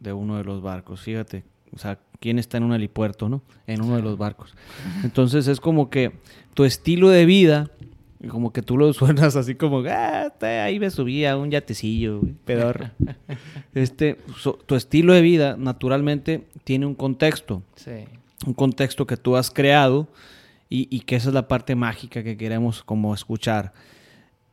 de 0.02 0.12
uno 0.12 0.36
de 0.38 0.44
los 0.44 0.62
barcos, 0.62 1.00
fíjate. 1.00 1.46
O 1.74 1.78
sea, 1.78 1.98
¿quién 2.20 2.40
está 2.40 2.58
en 2.58 2.64
un 2.64 2.74
helipuerto, 2.74 3.30
no? 3.30 3.42
En 3.68 3.82
uno 3.82 3.96
de 3.96 4.02
los 4.02 4.18
barcos. 4.18 4.56
Entonces 5.04 5.48
es 5.48 5.60
como 5.60 5.90
que 5.90 6.12
tu 6.54 6.66
estilo 6.66 7.10
de 7.10 7.26
vida, 7.26 7.72
como 8.30 8.52
que 8.52 8.62
tú 8.62 8.78
lo 8.78 8.92
suenas 8.94 9.36
así 9.36 9.56
como, 9.56 9.84
ah, 9.88 10.34
ahí 10.42 10.80
me 10.80 10.90
subía 10.90 11.38
un 11.38 11.52
yatecillo, 11.52 12.22
pedor. 12.46 12.92
este, 13.74 14.18
tu 14.66 14.76
estilo 14.76 15.14
de 15.14 15.22
vida 15.22 15.56
naturalmente 15.58 16.44
tiene 16.64 16.86
un 16.86 16.96
contexto. 16.96 17.64
Sí. 17.76 18.06
Un 18.46 18.54
contexto 18.54 19.06
que 19.06 19.18
tú 19.18 19.36
has 19.36 19.52
creado 19.52 20.08
y, 20.70 20.88
y 20.96 21.02
que 21.02 21.16
esa 21.16 21.30
es 21.30 21.34
la 21.34 21.48
parte 21.48 21.76
mágica 21.76 22.24
que 22.24 22.38
queremos 22.38 22.84
como 22.84 23.14
escuchar 23.14 23.74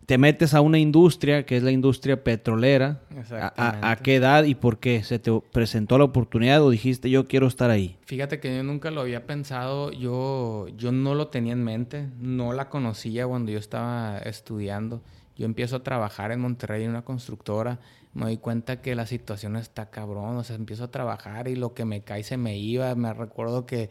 te 0.06 0.18
metes 0.18 0.54
a 0.54 0.60
una 0.60 0.78
industria 0.78 1.44
que 1.44 1.56
es 1.56 1.64
la 1.64 1.72
industria 1.72 2.22
petrolera. 2.22 3.00
A, 3.32 3.90
a, 3.90 3.96
qué 3.96 4.14
edad 4.16 4.44
y 4.44 4.54
por 4.54 4.78
qué 4.78 5.02
se 5.02 5.18
te 5.18 5.32
presentó 5.52 5.98
la 5.98 6.04
oportunidad 6.04 6.62
o 6.62 6.70
dijiste 6.70 7.10
yo 7.10 7.26
quiero 7.26 7.48
estar 7.48 7.70
ahí? 7.70 7.98
Fíjate 8.06 8.38
que 8.38 8.56
yo 8.56 8.62
nunca 8.62 8.92
lo 8.92 9.00
había 9.00 9.26
pensado, 9.26 9.90
yo, 9.90 10.68
yo 10.76 10.92
no 10.92 11.14
lo 11.14 11.28
tenía 11.28 11.52
en 11.52 11.64
mente, 11.64 12.08
no 12.20 12.52
la 12.52 12.68
conocía 12.68 13.26
cuando 13.26 13.50
yo 13.50 13.58
estaba 13.58 14.18
estudiando. 14.18 15.02
Yo 15.36 15.44
empiezo 15.44 15.76
a 15.76 15.82
trabajar 15.82 16.30
en 16.30 16.40
Monterrey 16.40 16.84
en 16.84 16.90
una 16.90 17.04
constructora, 17.04 17.80
me 18.14 18.26
doy 18.26 18.38
cuenta 18.38 18.80
que 18.80 18.94
la 18.94 19.06
situación 19.06 19.56
está 19.56 19.90
cabrón, 19.90 20.36
o 20.36 20.44
sea, 20.44 20.56
empiezo 20.56 20.84
a 20.84 20.90
trabajar 20.90 21.48
y 21.48 21.56
lo 21.56 21.74
que 21.74 21.84
me 21.84 22.02
cae 22.02 22.22
se 22.22 22.36
me 22.36 22.56
iba. 22.56 22.94
Me 22.94 23.12
recuerdo 23.12 23.66
que 23.66 23.90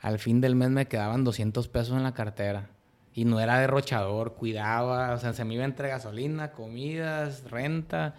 al 0.00 0.18
fin 0.18 0.40
del 0.40 0.56
mes 0.56 0.70
me 0.70 0.86
quedaban 0.86 1.24
200 1.24 1.68
pesos 1.68 1.96
en 1.96 2.02
la 2.02 2.12
cartera 2.12 2.71
y 3.14 3.24
no 3.24 3.40
era 3.40 3.58
derrochador, 3.58 4.34
cuidaba, 4.34 5.12
o 5.12 5.18
sea, 5.18 5.32
se 5.32 5.44
me 5.44 5.54
iba 5.54 5.64
entre 5.64 5.88
gasolina, 5.88 6.52
comidas, 6.52 7.50
renta. 7.50 8.14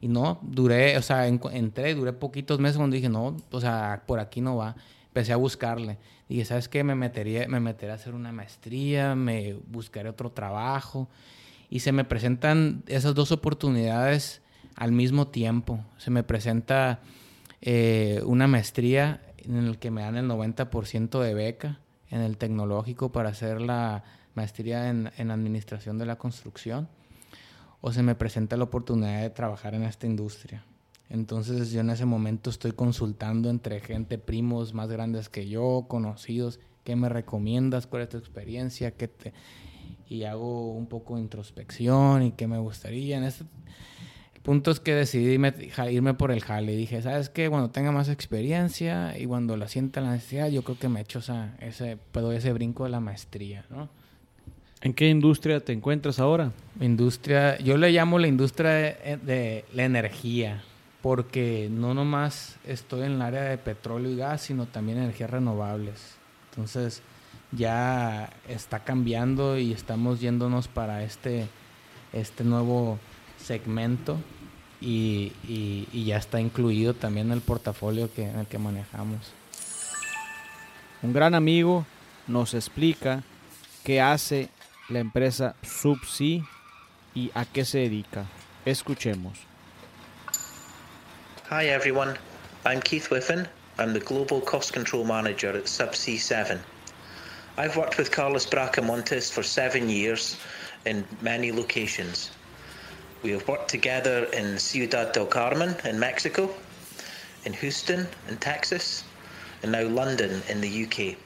Y 0.00 0.08
no, 0.08 0.38
duré, 0.42 0.96
o 0.98 1.02
sea, 1.02 1.26
entré, 1.26 1.94
duré 1.94 2.12
poquitos 2.12 2.60
meses 2.60 2.76
cuando 2.76 2.94
dije, 2.94 3.08
no, 3.08 3.36
o 3.50 3.60
sea, 3.60 4.02
por 4.06 4.20
aquí 4.20 4.40
no 4.40 4.56
va. 4.56 4.76
Empecé 5.08 5.32
a 5.32 5.36
buscarle. 5.36 5.98
Dije, 6.28 6.44
¿sabes 6.44 6.68
qué? 6.68 6.84
Me 6.84 6.94
metería, 6.94 7.48
me 7.48 7.60
meteré 7.60 7.92
a 7.92 7.94
hacer 7.94 8.14
una 8.14 8.30
maestría, 8.30 9.14
me 9.14 9.54
buscaré 9.68 10.08
otro 10.08 10.30
trabajo. 10.30 11.08
Y 11.70 11.80
se 11.80 11.92
me 11.92 12.04
presentan 12.04 12.82
esas 12.86 13.14
dos 13.14 13.32
oportunidades 13.32 14.42
al 14.76 14.92
mismo 14.92 15.28
tiempo. 15.28 15.80
Se 15.96 16.10
me 16.10 16.22
presenta 16.22 17.00
eh, 17.62 18.20
una 18.24 18.46
maestría 18.46 19.22
en 19.38 19.70
la 19.70 19.76
que 19.76 19.90
me 19.90 20.02
dan 20.02 20.16
el 20.16 20.28
90% 20.28 21.20
de 21.20 21.34
beca 21.34 21.80
en 22.10 22.20
el 22.20 22.36
tecnológico 22.36 23.10
para 23.10 23.30
hacer 23.30 23.60
la 23.60 24.04
maestría 24.36 24.88
en, 24.88 25.10
en 25.16 25.30
administración 25.30 25.98
de 25.98 26.06
la 26.06 26.16
construcción 26.16 26.88
o 27.80 27.92
se 27.92 28.02
me 28.02 28.14
presenta 28.14 28.56
la 28.56 28.64
oportunidad 28.64 29.22
de 29.22 29.30
trabajar 29.30 29.74
en 29.74 29.82
esta 29.82 30.06
industria. 30.06 30.64
Entonces 31.08 31.70
yo 31.70 31.80
en 31.80 31.90
ese 31.90 32.04
momento 32.04 32.50
estoy 32.50 32.72
consultando 32.72 33.48
entre 33.48 33.80
gente, 33.80 34.18
primos 34.18 34.74
más 34.74 34.88
grandes 34.88 35.28
que 35.28 35.48
yo, 35.48 35.86
conocidos, 35.88 36.58
¿qué 36.84 36.96
me 36.96 37.08
recomiendas? 37.08 37.86
¿Cuál 37.86 38.02
es 38.02 38.08
tu 38.08 38.18
experiencia? 38.18 38.90
¿Qué 38.90 39.08
te... 39.08 39.32
Y 40.08 40.24
hago 40.24 40.72
un 40.72 40.86
poco 40.86 41.16
de 41.16 41.20
introspección 41.22 42.22
y 42.22 42.32
qué 42.32 42.46
me 42.46 42.58
gustaría. 42.58 43.18
En 43.18 43.24
este... 43.24 43.44
El 44.34 44.42
punto 44.42 44.70
es 44.70 44.78
que 44.78 44.94
decidí 44.94 45.32
irme 45.32 46.14
por 46.14 46.30
el 46.30 46.40
jale. 46.40 46.76
Dije, 46.76 47.02
¿sabes 47.02 47.28
qué? 47.30 47.50
Cuando 47.50 47.70
tenga 47.70 47.90
más 47.90 48.08
experiencia 48.08 49.18
y 49.18 49.26
cuando 49.26 49.56
la 49.56 49.66
sienta 49.66 50.00
la 50.00 50.12
necesidad, 50.12 50.48
yo 50.48 50.62
creo 50.62 50.78
que 50.78 50.88
me 50.88 51.00
echo 51.00 51.20
ese, 51.60 51.96
puedo 51.96 52.30
ese 52.30 52.52
brinco 52.52 52.84
de 52.84 52.90
la 52.90 53.00
maestría, 53.00 53.64
¿no? 53.70 53.88
¿En 54.86 54.94
qué 54.94 55.08
industria 55.08 55.58
te 55.58 55.72
encuentras 55.72 56.20
ahora? 56.20 56.52
Industria, 56.80 57.58
yo 57.58 57.76
le 57.76 57.90
llamo 57.90 58.20
la 58.20 58.28
industria 58.28 58.70
de, 58.70 59.64
la 59.74 59.82
energía, 59.82 60.62
porque 61.02 61.66
no 61.68 61.92
nomás 61.92 62.54
estoy 62.64 63.06
en 63.06 63.14
el 63.14 63.22
área 63.22 63.42
de 63.42 63.58
petróleo 63.58 64.12
y 64.12 64.16
gas, 64.16 64.42
sino 64.42 64.66
también 64.66 64.98
energías 64.98 65.28
renovables. 65.28 66.14
Entonces 66.50 67.02
ya 67.50 68.30
está 68.46 68.84
cambiando 68.84 69.58
y 69.58 69.72
estamos 69.72 70.20
yéndonos 70.20 70.68
para 70.68 71.02
este, 71.02 71.48
este 72.12 72.44
nuevo 72.44 73.00
segmento 73.38 74.18
y, 74.80 75.32
ya 75.92 76.16
está 76.16 76.40
incluido 76.40 76.94
también 76.94 77.32
el 77.32 77.40
portafolio 77.40 78.08
que, 78.14 78.28
en 78.28 78.38
el 78.38 78.46
que 78.46 78.58
manejamos. 78.58 79.32
Un 81.02 81.12
gran 81.12 81.34
amigo 81.34 81.84
nos 82.28 82.54
explica 82.54 83.24
qué 83.82 84.00
hace 84.00 84.48
la 84.88 85.00
empresa 85.00 85.56
Subsea 85.62 86.42
y 87.14 87.30
a 87.34 87.44
qué 87.44 87.64
se 87.64 87.78
dedica. 87.78 88.26
Escuchemos. 88.64 89.38
Hi 91.50 91.68
everyone, 91.68 92.16
I'm 92.64 92.80
Keith 92.80 93.10
Whiffen. 93.10 93.48
I'm 93.78 93.92
the 93.92 94.00
Global 94.00 94.40
Cost 94.40 94.72
Control 94.72 95.04
Manager 95.04 95.50
at 95.56 95.64
Subsea 95.64 96.18
7. 96.18 96.60
I've 97.56 97.76
worked 97.76 97.98
with 97.98 98.10
Carlos 98.10 98.46
Bracamontes 98.46 99.32
for 99.32 99.42
seven 99.42 99.88
years 99.88 100.36
in 100.84 101.04
many 101.20 101.52
locations. 101.52 102.30
We 103.22 103.30
have 103.32 103.46
worked 103.48 103.68
together 103.68 104.24
in 104.32 104.58
Ciudad 104.58 105.12
del 105.12 105.26
Carmen 105.26 105.74
in 105.84 105.98
Mexico, 105.98 106.50
in 107.44 107.52
Houston 107.54 108.06
in 108.28 108.36
Texas, 108.38 109.04
and 109.62 109.72
now 109.72 109.82
London 109.82 110.42
in 110.48 110.60
the 110.60 110.84
UK. 110.84 111.16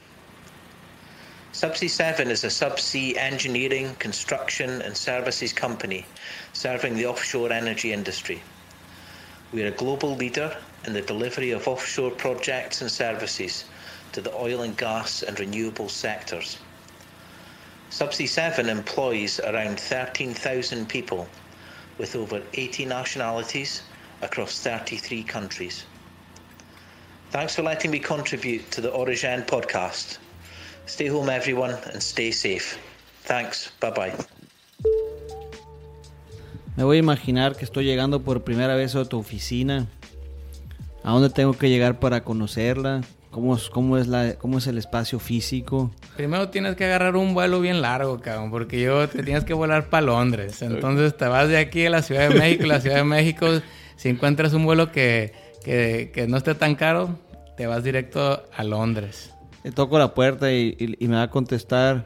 Subsea 1.53 1.89
7 1.89 2.31
is 2.31 2.45
a 2.45 2.47
subsea 2.47 3.17
engineering, 3.17 3.93
construction, 3.95 4.81
and 4.81 4.95
services 4.95 5.51
company 5.51 6.05
serving 6.53 6.95
the 6.95 7.05
offshore 7.05 7.51
energy 7.51 7.91
industry. 7.91 8.41
We 9.51 9.63
are 9.63 9.67
a 9.67 9.71
global 9.71 10.15
leader 10.15 10.55
in 10.85 10.93
the 10.93 11.01
delivery 11.01 11.51
of 11.51 11.67
offshore 11.67 12.11
projects 12.11 12.79
and 12.79 12.89
services 12.89 13.65
to 14.13 14.21
the 14.21 14.33
oil 14.33 14.61
and 14.61 14.77
gas 14.77 15.23
and 15.23 15.37
renewable 15.37 15.89
sectors. 15.89 16.57
Subsea 17.89 18.29
7 18.29 18.69
employs 18.69 19.41
around 19.41 19.77
13,000 19.77 20.87
people 20.87 21.27
with 21.97 22.15
over 22.15 22.41
80 22.53 22.85
nationalities 22.85 23.81
across 24.21 24.57
33 24.59 25.23
countries. 25.23 25.83
Thanks 27.31 27.55
for 27.55 27.61
letting 27.61 27.91
me 27.91 27.99
contribute 27.99 28.71
to 28.71 28.79
the 28.79 28.91
Origin 28.91 29.41
podcast. 29.41 30.17
Stay 30.87 31.09
home, 31.09 31.29
everyone, 31.29 31.75
and 31.93 32.01
stay 32.01 32.31
safe. 32.31 32.77
Thanks. 33.23 33.71
Bye 33.79 33.91
bye. 33.91 34.13
Me 36.75 36.83
voy 36.83 36.97
a 36.97 36.99
imaginar 36.99 37.55
que 37.55 37.65
estoy 37.65 37.85
llegando 37.85 38.21
por 38.21 38.43
primera 38.43 38.75
vez 38.75 38.95
a 38.95 39.05
tu 39.05 39.19
oficina. 39.19 39.87
¿A 41.03 41.11
dónde 41.11 41.29
tengo 41.29 41.53
que 41.53 41.69
llegar 41.69 41.99
para 41.99 42.23
conocerla? 42.23 43.01
¿Cómo 43.31 43.55
es, 43.55 43.69
cómo, 43.69 43.97
es 43.97 44.07
la, 44.07 44.33
¿Cómo 44.35 44.57
es 44.57 44.67
el 44.67 44.77
espacio 44.77 45.17
físico? 45.17 45.91
Primero 46.17 46.49
tienes 46.49 46.75
que 46.75 46.85
agarrar 46.85 47.15
un 47.15 47.33
vuelo 47.33 47.61
bien 47.61 47.81
largo, 47.81 48.19
cabrón, 48.19 48.51
porque 48.51 48.81
yo 48.81 49.07
te 49.07 49.23
tienes 49.23 49.45
que 49.45 49.53
volar 49.53 49.89
para 49.89 50.05
Londres. 50.05 50.61
Entonces 50.61 51.15
te 51.15 51.25
vas 51.27 51.47
de 51.47 51.57
aquí 51.57 51.85
a 51.85 51.89
la 51.89 52.01
Ciudad 52.01 52.27
de 52.29 52.35
México. 52.35 52.65
la 52.65 52.81
Ciudad 52.81 52.97
de 52.97 53.03
México, 53.05 53.47
si 53.95 54.09
encuentras 54.09 54.53
un 54.53 54.65
vuelo 54.65 54.91
que, 54.91 55.33
que, 55.63 56.25
no 56.27 56.37
esté 56.37 56.55
tan 56.55 56.75
caro, 56.75 57.17
te 57.55 57.67
vas 57.67 57.83
directo 57.83 58.43
a 58.53 58.63
Londres. 58.63 59.31
Le 59.63 59.71
toco 59.71 59.99
la 59.99 60.13
puerta 60.13 60.51
y, 60.51 60.95
me 60.99 61.15
va 61.15 61.23
a 61.23 61.29
contestar 61.29 62.05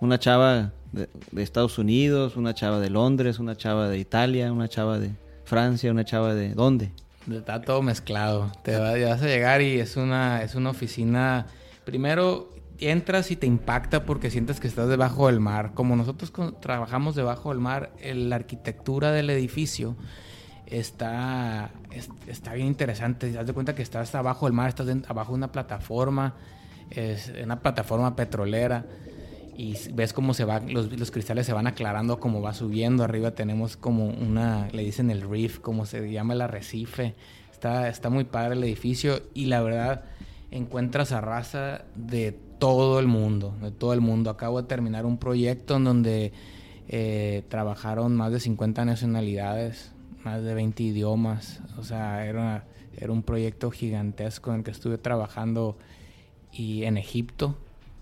una 0.00 0.18
chava 0.18 0.72
de, 0.92 1.08
de, 1.30 1.42
Estados 1.42 1.78
Unidos, 1.78 2.36
una 2.36 2.54
chava 2.54 2.80
de 2.80 2.90
Londres, 2.90 3.38
una 3.38 3.56
chava 3.56 3.88
de 3.88 3.98
Italia, 3.98 4.52
una 4.52 4.68
chava 4.68 4.98
de 4.98 5.10
Francia, 5.44 5.90
una 5.90 6.04
chava 6.04 6.34
de... 6.34 6.54
¿Dónde? 6.54 6.92
Está 7.30 7.60
todo 7.60 7.82
mezclado. 7.82 8.50
Te 8.62 8.76
vas 8.76 9.22
a 9.22 9.26
llegar 9.26 9.60
y 9.62 9.78
es 9.78 9.96
una, 9.96 10.42
es 10.42 10.54
una 10.54 10.70
oficina. 10.70 11.46
Primero 11.84 12.50
entras 12.78 13.30
y 13.30 13.36
te 13.36 13.46
impacta 13.46 14.04
porque 14.04 14.30
sientes 14.30 14.58
que 14.58 14.68
estás 14.68 14.88
debajo 14.88 15.26
del 15.26 15.40
mar. 15.40 15.72
Como 15.74 15.96
nosotros 15.96 16.32
trabajamos 16.60 17.14
debajo 17.14 17.50
del 17.50 17.58
mar, 17.58 17.92
la 18.02 18.36
arquitectura 18.36 19.12
del 19.12 19.28
edificio 19.30 19.96
está, 20.66 21.70
está 22.26 22.54
bien 22.54 22.68
interesante. 22.68 23.30
Te 23.30 23.36
das 23.36 23.52
cuenta 23.52 23.74
que 23.74 23.82
estás 23.82 24.14
abajo 24.14 24.46
del 24.46 24.54
mar, 24.54 24.68
estás 24.68 24.88
abajo 25.08 25.32
de 25.32 25.36
una 25.36 25.52
plataforma, 25.52 26.34
es 26.90 27.32
una 27.42 27.60
plataforma 27.60 28.16
petrolera 28.16 28.84
y 29.56 29.76
ves 29.92 30.12
cómo 30.12 30.32
se 30.32 30.44
va, 30.44 30.60
los, 30.60 30.90
los, 30.98 31.10
cristales 31.10 31.44
se 31.44 31.52
van 31.52 31.66
aclarando 31.66 32.18
como 32.18 32.40
va 32.40 32.54
subiendo. 32.54 33.04
Arriba 33.04 33.32
tenemos 33.32 33.76
como 33.76 34.06
una, 34.06 34.68
le 34.72 34.82
dicen 34.82 35.10
el 35.10 35.20
reef, 35.20 35.58
como 35.58 35.84
se 35.84 36.10
llama 36.10 36.32
el 36.32 36.40
arrecife. 36.40 37.14
Está, 37.52 37.88
está 37.88 38.08
muy 38.08 38.24
padre 38.24 38.54
el 38.54 38.64
edificio 38.64 39.20
y 39.34 39.46
la 39.46 39.60
verdad 39.60 40.04
encuentras 40.50 41.12
a 41.12 41.20
raza 41.20 41.84
de 41.94 42.32
todo 42.58 43.00
el 43.00 43.06
mundo, 43.06 43.54
de 43.60 43.70
todo 43.70 43.92
el 43.92 44.00
mundo. 44.00 44.30
Acabo 44.30 44.62
de 44.62 44.68
terminar 44.68 45.04
un 45.04 45.18
proyecto 45.18 45.76
en 45.76 45.84
donde 45.84 46.32
eh, 46.88 47.42
trabajaron 47.48 48.16
más 48.16 48.32
de 48.32 48.40
50 48.40 48.84
nacionalidades, 48.84 49.92
más 50.24 50.42
de 50.42 50.54
20 50.54 50.82
idiomas. 50.82 51.60
O 51.78 51.84
sea, 51.84 52.24
era, 52.26 52.64
era 52.96 53.12
un 53.12 53.22
proyecto 53.22 53.70
gigantesco 53.70 54.52
en 54.52 54.58
el 54.58 54.64
que 54.64 54.70
estuve 54.70 54.98
trabajando 54.98 55.76
y 56.52 56.84
en 56.84 56.96
Egipto 56.96 57.56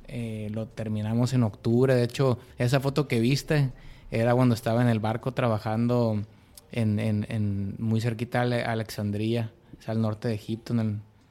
eh, 0.08 0.48
lo 0.52 0.66
terminamos 0.66 1.34
en 1.34 1.42
octubre. 1.42 1.94
De 1.94 2.04
hecho, 2.04 2.38
esa 2.56 2.80
foto 2.80 3.06
que 3.08 3.20
viste 3.20 3.70
era 4.11 4.34
cuando 4.34 4.54
estaba 4.54 4.82
en 4.82 4.88
el 4.88 5.00
barco 5.00 5.32
trabajando 5.32 6.22
en, 6.72 6.98
en, 6.98 7.74
muy 7.78 8.00
cerquita 8.00 8.46
de 8.46 8.62
Alexandría, 8.62 9.52
al 9.87 10.00
norte 10.00 10.28
de 10.28 10.34
Egipto. 10.34 10.74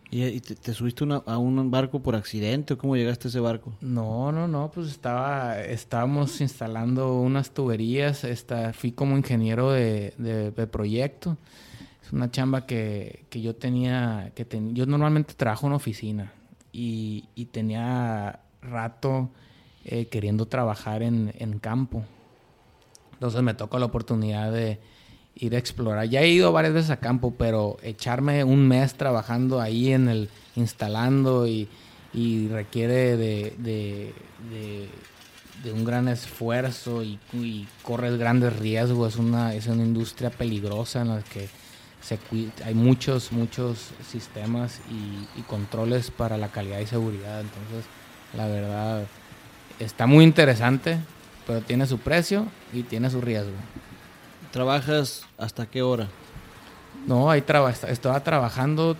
¿Y, 0.10 0.40
te, 0.40 0.74
subiste 0.74 1.06
a 1.26 1.38
un 1.38 1.70
barco 1.70 2.02
por 2.02 2.16
accidente 2.16 2.76
o 2.76 2.78
cómo 2.78 2.96
llegaste 2.96 3.28
a 3.28 3.30
ese 3.30 3.40
barco? 3.40 3.74
No, 3.82 4.32
no, 4.32 4.48
no, 4.48 4.72
pues 4.72 4.88
estaba, 4.90 5.60
estábamos 5.60 6.40
instalando 6.40 7.20
unas 7.20 7.52
tuberías, 7.52 8.24
esta, 8.24 8.74
fui 8.74 8.92
como 8.92 9.18
ingeniero 9.18 9.72
de, 9.72 10.14
de, 10.18 10.68
proyecto. 10.68 11.36
Es 12.06 12.14
una 12.14 12.32
chamba 12.32 12.66
que, 12.66 13.26
que 13.30 13.42
yo 13.42 13.56
tenía, 13.56 14.32
que 14.34 14.48
yo 14.72 14.86
normalmente 14.86 15.34
trabajo 15.34 15.68
en 15.68 15.74
oficina 15.74 16.32
y, 16.78 17.28
y 17.34 17.46
tenía 17.46 18.40
rato 18.62 19.32
eh, 19.84 20.06
queriendo 20.10 20.46
trabajar 20.46 21.02
en, 21.02 21.60
campo. 21.60 22.04
Entonces 23.14 23.42
me 23.42 23.56
tocó 23.56 23.80
la 23.80 23.88
oportunidad 23.88 24.52
de 24.52 24.80
ir 25.34 25.56
a 25.56 25.58
explorar. 25.58 26.08
Ya 26.08 26.22
he 26.22 26.30
ido 26.30 26.52
varias 26.52 26.76
veces 26.76 26.92
a 26.92 27.00
campo, 27.00 27.34
pero 27.36 27.78
echarme 27.82 28.44
un 28.44 28.68
mes 28.68 28.94
trabajando 28.94 29.60
ahí 29.60 29.92
en 29.92 30.08
el, 30.08 30.30
instalando 30.56 31.48
y, 31.48 31.68
requiere 32.52 33.18
de, 33.18 34.14
un 35.74 35.84
gran 35.84 36.08
esfuerzo 36.08 37.02
y, 37.02 37.20
y, 37.34 37.68
corres 37.82 38.20
grandes 38.20 38.56
riesgos. 38.56 39.14
Es 39.14 39.20
una, 39.20 39.56
es 39.56 39.66
una 39.66 39.84
industria 39.84 40.30
peligrosa 40.30 41.02
en 41.02 41.08
la 41.08 41.24
que 41.24 41.50
se, 42.02 42.20
hay 42.64 42.74
muchos, 42.74 43.32
muchos 43.32 43.92
sistemas 44.10 44.80
y, 44.90 45.40
y 45.40 45.44
controles 45.44 46.12
para 46.12 46.38
la 46.38 46.50
calidad 46.50 46.80
y 46.80 46.88
seguridad. 46.88 47.42
Entonces, 47.42 47.86
la 48.36 48.48
verdad, 48.48 49.06
está 49.80 50.08
muy 50.08 50.24
interesante, 50.24 51.00
pero 51.46 51.62
tiene 51.62 51.86
su 51.86 52.00
precio 52.00 52.48
y 52.74 52.84
tiene 52.84 53.10
su 53.10 53.22
riesgo. 53.22 53.56
¿Trabajas 54.52 55.24
hasta 55.38 55.66
qué 55.66 55.82
hora? 55.82 56.08
No, 57.06 57.30
ahí 57.30 57.42
traba, 57.42 57.72
estaba 57.72 58.20
trabajando, 58.22 58.98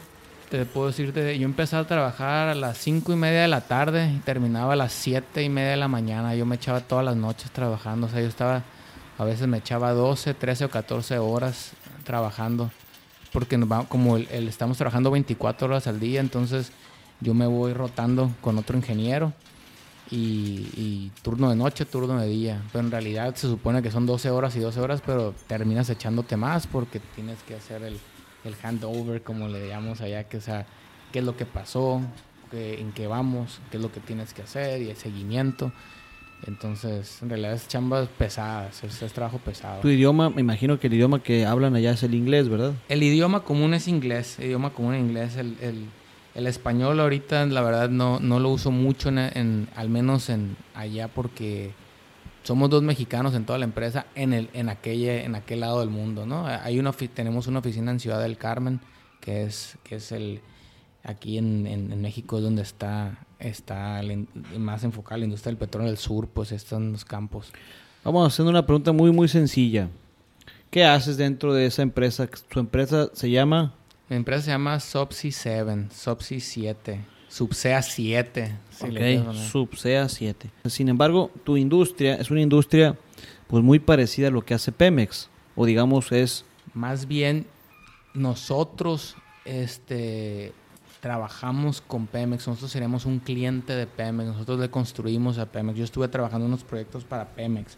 te 0.50 0.66
puedo 0.66 0.88
decirte, 0.88 1.38
yo 1.38 1.46
empecé 1.46 1.76
a 1.76 1.86
trabajar 1.86 2.50
a 2.50 2.56
las 2.56 2.78
cinco 2.78 3.12
y 3.12 3.16
media 3.16 3.42
de 3.42 3.48
la 3.48 3.62
tarde 3.62 4.12
y 4.16 4.20
terminaba 4.20 4.74
a 4.74 4.76
las 4.76 4.94
siete 4.94 5.44
y 5.44 5.50
media 5.50 5.72
de 5.72 5.78
la 5.78 5.88
mañana. 5.88 6.36
Yo 6.36 6.46
me 6.46 6.56
echaba 6.56 6.82
todas 6.82 7.04
las 7.04 7.16
noches 7.16 7.52
trabajando, 7.52 8.08
o 8.08 8.10
sea, 8.10 8.22
yo 8.22 8.28
estaba, 8.28 8.64
a 9.18 9.24
veces 9.26 9.48
me 9.48 9.58
echaba 9.58 9.92
12, 9.92 10.34
13 10.34 10.66
o 10.66 10.70
14 10.70 11.18
horas 11.20 11.72
trabajando, 12.06 12.72
porque 13.38 13.60
como 13.88 14.18
el, 14.18 14.48
estamos 14.48 14.80
trabajando 14.80 15.12
24 15.12 15.68
horas 15.68 15.86
al 15.86 16.00
día, 16.00 16.22
entonces 16.22 16.72
yo 17.22 17.36
me 17.36 17.46
voy 17.46 17.72
rotando 17.72 18.32
con 18.42 18.58
otro 18.58 18.76
ingeniero 18.76 19.32
y, 20.10 21.12
turno 21.22 21.52
de 21.52 21.56
noche, 21.56 21.86
turno 21.86 22.20
de 22.20 22.28
día. 22.30 22.64
Pero 22.72 22.86
en 22.86 22.90
realidad 22.90 23.36
se 23.36 23.48
supone 23.48 23.84
que 23.84 23.92
son 23.92 24.08
12 24.08 24.32
horas 24.32 24.56
y 24.56 24.60
12 24.60 24.80
horas, 24.80 25.04
pero 25.06 25.36
terminas 25.46 25.88
echándote 25.92 26.36
más 26.36 26.66
porque 26.66 27.00
tienes 27.14 27.38
que 27.44 27.54
hacer 27.54 27.84
el, 27.84 28.00
el 28.44 28.56
handover, 28.64 29.22
como 29.22 29.48
le 29.48 29.68
llamamos 29.68 30.02
allá, 30.02 30.24
que 30.24 30.42
sea, 30.42 30.66
qué 31.12 31.20
es 31.20 31.26
lo 31.26 31.38
que 31.38 31.46
pasó, 31.46 32.02
en 32.52 32.92
qué 32.92 33.06
vamos, 33.06 33.60
qué 33.70 33.78
es 33.78 33.84
lo 33.84 33.92
que 33.92 34.00
tienes 34.00 34.34
que 34.34 34.42
hacer 34.42 34.82
y 34.82 34.90
el 34.90 34.98
seguimiento. 34.98 35.72
Entonces, 36.46 37.22
en 37.22 37.30
realidad 37.30 37.54
es 37.54 37.68
chambas 37.68 38.08
pesadas, 38.10 38.84
es, 38.84 39.02
es, 39.02 39.14
trabajo 39.14 39.40
pesado. 39.40 39.82
Tu 39.82 39.90
idioma, 39.90 40.30
me 40.30 40.42
imagino 40.42 40.80
que 40.80 40.88
el 40.88 40.94
idioma 40.94 41.22
que 41.22 41.46
hablan 41.46 41.76
allá 41.76 41.92
es 41.92 42.04
el 42.04 42.14
inglés, 42.14 42.48
¿verdad? 42.48 42.74
El 42.90 43.02
idioma 43.02 43.44
común 43.44 43.74
es 43.74 43.88
inglés, 43.88 44.38
el 44.40 44.46
idioma 44.46 44.72
común 44.72 44.94
es 44.94 45.02
inglés. 45.02 45.36
El, 45.36 45.58
el, 45.62 45.86
el 46.38 46.46
español 46.46 47.00
ahorita, 47.00 47.48
la 47.48 47.62
verdad, 47.62 47.90
no, 47.90 48.20
no 48.20 48.40
lo 48.40 48.50
uso 48.50 48.70
mucho, 48.70 49.10
en, 49.10 49.68
al 49.76 49.90
menos 49.90 50.30
en 50.30 50.56
allá, 50.76 51.08
porque 51.08 51.72
somos 52.44 52.70
dos 52.70 52.84
mexicanos 52.84 53.34
en 53.34 53.44
toda 53.44 53.58
la 53.58 53.66
empresa, 53.66 54.06
en, 54.14 54.34
el, 54.34 54.50
en, 54.54 54.70
aquel, 54.70 55.04
en 55.04 55.34
aquel 55.34 55.62
lado 55.62 55.80
del 55.80 55.90
mundo, 55.90 56.28
¿no? 56.28 56.46
Hay 56.46 56.80
una, 56.80 56.92
tenemos 56.92 57.48
una 57.48 57.60
oficina 57.60 57.90
en 57.90 58.00
Ciudad 58.00 58.22
del 58.22 58.38
Carmen, 58.38 58.80
que 59.20 59.44
es, 59.44 59.78
que 59.84 59.96
es 59.96 60.12
el... 60.12 60.42
Aquí 61.04 61.38
en, 61.38 61.66
en, 61.68 62.02
México 62.02 62.38
es 62.38 62.44
donde 62.44 62.62
está, 62.62 63.18
está 63.40 64.02
más 64.58 64.84
enfocada 64.84 65.20
la 65.20 65.26
industria 65.26 65.52
del 65.52 65.58
petróleo 65.58 65.90
del 65.90 65.98
sur, 65.98 66.28
pues 66.28 66.52
están 66.52 66.92
los 66.92 67.06
campos. 67.06 67.52
Vamos 68.04 68.34
haciendo 68.34 68.50
una 68.50 68.66
pregunta 68.66 68.92
muy, 68.92 69.12
muy 69.12 69.28
sencilla. 69.28 69.90
¿Qué 70.70 70.86
haces 70.86 71.18
dentro 71.18 71.54
de 71.54 71.66
esa 71.66 71.82
empresa? 71.82 72.30
¿Su 72.52 72.60
empresa 72.60 73.10
se 73.14 73.30
llama? 73.30 73.74
Mi 74.10 74.16
empresa 74.16 74.44
se 74.44 74.52
llama 74.52 74.80
Subsea 74.80 75.66
7, 75.66 75.88
Subsea 75.92 76.40
7, 76.40 77.02
Subsea 77.30 77.82
7. 77.82 78.58
ok, 79.20 79.34
Subsea 79.34 80.10
7. 80.10 80.50
Sin 80.66 80.90
embargo, 80.90 81.32
tu 81.44 81.58
industria 81.58 82.16
es 82.16 82.32
una 82.32 82.42
industria 82.42 82.98
pues 83.48 83.64
muy 83.64 83.80
parecida 83.80 84.28
a 84.28 84.32
lo 84.32 84.44
que 84.44 84.54
hace 84.54 84.72
Pemex, 84.72 85.30
o 85.56 85.66
digamos 85.66 86.12
es... 86.12 86.46
Más 86.74 87.08
bien, 87.08 87.48
nosotros 88.14 89.16
este, 89.46 90.54
trabajamos 91.00 91.82
con 91.82 92.08
Pemex, 92.08 92.48
nosotros 92.48 92.72
seremos 92.72 93.06
un 93.06 93.20
cliente 93.20 93.74
de 93.74 93.88
Pemex, 93.88 94.30
nosotros 94.30 94.60
le 94.60 94.70
construimos 94.70 95.38
a 95.38 95.46
Pemex. 95.46 95.78
Yo 95.78 95.84
estuve 95.84 96.08
trabajando 96.08 96.46
en 96.46 96.52
unos 96.52 96.64
proyectos 96.64 97.04
para 97.04 97.30
Pemex. 97.30 97.78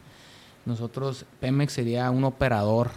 Nosotros, 0.65 1.25
Pemex 1.39 1.73
sería 1.73 2.10
un 2.12 2.23
operador 2.23 2.91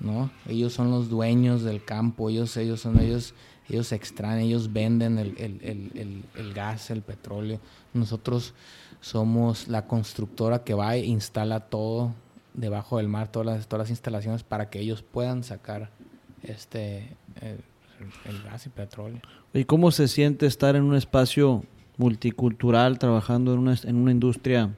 ¿no? 0.00 0.30
Ellos 0.46 0.72
son 0.72 0.90
los 0.90 1.08
dueños 1.08 1.62
del 1.62 1.84
campo, 1.84 2.30
ellos, 2.30 2.56
ellos 2.56 2.80
son 2.80 3.00
ellos, 3.00 3.34
ellos 3.68 3.92
extraen, 3.92 4.40
ellos 4.40 4.72
venden 4.72 5.18
el, 5.18 6.52
gas, 6.54 6.90
el 6.90 7.02
petróleo. 7.02 7.60
Nosotros 7.94 8.54
somos 9.00 9.68
la 9.68 9.86
constructora 9.86 10.64
que 10.64 10.74
va 10.74 10.96
e 10.96 11.04
instala 11.04 11.60
todo 11.60 12.14
debajo 12.54 12.98
del 12.98 13.08
mar, 13.08 13.30
todas 13.30 13.46
las, 13.46 13.68
todas 13.68 13.84
las 13.84 13.90
instalaciones 13.90 14.42
para 14.42 14.70
que 14.70 14.80
ellos 14.80 15.02
puedan 15.02 15.42
sacar 15.42 15.90
este 16.42 17.16
el, 18.24 18.42
gas 18.42 18.66
y 18.66 18.68
petróleo. 18.70 19.20
¿Y 19.52 19.64
cómo 19.64 19.90
se 19.90 20.08
siente 20.08 20.46
estar 20.46 20.76
en 20.76 20.82
un 20.82 20.94
espacio 20.94 21.64
multicultural, 21.96 22.98
trabajando 22.98 23.52
en 23.52 23.58
una, 23.60 23.74
en 23.84 23.96
una 23.96 24.10
industria 24.10 24.74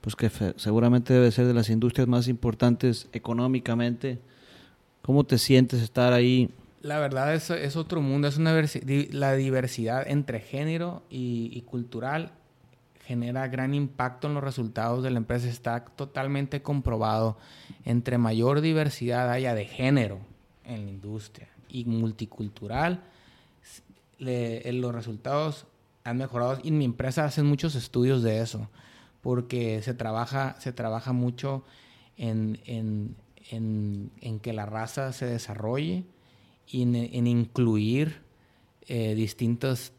pues 0.00 0.16
que 0.16 0.30
seguramente 0.56 1.12
debe 1.12 1.30
ser 1.30 1.46
de 1.46 1.54
las 1.54 1.68
industrias 1.68 2.08
más 2.08 2.28
importantes 2.28 3.08
económicamente? 3.12 4.18
¿Cómo 5.02 5.24
te 5.24 5.38
sientes 5.38 5.82
estar 5.82 6.12
ahí? 6.12 6.50
La 6.82 6.98
verdad 6.98 7.34
es, 7.34 7.50
es 7.50 7.76
otro 7.76 8.00
mundo, 8.00 8.26
es 8.28 8.38
una 8.38 8.54
la 9.10 9.34
diversidad 9.34 10.08
entre 10.08 10.40
género 10.40 11.02
y, 11.10 11.60
cultural 11.62 12.32
genera 13.04 13.48
gran 13.48 13.74
impacto 13.74 14.28
en 14.28 14.34
los 14.34 14.44
resultados 14.44 15.02
de 15.02 15.10
la 15.10 15.18
empresa. 15.18 15.48
Está 15.48 15.84
totalmente 15.84 16.62
comprobado. 16.62 17.36
Entre 17.84 18.18
mayor 18.18 18.60
diversidad 18.60 19.30
haya 19.30 19.54
de 19.54 19.66
género 19.66 20.20
en 20.64 20.84
la 20.86 20.90
industria 20.90 21.49
y 21.70 21.84
multicultural, 21.84 23.02
le- 24.18 24.70
los 24.72 24.94
resultados 24.94 25.66
han 26.04 26.18
mejorado 26.18 26.58
y 26.62 26.68
en 26.68 26.78
mi 26.78 26.84
empresa 26.84 27.24
hacen 27.24 27.46
muchos 27.46 27.74
estudios 27.74 28.22
de 28.22 28.40
eso 28.40 28.68
porque 29.20 29.82
se 29.82 29.92
trabaja, 29.94 30.56
se 30.60 30.72
trabaja 30.72 31.12
mucho 31.12 31.64
en, 32.16 32.58
en- 32.64 33.16
en- 33.50 34.10
que 34.40 34.52
la 34.52 34.64
raza 34.66 35.12
se 35.12 35.26
desarrolle 35.26 36.04
y 36.66 36.82
en, 36.82 37.26
incluir 37.26 38.22
eh, 38.86 39.14
distintos, 39.14 39.92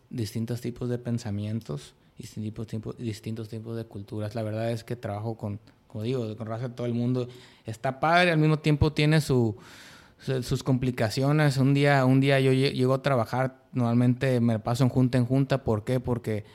tipos 0.62 0.90
de 0.90 0.98
pensamientos 0.98 1.94
distintos 2.18 2.68
tipos, 2.68 2.98
distintos 2.98 3.50
tipos 3.50 3.76
de 3.76 3.86
culturas. 3.86 4.36
La 4.36 4.44
verdad 4.44 4.72
es 4.72 4.84
que 4.84 4.96
trabajo 4.96 5.36
con, 5.38 5.60
como 5.88 6.04
digo, 6.04 6.36
con 6.38 6.46
raza 6.46 6.76
todo 6.76 6.86
el 6.86 6.94
mundo. 6.94 7.28
Está 7.66 8.00
padre, 8.00 8.32
al 8.32 8.38
mismo 8.38 8.60
tiempo 8.60 8.94
tiene 8.94 9.22
su- 9.22 9.56
sus 10.22 10.64
complicaciones. 10.64 11.58
Un 11.58 11.74
día, 11.74 12.06
un 12.06 12.20
día 12.20 12.40
yo 12.40 12.52
lle- 12.52 12.74
llego 12.74 12.94
a 12.94 13.02
trabajar, 13.02 13.64
normalmente 13.74 14.40
me 14.40 14.60
paso 14.60 14.84
en 14.84 14.90
junta 14.90 15.18
en 15.18 15.26
junta. 15.26 15.64
¿Por 15.64 15.84
qué? 15.84 16.00
Porque 16.00 16.46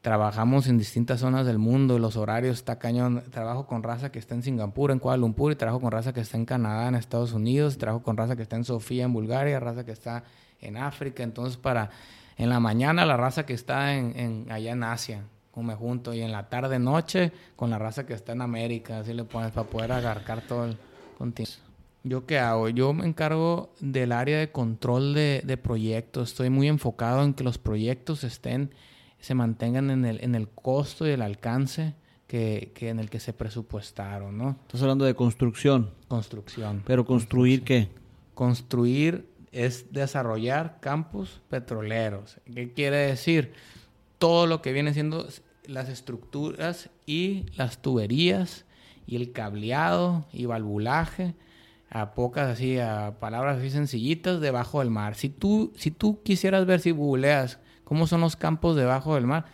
trabajamos 0.00 0.66
en 0.68 0.78
distintas 0.78 1.20
zonas 1.20 1.44
del 1.46 1.58
mundo, 1.58 1.98
los 1.98 2.16
horarios 2.16 2.56
está 2.56 2.78
cañón. 2.78 3.22
Trabajo 3.30 3.66
con 3.66 3.82
raza 3.82 4.10
que 4.10 4.18
está 4.18 4.34
en 4.34 4.42
Singapur, 4.42 4.90
en 4.92 4.98
Kuala 4.98 5.18
Lumpur, 5.18 5.52
y 5.52 5.56
trabajo 5.56 5.80
con 5.80 5.90
raza 5.90 6.12
que 6.12 6.20
está 6.20 6.36
en 6.36 6.46
Canadá, 6.46 6.88
en 6.88 6.94
Estados 6.94 7.32
Unidos, 7.32 7.76
trabajo 7.78 8.02
con 8.02 8.16
raza 8.16 8.36
que 8.36 8.42
está 8.42 8.56
en 8.56 8.64
Sofía, 8.64 9.04
en 9.04 9.12
Bulgaria, 9.12 9.60
raza 9.60 9.84
que 9.84 9.92
está 9.92 10.24
en 10.60 10.76
África. 10.76 11.22
Entonces, 11.22 11.56
para 11.56 11.90
en 12.38 12.48
la 12.48 12.60
mañana 12.60 13.04
la 13.04 13.16
raza 13.16 13.44
que 13.44 13.52
está 13.54 13.94
en, 13.94 14.18
en- 14.18 14.52
allá 14.52 14.72
en 14.72 14.82
Asia, 14.84 15.22
como 15.50 15.66
me 15.68 15.74
junto, 15.74 16.14
y 16.14 16.20
en 16.22 16.32
la 16.32 16.48
tarde, 16.48 16.78
noche, 16.78 17.32
con 17.56 17.68
la 17.70 17.78
raza 17.78 18.06
que 18.06 18.14
está 18.14 18.32
en 18.32 18.40
América, 18.40 19.00
así 19.00 19.12
le 19.12 19.24
pones 19.24 19.50
para 19.50 19.66
poder 19.68 19.92
agarcar 19.92 20.42
todo 20.42 20.64
el 20.66 20.78
continuo. 21.18 21.69
¿Yo 22.02 22.24
qué 22.24 22.38
hago? 22.38 22.68
Yo 22.70 22.92
me 22.92 23.06
encargo 23.06 23.74
del 23.80 24.12
área 24.12 24.38
de 24.38 24.50
control 24.50 25.12
de, 25.12 25.42
de 25.44 25.56
proyectos. 25.56 26.30
Estoy 26.30 26.48
muy 26.48 26.68
enfocado 26.68 27.22
en 27.22 27.34
que 27.34 27.44
los 27.44 27.58
proyectos 27.58 28.24
estén, 28.24 28.70
se 29.18 29.34
mantengan 29.34 29.90
en 29.90 30.04
el, 30.04 30.24
en 30.24 30.34
el 30.34 30.48
costo 30.48 31.06
y 31.06 31.10
el 31.10 31.20
alcance 31.20 31.94
que, 32.26 32.72
que 32.74 32.88
en 32.88 33.00
el 33.00 33.10
que 33.10 33.20
se 33.20 33.32
presupuestaron, 33.32 34.38
¿no? 34.38 34.56
Estás 34.62 34.80
hablando 34.82 35.04
de 35.04 35.14
construcción. 35.14 35.90
Construcción. 36.08 36.82
Pero 36.86 37.04
construir 37.04 37.64
qué? 37.64 37.88
Construir 38.34 39.28
es 39.52 39.92
desarrollar 39.92 40.78
campos 40.80 41.42
petroleros. 41.50 42.38
¿Qué 42.54 42.72
quiere 42.72 42.96
decir? 42.96 43.52
Todo 44.18 44.46
lo 44.46 44.62
que 44.62 44.72
viene 44.72 44.94
siendo 44.94 45.26
las 45.66 45.88
estructuras 45.88 46.88
y 47.04 47.46
las 47.56 47.82
tuberías 47.82 48.64
y 49.06 49.16
el 49.16 49.32
cableado 49.32 50.26
y 50.32 50.46
valvulaje 50.46 51.34
a 51.90 52.14
pocas 52.14 52.48
así, 52.48 52.78
a 52.78 53.16
palabras 53.18 53.58
así 53.58 53.70
sencillitas 53.70 54.40
debajo 54.40 54.78
del 54.78 54.90
mar. 54.90 55.16
Si 55.16 55.28
tú, 55.28 55.72
si 55.76 55.90
tú 55.90 56.22
quisieras 56.22 56.64
ver 56.64 56.80
si 56.80 56.92
googleas 56.92 57.58
cómo 57.84 58.06
son 58.06 58.20
los 58.20 58.36
campos 58.36 58.76
debajo 58.76 59.16
del 59.16 59.26
mar, 59.26 59.46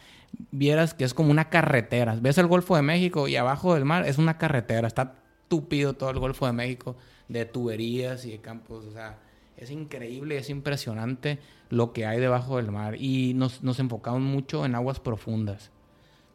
vieras 0.51 0.93
que 0.93 1.05
es 1.05 1.15
como 1.15 1.31
una 1.31 1.49
carretera. 1.49 2.15
Ves 2.21 2.37
el 2.37 2.47
Golfo 2.47 2.77
de 2.77 2.83
México 2.83 3.27
y 3.27 3.37
abajo 3.37 3.73
del 3.73 3.87
mar 3.87 4.07
es 4.07 4.19
una 4.19 4.37
carretera. 4.37 4.87
Está 4.87 5.15
tupido 5.49 5.95
todo 5.95 6.11
el 6.11 6.19
Golfo 6.19 6.47
de 6.47 6.53
México 6.53 6.97
de 7.29 7.47
tuberías 7.47 8.27
y 8.27 8.33
de 8.33 8.39
campos. 8.39 8.85
O 8.85 8.93
sea, 8.93 9.19
es 9.57 9.71
increíble, 9.71 10.37
es 10.37 10.51
impresionante 10.51 11.39
lo 11.71 11.95
que 11.95 12.05
hay 12.05 12.21
debajo 12.21 12.59
del 12.59 12.71
mar. 12.71 12.97
Y 12.97 13.33
nos, 13.33 13.63
nos 13.63 13.81
enfocamos 13.81 14.21
mucho 14.21 14.67
en 14.67 14.75
aguas 14.75 15.01
profundas. 15.01 15.71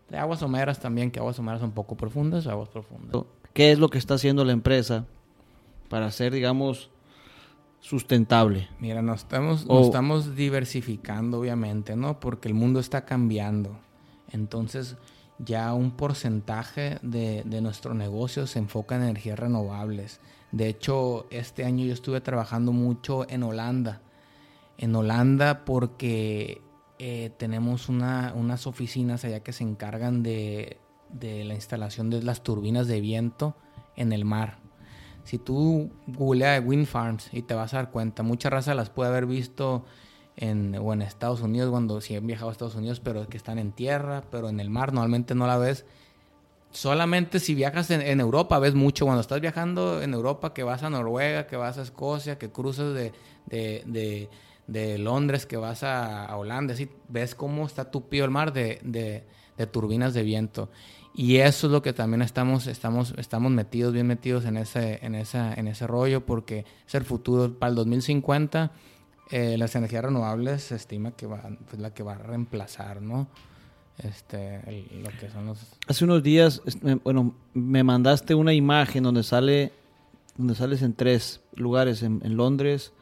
De 0.09 0.17
aguas 0.17 0.39
someras 0.39 0.79
también, 0.79 1.11
que 1.11 1.19
aguas 1.19 1.35
someras 1.35 1.61
son 1.61 1.73
poco 1.73 1.95
profundas, 1.95 2.47
aguas 2.47 2.69
profundas. 2.69 3.23
¿Qué 3.53 3.71
es 3.71 3.77
lo 3.77 3.89
que 3.89 3.99
está 3.99 4.15
haciendo 4.15 4.43
la 4.43 4.51
empresa 4.51 5.05
para 5.91 6.09
ser, 6.11 6.33
digamos, 6.33 6.89
sustentable? 7.79 8.69
Mira, 8.79 9.01
nos 9.01 9.19
estamos, 9.21 9.65
nos 9.65 9.85
estamos 9.85 10.35
diversificando, 10.35 11.39
obviamente, 11.39 11.95
¿no? 11.95 12.19
Porque 12.19 12.47
el 12.47 12.53
mundo 12.53 12.79
está 12.79 13.05
cambiando. 13.05 13.77
Entonces, 14.31 14.97
ya 15.39 15.73
un 15.73 15.91
porcentaje 15.91 16.99
de, 17.01 17.43
de 17.45 17.61
nuestro 17.61 17.93
negocio 17.93 18.47
se 18.47 18.59
enfoca 18.59 18.95
en 18.95 19.03
energías 19.03 19.39
renovables. 19.39 20.19
De 20.51 20.67
hecho, 20.67 21.27
este 21.31 21.65
año 21.65 21.85
yo 21.85 21.93
estuve 21.93 22.21
trabajando 22.21 22.71
mucho 22.71 23.27
en 23.29 23.43
Holanda. 23.43 24.01
En 24.77 24.95
Holanda 24.95 25.65
porque 25.65 26.61
eh, 26.99 27.31
tenemos 27.37 27.89
una- 27.89 28.33
unas 28.35 28.67
oficinas 28.67 29.25
allá 29.25 29.41
que 29.41 29.53
se 29.53 29.63
encargan 29.63 30.21
de, 30.23 30.77
de 31.09 31.43
la 31.45 31.55
instalación 31.55 32.09
de 32.09 32.21
las 32.21 32.43
turbinas 32.43 32.87
de 32.87 33.01
viento 33.01 33.55
en 33.95 34.13
el 34.13 34.23
mar. 34.23 34.59
Si 35.23 35.37
tú 35.37 35.89
googleas 36.07 36.63
wind 36.65 36.85
farms 36.87 37.29
y 37.31 37.41
te 37.43 37.53
vas 37.53 37.73
a 37.73 37.77
dar 37.77 37.91
cuenta, 37.91 38.23
mucha 38.23 38.49
raza 38.49 38.73
las 38.73 38.89
puede 38.89 39.09
haber 39.09 39.25
visto 39.25 39.85
en, 40.35 40.75
o 40.75 40.93
en 40.93 41.01
Estados 41.01 41.41
Unidos, 41.41 41.69
cuando 41.71 42.01
si 42.01 42.15
han 42.15 42.25
viajado 42.27 42.49
a 42.49 42.51
Estados 42.51 42.75
Unidos, 42.75 42.99
pero 42.99 43.27
que 43.27 43.37
están 43.37 43.59
en 43.59 43.71
tierra, 43.71 44.23
pero 44.31 44.49
en 44.49 44.59
el 44.59 44.69
mar 44.69 44.93
normalmente 44.93 45.35
no 45.35 45.47
la 45.47 45.57
ves. 45.57 45.85
Solamente 46.71 47.39
si 47.39 47.53
viajas 47.53 47.91
en, 47.91 48.19
Europa 48.21 48.57
ves 48.59 48.75
mucho. 48.75 49.05
Cuando 49.05 49.21
estás 49.21 49.41
viajando 49.41 50.01
en 50.01 50.13
Europa, 50.13 50.53
que 50.53 50.63
vas 50.63 50.83
a 50.83 50.89
Noruega, 50.89 51.45
que 51.45 51.57
vas 51.57 51.77
a 51.77 51.81
Escocia, 51.81 52.37
que 52.37 52.49
cruzas 52.49 52.93
de, 52.93 53.11
de- 53.45 54.29
de 54.71 54.97
Londres, 54.97 55.45
que 55.45 55.57
vas 55.57 55.83
a, 55.83 56.35
Holanda, 56.37 56.73
así 56.73 56.89
ves 57.09 57.35
cómo 57.35 57.65
está 57.65 57.91
tupido 57.91 58.23
el 58.25 58.31
mar 58.31 58.53
de, 58.53 58.79
de- 58.83 59.23
turbinas 59.67 60.15
de 60.15 60.23
viento. 60.23 60.69
Y 61.13 61.35
eso 61.37 61.67
es 61.67 61.71
lo 61.73 61.83
que 61.83 61.93
también 61.93 62.23
estamos, 62.23 62.65
estamos, 62.65 63.13
estamos 63.17 63.51
metidos, 63.51 63.93
bien 63.93 64.07
metidos 64.07 64.45
en 64.45 64.57
ese, 64.57 64.97
en, 65.05 65.13
esa, 65.13 65.53
en 65.53 65.67
ese 65.67 65.85
rollo, 65.85 66.25
porque 66.25 66.65
es 66.87 66.95
el 66.95 67.03
futuro. 67.03 67.53
Para 67.59 67.69
el 67.69 67.75
2050, 67.75 68.71
eh, 69.29 69.55
las 69.59 69.75
energías 69.75 70.03
renovables 70.03 70.63
se 70.63 70.75
estima 70.75 71.11
que 71.11 71.27
va, 71.27 71.43
es 71.71 71.77
la 71.79 71.93
que 71.93 72.01
va 72.01 72.13
a 72.13 72.17
reemplazar, 72.17 73.03
¿no? 73.03 73.27
Este, 73.99 74.61
lo 75.03 75.09
que 75.19 75.29
son 75.31 75.45
los... 75.45 75.59
Hace 75.87 76.05
unos 76.05 76.23
días, 76.23 76.61
bueno, 77.03 77.35
me 77.53 77.83
mandaste 77.83 78.33
una 78.33 78.53
imagen 78.53 79.03
donde 79.03 79.21
sale, 79.21 79.73
donde 80.37 80.55
sales 80.55 80.81
en 80.81 80.95
tres 80.95 81.41
lugares, 81.53 82.01
en 82.01 82.35
Londres, 82.35 82.93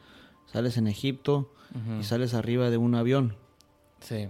sales 0.52 0.76
en 0.76 0.86
Egipto 0.86 1.52
y 2.00 2.02
sales 2.04 2.34
arriba 2.34 2.68
de 2.70 2.76
un 2.76 2.94
avión. 2.94 3.36
Sí. 4.00 4.26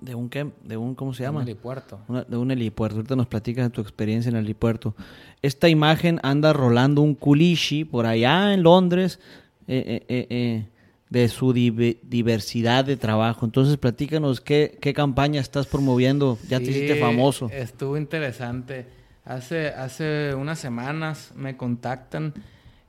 ¿De 0.00 0.14
un 0.14 0.28
qué? 0.28 0.50
¿De 0.64 0.76
un, 0.76 0.94
cómo 0.94 1.14
se 1.14 1.22
Un 1.22 1.28
llama? 1.28 1.42
helipuerto. 1.42 2.00
Una- 2.08 2.24
de 2.24 2.36
un 2.36 2.50
helipuerto. 2.50 2.96
Ahorita 2.96 3.14
nos 3.16 3.26
platicas 3.28 3.64
de 3.66 3.70
tu 3.70 3.80
experiencia 3.80 4.28
en 4.28 4.36
el 4.36 4.44
helipuerto. 4.44 4.94
Esta 5.42 5.68
imagen 5.68 6.18
anda 6.22 6.52
rolando 6.52 7.00
un 7.02 7.14
culichi 7.14 7.84
por 7.84 8.06
allá 8.06 8.52
en 8.54 8.62
Londres 8.64 9.20
eh, 9.68 10.04
eh, 10.08 10.26
eh, 10.30 10.66
de 11.10 11.28
su 11.28 11.52
dive- 11.52 11.98
diversidad 12.02 12.84
de 12.84 12.96
trabajo. 12.96 13.44
Entonces, 13.46 13.76
platícanos 13.76 14.40
qué, 14.40 14.76
qué 14.80 14.92
campaña 14.94 15.40
estás 15.40 15.66
promoviendo. 15.66 16.38
Ya 16.48 16.58
te 16.58 16.64
hiciste 16.70 16.96
famoso. 16.96 17.48
Estuvo 17.52 17.96
interesante. 17.96 18.86
Hace, 19.24 19.68
hace 19.68 20.34
unas 20.34 20.58
semanas 20.58 21.32
me 21.36 21.56
contactan, 21.56 22.34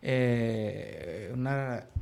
eh, 0.08 1.34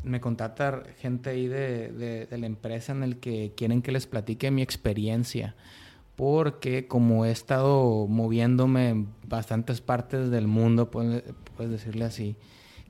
me 0.03 0.19
contacta 0.19 0.83
gente 0.99 1.29
ahí 1.29 1.47
de, 1.47 2.27
de- 2.29 2.37
la 2.37 2.45
empresa 2.45 2.91
en 2.91 3.01
el 3.01 3.17
que 3.17 3.53
quieren 3.55 3.81
que 3.81 3.93
les 3.93 4.07
platique 4.07 4.51
mi 4.51 4.61
experiencia. 4.61 5.55
Porque 6.17 6.85
como 6.87 7.25
he 7.25 7.31
estado 7.31 8.05
moviéndome 8.07 8.89
en 8.89 9.07
bastantes 9.25 9.79
partes 9.79 10.29
del 10.29 10.47
mundo, 10.47 10.91
puedes, 10.91 11.23
puedes 11.55 11.71
decirle 11.71 12.03
así, 12.05 12.35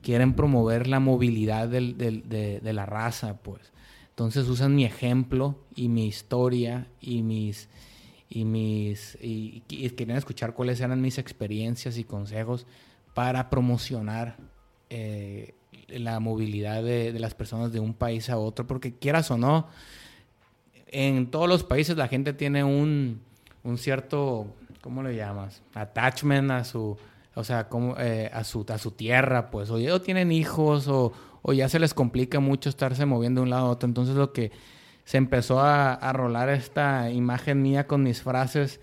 quieren 0.02 0.34
promover 0.34 0.88
la 0.88 0.98
movilidad 1.00 1.68
de 1.68 2.72
la 2.72 2.86
raza, 2.86 3.38
pues. 3.38 3.72
Entonces 4.10 4.48
usan 4.48 4.74
mi 4.74 4.84
ejemplo 4.84 5.56
y 5.74 5.88
mi 5.88 6.06
historia 6.06 6.88
y 7.00 7.22
mis 7.22 7.68
y 8.28 8.44
mis 8.44 9.16
y, 9.22 9.62
y 9.68 9.90
querían 9.90 10.18
escuchar 10.18 10.54
cuáles 10.54 10.80
eran 10.80 11.00
mis 11.00 11.18
experiencias 11.18 11.98
y 11.98 12.04
consejos 12.04 12.66
para 13.14 13.48
promocionar 13.48 14.36
eh, 14.96 15.54
la 15.88 16.20
movilidad 16.20 16.84
de, 16.84 17.12
las 17.18 17.34
personas 17.34 17.72
de 17.72 17.80
un 17.80 17.94
país 17.94 18.30
a 18.30 18.38
otro, 18.38 18.64
porque 18.64 18.94
quieras 18.94 19.28
o 19.32 19.36
no, 19.36 19.66
en 20.86 21.32
todos 21.32 21.48
los 21.48 21.64
países 21.64 21.96
la 21.96 22.06
gente 22.06 22.32
tiene 22.32 22.62
un, 22.62 23.20
un 23.64 23.76
cierto, 23.76 24.46
¿cómo 24.80 25.02
le 25.02 25.16
llamas? 25.16 25.62
Attachment 25.74 26.52
a 26.52 26.62
su, 26.62 26.96
o 27.34 27.42
sea, 27.42 27.68
como, 27.68 27.96
eh, 27.98 28.30
a, 28.32 28.44
su, 28.44 28.64
a 28.68 28.78
su 28.78 28.92
tierra, 28.92 29.50
pues, 29.50 29.68
o 29.70 30.00
tienen 30.00 30.30
hijos, 30.30 30.86
o, 30.86 31.12
o 31.42 31.52
ya 31.52 31.68
se 31.68 31.80
les 31.80 31.92
complica 31.92 32.38
mucho 32.38 32.68
estarse 32.68 33.04
moviendo 33.04 33.40
de 33.40 33.46
un 33.46 33.50
lado 33.50 33.66
a 33.66 33.70
otro. 33.70 33.88
Entonces 33.88 34.14
lo 34.14 34.32
que 34.32 34.52
se 35.04 35.16
empezó 35.16 35.58
a, 35.58 35.92
a 35.92 36.12
rolar 36.12 36.50
esta 36.50 37.10
imagen 37.10 37.62
mía 37.62 37.88
con 37.88 38.04
mis 38.04 38.22
frases 38.22 38.80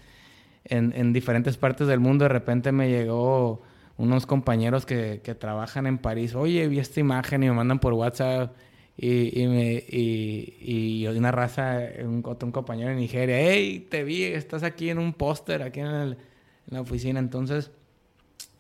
en, 0.66 0.92
en 0.94 1.14
diferentes 1.14 1.56
partes 1.56 1.88
del 1.88 2.02
mundo, 2.02 2.26
de 2.26 2.30
repente 2.30 2.74
me 2.74 2.90
llegó 2.90 3.62
unos 4.02 4.26
compañeros 4.26 4.86
que, 4.86 5.22
que 5.24 5.36
trabajan 5.36 5.86
en 5.88 5.98
París, 5.98 6.36
oye, 6.36 6.68
vi 6.68 6.80
esta 6.80 7.00
imagen 7.00 7.44
y 7.44 7.48
me 7.48 7.54
mandan 7.54 7.80
por 7.80 7.94
WhatsApp 7.94 8.56
y, 8.98 9.42
y, 9.42 9.48
me, 9.48 9.74
y, 9.74 10.58
y 11.04 11.08
una 11.08 11.32
raza, 11.32 11.80
un, 12.04 12.24
otro 12.26 12.52
compañero 12.52 12.92
en 12.92 12.98
Nigeria, 12.98 13.38
hey, 13.40 13.88
te 13.90 14.04
vi, 14.04 14.24
estás 14.24 14.64
aquí 14.64 14.90
en 14.90 14.98
un 15.00 15.14
póster, 15.14 15.62
aquí 15.64 15.80
en, 15.80 15.88
el- 15.88 16.14
en 16.14 16.76
la 16.76 16.82
oficina. 16.82 17.20
Entonces, 17.20 17.72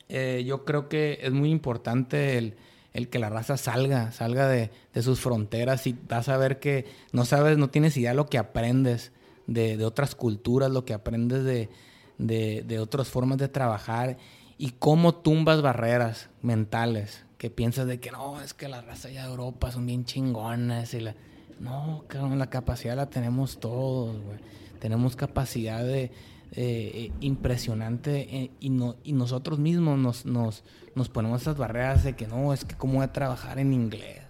eh, 0.09 0.43
yo 0.45 0.65
creo 0.65 0.89
que 0.89 1.19
es 1.21 1.31
muy 1.31 1.49
importante 1.51 2.37
el, 2.37 2.55
el 2.93 3.07
que 3.09 3.19
la 3.19 3.29
raza 3.29 3.57
salga, 3.57 4.11
salga 4.11 4.47
de, 4.47 4.69
sus 5.01 5.19
fronteras 5.19 5.87
y 5.87 5.95
vas 6.07 6.29
a 6.29 6.37
ver 6.37 6.59
que 6.59 6.85
no 7.13 7.25
sabes, 7.25 7.57
no 7.57 7.69
tienes 7.69 7.95
idea 7.97 8.13
lo 8.13 8.27
que 8.27 8.37
aprendes 8.37 9.11
de, 9.47 9.83
otras 9.85 10.15
culturas, 10.15 10.69
lo 10.71 10.85
que 10.85 10.93
aprendes 10.93 11.43
de, 11.43 11.69
de, 12.17 12.79
otras 12.79 13.07
formas 13.09 13.37
de 13.37 13.47
trabajar 13.47 14.17
y 14.61 14.75
cómo 14.77 15.15
tumbas 15.15 15.63
barreras 15.63 16.29
mentales, 16.43 17.25
que 17.39 17.49
piensas 17.49 17.87
de 17.87 17.99
que 17.99 18.11
no, 18.11 18.39
es 18.41 18.53
que 18.53 18.67
la 18.67 18.83
raza 18.83 19.07
de 19.07 19.17
Europa 19.17 19.71
son 19.71 19.87
bien 19.87 20.05
chingonas 20.05 20.93
y 20.93 20.99
la... 20.99 21.15
No, 21.59 22.05
la 22.35 22.49
capacidad 22.51 22.95
la 22.95 23.09
tenemos 23.09 23.59
todos, 23.59 24.21
güey. 24.21 24.37
Tenemos 24.79 25.15
capacidad 25.15 25.83
de, 25.83 26.11
eh, 26.51 27.11
impresionante 27.21 28.37
eh, 28.37 28.51
y, 28.59 28.69
no, 28.69 28.97
y 29.03 29.13
nosotros 29.13 29.57
mismos 29.57 29.97
nos, 29.97 30.27
nos, 30.27 30.63
nos 30.93 31.09
ponemos 31.09 31.41
esas 31.41 31.57
barreras 31.57 32.03
de 32.03 32.15
que 32.15 32.27
no, 32.27 32.53
es 32.53 32.63
que 32.63 32.75
cómo 32.75 32.97
voy 32.97 33.05
a 33.05 33.11
trabajar 33.11 33.57
en 33.57 33.73
inglés. 33.73 34.21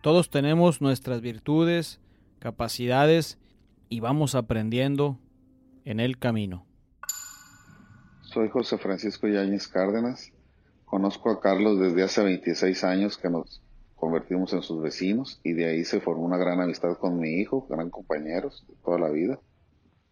Todos 0.00 0.30
tenemos 0.30 0.80
nuestras 0.80 1.20
virtudes, 1.20 2.00
capacidades 2.38 3.36
y 3.90 4.00
vamos 4.00 4.34
aprendiendo 4.34 5.18
en 5.84 6.00
el 6.00 6.16
camino. 6.16 6.64
Soy 8.32 8.48
José 8.48 8.78
Francisco 8.78 9.26
Yáñez 9.26 9.66
Cárdenas. 9.66 10.32
Conozco 10.84 11.30
a 11.30 11.40
Carlos 11.40 11.80
desde 11.80 12.04
hace 12.04 12.22
26 12.22 12.84
años 12.84 13.18
que 13.18 13.28
nos 13.28 13.60
convertimos 13.96 14.52
en 14.52 14.62
sus 14.62 14.80
vecinos 14.80 15.40
y 15.42 15.52
de 15.52 15.64
ahí 15.64 15.84
se 15.84 16.00
formó 16.00 16.26
una 16.26 16.36
gran 16.36 16.60
amistad 16.60 16.96
con 16.96 17.18
mi 17.18 17.40
hijo, 17.40 17.66
gran 17.68 17.90
compañeros 17.90 18.64
de 18.68 18.76
toda 18.84 19.00
la 19.00 19.08
vida. 19.08 19.40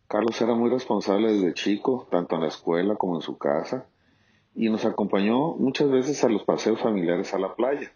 Carlos 0.08 0.40
era 0.40 0.52
muy 0.54 0.68
responsable 0.68 1.32
desde 1.32 1.54
chico, 1.54 2.08
tanto 2.10 2.34
en 2.34 2.40
la 2.40 2.48
escuela 2.48 2.96
como 2.96 3.14
en 3.14 3.22
su 3.22 3.38
casa, 3.38 3.86
y 4.52 4.68
nos 4.68 4.84
acompañó 4.84 5.54
muchas 5.54 5.88
veces 5.88 6.24
a 6.24 6.28
los 6.28 6.42
paseos 6.42 6.80
familiares 6.80 7.32
a 7.34 7.38
la 7.38 7.54
playa, 7.54 7.92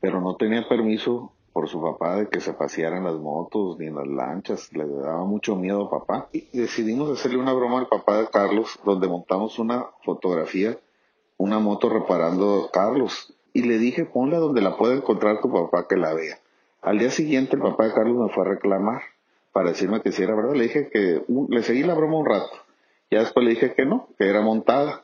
pero 0.00 0.22
no 0.22 0.36
tenía 0.36 0.66
permiso 0.70 1.34
por 1.52 1.68
su 1.68 1.80
papá 1.82 2.16
de 2.16 2.28
que 2.28 2.40
se 2.40 2.52
pasearan 2.52 3.04
las 3.04 3.16
motos 3.16 3.78
ni 3.78 3.86
en 3.86 3.96
las 3.96 4.06
lanchas, 4.06 4.72
le 4.72 4.86
daba 4.86 5.24
mucho 5.24 5.56
miedo 5.56 5.84
a 5.84 5.90
papá. 5.90 6.28
Y 6.32 6.46
decidimos 6.56 7.10
hacerle 7.10 7.38
una 7.38 7.52
broma 7.52 7.78
al 7.80 7.88
papá 7.88 8.18
de 8.18 8.28
Carlos, 8.28 8.78
donde 8.84 9.08
montamos 9.08 9.58
una 9.58 9.86
fotografía, 10.04 10.78
una 11.36 11.58
moto 11.58 11.88
reparando 11.88 12.66
a 12.66 12.70
Carlos, 12.70 13.34
y 13.52 13.62
le 13.62 13.78
dije, 13.78 14.04
ponla 14.04 14.38
donde 14.38 14.60
la 14.60 14.76
pueda 14.76 14.94
encontrar 14.94 15.40
tu 15.40 15.50
papá 15.50 15.88
que 15.88 15.96
la 15.96 16.14
vea. 16.14 16.38
Al 16.82 16.98
día 16.98 17.10
siguiente 17.10 17.56
el 17.56 17.62
papá 17.62 17.86
de 17.86 17.94
Carlos 17.94 18.16
me 18.16 18.32
fue 18.32 18.44
a 18.44 18.48
reclamar 18.48 19.02
para 19.52 19.70
decirme 19.70 20.00
que 20.02 20.12
si 20.12 20.22
era 20.22 20.34
verdad. 20.34 20.54
Le 20.54 20.64
dije 20.64 20.88
que 20.88 21.24
le 21.48 21.62
seguí 21.62 21.82
la 21.82 21.94
broma 21.94 22.18
un 22.18 22.26
rato. 22.26 22.56
Ya 23.10 23.20
después 23.20 23.44
le 23.44 23.50
dije 23.50 23.74
que 23.74 23.84
no, 23.84 24.08
que 24.18 24.28
era 24.28 24.40
montada. 24.40 25.02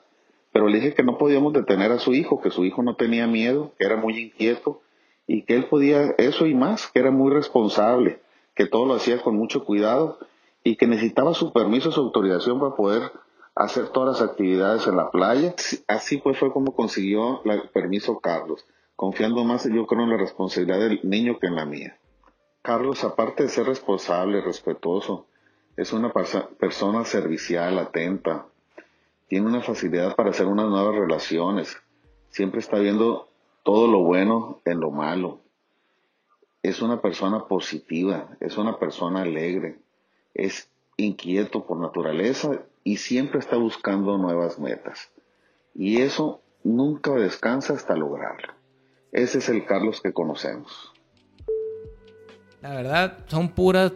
Pero 0.53 0.69
le 0.69 0.79
dije 0.79 0.95
que 0.95 1.03
no 1.03 1.19
podíamos 1.19 1.53
detener 1.53 1.91
a 1.93 1.99
su 1.99 2.15
hijo, 2.15 2.41
que 2.41 2.51
su 2.51 2.65
hijo 2.65 2.83
no 2.83 2.97
tenía 2.97 3.27
miedo, 3.27 3.73
que 3.79 3.85
era 3.85 3.97
muy 3.97 4.17
inquieto 4.19 4.81
y 5.27 5.43
que 5.43 5.55
él 5.55 5.67
podía 5.67 6.15
eso 6.19 6.47
y 6.47 6.55
más, 6.55 6.87
que 6.89 7.01
era 7.01 7.11
muy 7.11 7.33
responsable, 7.33 8.21
que 8.55 8.67
todo 8.67 8.87
lo 8.87 8.95
hacía 8.95 9.21
con 9.23 9.37
mucho 9.37 9.65
cuidado 9.65 10.19
y 10.63 10.77
que 10.77 10.87
necesitaba 10.87 11.35
su 11.35 11.53
permiso, 11.53 11.91
su 11.91 12.01
autorización 12.01 12.61
para 12.61 12.75
poder 12.75 13.13
hacer 13.55 13.89
todas 13.89 14.21
las 14.21 14.31
actividades 14.31 14.87
en 14.87 14.97
la 14.97 15.11
playa. 15.11 15.55
Así 15.89 16.19
pues 16.19 16.39
fue 16.39 16.53
como 16.53 16.75
consiguió 16.75 17.43
el 17.45 17.69
permiso 17.71 18.21
Carlos, 18.21 18.65
confiando 18.95 19.45
más 19.45 19.65
yo 19.65 19.87
creo 19.87 20.05
en 20.05 20.11
la 20.11 20.17
responsabilidad 20.17 20.79
del 20.79 21.01
niño 21.03 21.39
que 21.39 21.49
en 21.49 21.57
la 21.57 21.65
mía. 21.65 21.99
Carlos, 22.63 23.05
aparte 23.05 23.45
de 23.45 23.49
ser 23.49 23.67
responsable, 23.67 24.41
respetuoso, 24.41 25.27
es 25.77 25.93
una 25.93 26.13
persona 26.13 27.05
servicial, 27.05 27.79
atenta, 27.79 28.47
tiene 29.29 29.47
una 29.47 29.61
facilidad 29.61 30.17
para 30.17 30.31
hacer 30.31 30.47
unas 30.47 30.69
nuevas 30.69 30.95
relaciones, 30.97 31.77
siempre 32.31 32.61
está 32.61 32.79
viendo 32.79 33.29
todo 33.67 33.89
lo 33.89 33.99
bueno 33.99 34.61
en 34.65 34.79
lo 34.79 34.93
malo. 34.93 35.41
Es 36.63 36.83
una 36.83 37.03
persona 37.03 37.49
positiva, 37.49 38.29
es 38.39 38.57
una 38.59 38.79
persona 38.79 39.23
alegre, 39.23 39.81
es 40.35 40.71
inquieto 40.97 41.67
por 41.67 41.79
naturaleza 41.79 42.61
y 42.85 42.99
siempre 42.99 43.41
está 43.41 43.57
buscando 43.57 44.19
nuevas 44.19 44.61
metas. 44.61 45.11
Y 45.75 46.01
eso 46.01 46.41
nunca 46.63 47.11
descansa 47.15 47.73
hasta 47.73 47.97
lograrlo. 47.97 48.53
Ese 49.11 49.39
es 49.39 49.49
el 49.49 49.67
Carlos 49.67 50.01
que 50.01 50.13
conocemos. 50.13 50.93
La 52.63 52.71
verdad, 52.71 53.19
son 53.27 53.49
puras 53.49 53.93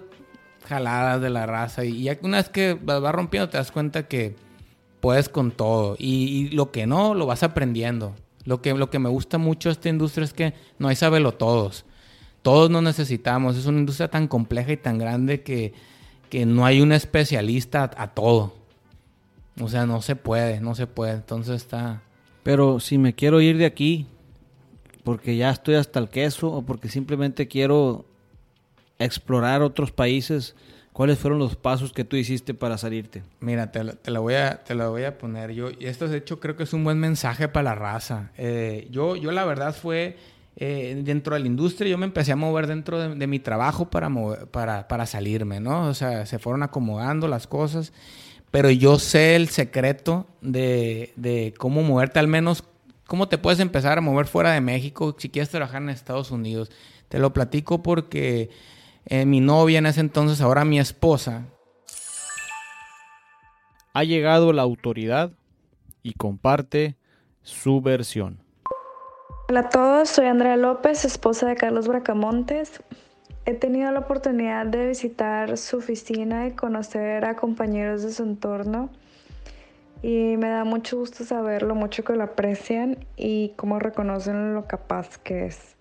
jaladas 0.67 1.23
de 1.23 1.31
la 1.31 1.47
raza. 1.47 1.85
Y 1.85 2.03
ya 2.03 2.19
una 2.23 2.39
vez 2.39 2.49
que 2.49 2.75
vas 2.75 3.15
rompiendo, 3.15 3.49
te 3.49 3.57
das 3.57 3.71
cuenta 3.71 4.09
que 4.09 4.35
puedes 5.01 5.29
con 5.29 5.53
todo. 5.53 5.95
Y, 5.97 6.49
lo 6.49 6.73
que 6.73 6.89
no, 6.89 7.15
lo 7.15 7.27
vas 7.27 7.45
aprendiendo. 7.45 8.17
Lo 8.51 8.61
que, 8.61 8.75
lo 8.75 8.91
que 8.91 8.99
me 8.99 9.09
gusta 9.09 9.39
mucho 9.39 9.69
de 9.69 9.75
esta 9.75 9.89
industria 9.91 10.25
es 10.25 10.33
que 10.33 10.55
no 10.81 10.89
hay 10.89 10.97
sabelo 10.97 11.31
todos. 11.31 11.85
Todos 12.43 12.69
nos 12.69 12.83
necesitamos. 12.83 13.57
Es 13.57 13.67
una 13.67 13.79
industria 13.79 14.09
tan 14.09 14.27
compleja 14.27 14.73
y 14.73 14.77
tan 14.77 14.99
grande 14.99 15.43
que, 15.43 15.73
que 16.31 16.47
no 16.47 16.67
hay 16.67 16.81
un 16.81 16.91
especialista 16.91 17.89
a, 17.97 18.09
todo. 18.09 18.53
O 19.61 19.69
sea, 19.69 19.87
no 19.87 20.03
se 20.03 20.17
puede, 20.17 20.61
no 20.61 20.75
se 20.75 20.89
puede. 20.89 21.13
Entonces 21.13 21.63
está. 21.63 22.03
Pero 22.43 22.81
si 22.81 22.99
me 22.99 23.15
quiero 23.15 23.41
ir 23.41 23.57
de 23.57 23.67
aquí, 23.67 24.09
porque 25.05 25.37
ya 25.37 25.51
estoy 25.51 25.77
hasta 25.77 26.01
el 26.01 26.09
queso, 26.09 26.51
o 26.51 26.63
porque 26.63 26.89
simplemente 26.89 27.47
quiero 27.47 28.05
explorar 28.99 29.63
otros 29.63 29.93
países, 29.93 30.57
¿cuáles 30.93 31.19
fueron 31.19 31.39
los 31.39 31.57
pasos 31.57 31.93
que 31.93 32.05
tú 32.05 32.17
hiciste 32.17 32.55
para 32.55 32.79
salirte? 32.79 33.23
Mira, 33.41 33.71
te, 33.73 33.85
lo, 33.85 34.23
voy 34.23 34.35
a, 34.35 34.63
te 34.65 34.75
voy 34.75 35.05
a 35.05 35.19
poner 35.19 35.53
yo. 35.53 35.71
Y 35.71 35.87
esto, 35.87 36.09
de 36.09 36.19
hecho, 36.19 36.41
creo 36.41 36.57
que 36.57 36.65
es 36.65 36.73
un 36.73 36.85
buen 36.85 36.99
mensaje 36.99 37.49
para 37.49 37.71
la 37.71 37.75
raza. 37.75 38.31
Eh, 38.37 38.89
yo, 38.91 39.17
yo, 39.17 39.33
la 39.33 39.45
verdad, 39.45 39.75
fue 39.75 40.17
eh, 40.57 41.01
dentro 41.05 41.35
de 41.35 41.41
la 41.41 41.47
industria, 41.47 41.91
yo 41.91 41.99
me 41.99 42.07
empecé 42.07 42.33
a 42.33 42.37
mover 42.37 42.67
dentro 42.67 43.15
de, 43.15 43.27
mi 43.27 43.39
trabajo 43.39 43.89
para, 43.89 44.11
para, 44.51 44.89
para 44.89 45.07
salirme, 45.07 45.61
¿no? 45.61 45.89
O 45.89 45.95
sea, 45.95 46.27
se 46.27 46.39
fueron 46.39 46.63
acomodando 46.63 47.29
las 47.29 47.47
cosas. 47.47 47.93
Pero 48.51 48.69
yo 48.71 48.99
sé 48.99 49.37
el 49.37 49.49
secreto 49.49 50.27
de, 50.41 51.13
de 51.17 51.55
cómo 51.57 51.83
moverte, 51.83 52.19
al 52.19 52.27
menos 52.27 52.65
cómo 53.07 53.29
te 53.29 53.39
puedes 53.39 53.61
empezar 53.61 53.99
a 53.99 54.01
mover 54.01 54.27
fuera 54.27 54.53
de 54.53 54.61
México 54.61 55.17
si 55.19 55.29
quieres 55.29 55.51
trabajar 55.51 55.83
en 55.83 55.89
Estados 55.89 56.31
Unidos. 56.31 56.71
Te 57.09 57.19
lo 57.19 57.33
platico 57.33 57.83
porque 57.83 58.51
eh, 59.07 59.27
mi 59.27 59.41
novia 59.41 59.79
en 59.79 59.87
ese 59.87 60.01
entonces, 60.01 60.41
ahora 60.41 60.65
mi 60.65 60.79
esposa. 60.79 61.45
Ha 63.93 64.05
llegado 64.05 64.53
la 64.53 64.63
autoridad 64.63 65.33
y 66.03 66.15
comparte 66.15 66.97
su 67.43 67.81
versión. 67.81 68.39
Hola 69.49 69.61
a 69.61 69.69
todos, 69.69 70.09
soy 70.09 70.27
Andrea 70.27 70.57
López, 70.57 71.05
esposa 71.05 71.49
de 71.49 71.57
Carlos 71.57 71.89
Bracamontes. 71.89 72.83
He 73.47 73.55
tenido 73.55 73.91
la 73.91 74.01
oportunidad 74.01 74.67
de 74.67 74.87
visitar 74.87 75.57
su 75.57 75.79
oficina 75.79 76.47
y 76.47 76.53
conocer 76.53 77.25
a 77.25 77.35
compañeros 77.35 78.03
de 78.03 78.13
su 78.13 78.23
entorno 78.23 78.91
y 80.03 80.37
me 80.37 80.49
da 80.49 80.65
mucho 80.65 80.99
gusto 80.99 81.25
saber 81.25 81.63
lo 81.63 81.75
mucho 81.75 82.05
que 82.05 82.15
lo 82.15 82.23
aprecian 82.23 83.05
y 83.17 83.53
cómo 83.57 83.79
reconocen 83.79 84.55
lo 84.55 84.67
capaz 84.67 85.19
que 85.19 85.47
es. 85.47 85.77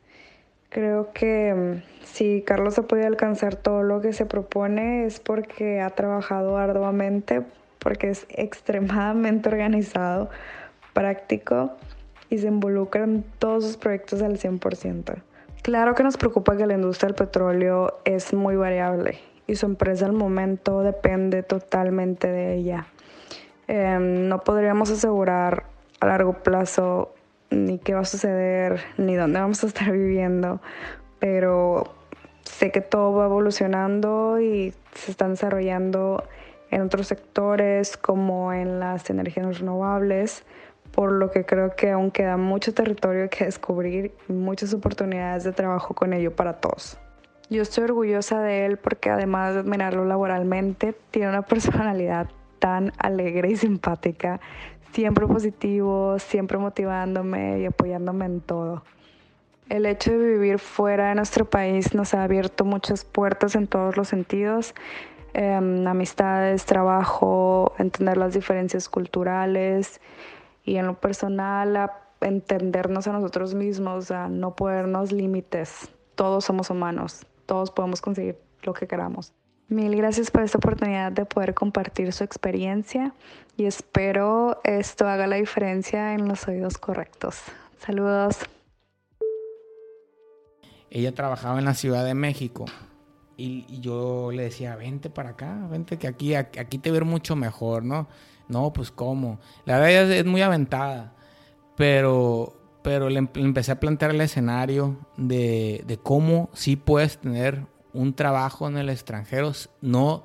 Creo 0.69 1.12
que 1.13 1.53
mm, 1.53 2.05
si 2.05 2.43
Carlos 2.43 2.77
ha 2.77 2.84
podido 2.84 3.08
alcanzar 3.08 3.55
todo 3.55 3.84
lo 3.84 4.01
que 4.01 4.13
se 4.13 4.25
propone 4.25 5.05
es 5.05 5.19
porque 5.19 5.82
ha 5.82 5.89
trabajado 5.89 6.58
arduamente, 6.58 7.41
porque 7.79 8.10
es 8.10 8.27
extremadamente 8.29 9.49
organizado, 9.49 10.29
práctico 10.93 11.71
y 12.29 12.38
se 12.38 12.47
involucra 12.47 13.03
en 13.03 13.23
todos 13.39 13.63
sus 13.65 13.77
proyectos 13.77 14.21
al 14.21 14.38
100%. 14.38 15.21
Claro 15.63 15.95
que 15.95 16.03
nos 16.03 16.17
preocupa 16.17 16.55
que 16.55 16.67
la 16.67 16.75
industria 16.75 17.08
del 17.08 17.15
petróleo 17.15 17.99
es 18.05 18.34
muy 18.34 18.55
variable 18.55 19.19
y 19.47 19.55
su 19.55 19.65
empresa 19.65 20.05
al 20.05 20.13
momento 20.13 20.82
depende 20.84 21.41
totalmente 21.41 22.27
de 22.27 22.55
ella. 22.55 22.88
Em, 23.67 24.27
no 24.27 24.43
podríamos 24.43 24.91
asegurar 24.91 25.63
a 25.99 26.05
largo 26.05 26.34
plazo 26.34 27.13
ni 27.51 27.79
qué 27.79 27.93
va 27.93 28.02
a 28.02 28.06
suceder, 28.06 28.81
ni 28.97 29.15
dónde 29.15 29.39
vamos 29.39 29.63
a 29.63 29.67
estar 29.67 29.91
viviendo, 29.93 30.62
pero 31.19 31.93
sé 32.43 32.71
que 32.71 32.81
todo 32.81 33.13
va 33.13 33.25
evolucionando 33.25 34.39
y 34.39 34.73
se 34.93 35.12
están 35.12 35.31
desarrollando 35.31 36.23
en 36.71 36.81
otros 36.81 37.08
sectores 37.08 37.97
como 37.97 38.54
en 38.54 38.79
las 38.79 39.10
energías 39.10 39.60
renovables, 39.60 40.43
por 40.91 41.12
lo 41.12 41.31
que 41.31 41.45
creo 41.45 41.75
que 41.75 41.91
aún 41.91 42.12
queda 42.12 42.37
mucho 42.37 42.73
territorio 42.73 43.29
que 43.29 43.45
descubrir 43.45 44.12
y 44.27 44.33
muchas 44.33 44.73
oportunidades 44.73 45.43
de 45.43 45.52
trabajo 45.52 45.93
con 45.93 46.13
ello 46.13 46.35
para 46.35 46.54
todos. 46.54 46.97
Yo 47.50 47.63
estoy 47.63 47.85
orgullosa 47.85 48.41
de 48.41 48.65
él 48.65 48.77
porque 48.77 49.10
además 49.10 49.56
de 49.56 49.62
admirarlo 49.62 50.06
laboralmente, 50.06 50.95
tiene 51.12 51.29
una 51.29 51.41
personalidad 51.47 52.29
tan 52.60 52.91
alegre 52.97 53.52
y 53.52 53.56
simpática 53.56 54.39
siempre 54.94 55.27
positivo, 55.27 56.17
siempre 56.19 56.58
motivándome 56.58 57.60
y 57.60 57.65
apoyándome 57.65 58.25
en 58.25 58.42
todo. 58.42 58.83
El 59.69 59.85
hecho 59.85 60.12
de 60.12 60.17
vivir 60.17 60.60
fuera 60.60 61.10
de 61.10 61.15
nuestro 61.15 61.46
país 61.46 61.94
nos 61.94 62.13
ha 62.13 62.23
abierto 62.23 62.65
muchas 62.65 63.06
puertas 63.06 63.56
en 63.56 63.67
todos 63.67 63.98
los 63.98 64.08
sentidos, 64.08 64.73
em, 65.33 65.85
amistades, 65.85 66.65
trabajo, 66.65 67.73
entender 67.77 68.17
las 68.17 68.33
diferencias 68.33 68.90
culturales 68.90 70.02
y 70.63 70.77
en 70.77 70.87
lo 70.87 70.96
personal 70.96 71.92
entendernos 72.21 73.08
a 73.08 73.13
nosotros 73.13 73.54
mismos, 73.54 74.12
a 74.12 74.27
no 74.27 74.56
ponernos 74.56 75.12
límites. 75.12 75.90
Todos 76.15 76.46
somos 76.46 76.69
humanos, 76.69 77.25
todos 77.46 77.71
podemos 77.71 78.02
conseguir 78.02 78.37
lo 78.63 78.73
que 78.73 78.87
queramos. 78.87 79.33
Mil 79.70 79.96
gracias 79.96 80.32
por 80.32 80.42
esta 80.42 80.58
oportunidad 80.58 81.12
de 81.12 81.26
poder 81.26 81.54
compartir 81.54 82.12
su 82.12 82.24
experiencia 82.24 83.13
y 83.56 83.65
espero 83.65 84.60
esto 84.63 85.08
haga 85.08 85.28
la 85.28 85.36
diferencia 85.36 86.15
en 86.15 86.28
los 86.28 86.48
oídos 86.48 86.80
correctos. 86.80 87.44
Saludos. 87.78 88.38
Ella 90.90 91.13
trabajaba 91.13 91.60
en 91.60 91.65
la 91.65 91.76
Ciudad 91.76 92.04
de 92.04 92.15
México 92.15 92.65
y, 93.38 93.80
yo 93.80 94.32
le 94.32 94.42
decía, 94.42 94.76
vente 94.76 95.12
para 95.12 95.30
acá, 95.30 95.67
vente 95.70 95.98
que 95.98 96.08
aquí, 96.08 96.34
aquí 96.34 96.80
te 96.80 96.90
ver 96.90 97.06
mucho 97.06 97.36
mejor, 97.36 97.86
¿no? 97.86 98.08
No, 98.48 98.74
pues 98.74 98.90
cómo. 98.90 99.40
La 99.65 99.78
verdad 99.78 100.12
es, 100.12 100.26
muy 100.26 100.42
aventada, 100.42 101.13
pero, 101.78 102.60
pero 102.82 103.08
le, 103.08 103.20
empecé 103.20 103.72
a 103.72 103.80
plantear 103.80 104.12
el 104.12 104.22
escenario 104.22 104.98
de, 105.15 105.84
de 105.86 105.98
cómo 105.98 106.50
sí 106.54 106.76
puedes 106.76 107.20
tener 107.20 107.67
un 107.94 108.13
trabajo 108.13 108.67
en 108.67 108.77
el 108.77 108.90
extranjero, 108.90 109.52
no 109.81 110.23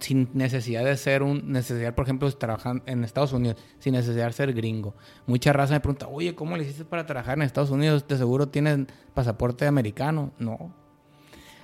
sin 0.00 0.28
necesidad 0.34 0.84
de 0.84 0.96
ser 0.96 1.22
un, 1.22 1.50
necesidad, 1.50 1.94
por 1.94 2.04
ejemplo, 2.04 2.30
trabajar 2.32 2.82
en 2.86 3.02
Estados 3.02 3.32
Unidos, 3.32 3.56
sin 3.80 3.94
necesidad 3.94 4.26
de 4.26 4.32
ser 4.32 4.52
gringo. 4.52 4.94
Mucha 5.26 5.52
raza 5.52 5.74
me 5.74 5.80
pregunta, 5.80 6.06
oye, 6.06 6.34
¿cómo 6.34 6.56
le 6.56 6.62
hiciste 6.62 6.84
para 6.84 7.04
trabajar 7.04 7.36
en 7.36 7.42
Estados 7.42 7.70
Unidos? 7.70 8.06
¿De 8.06 8.16
seguro 8.16 8.48
tienes 8.48 8.86
pasaporte 9.12 9.66
americano? 9.66 10.32
No. 10.38 10.72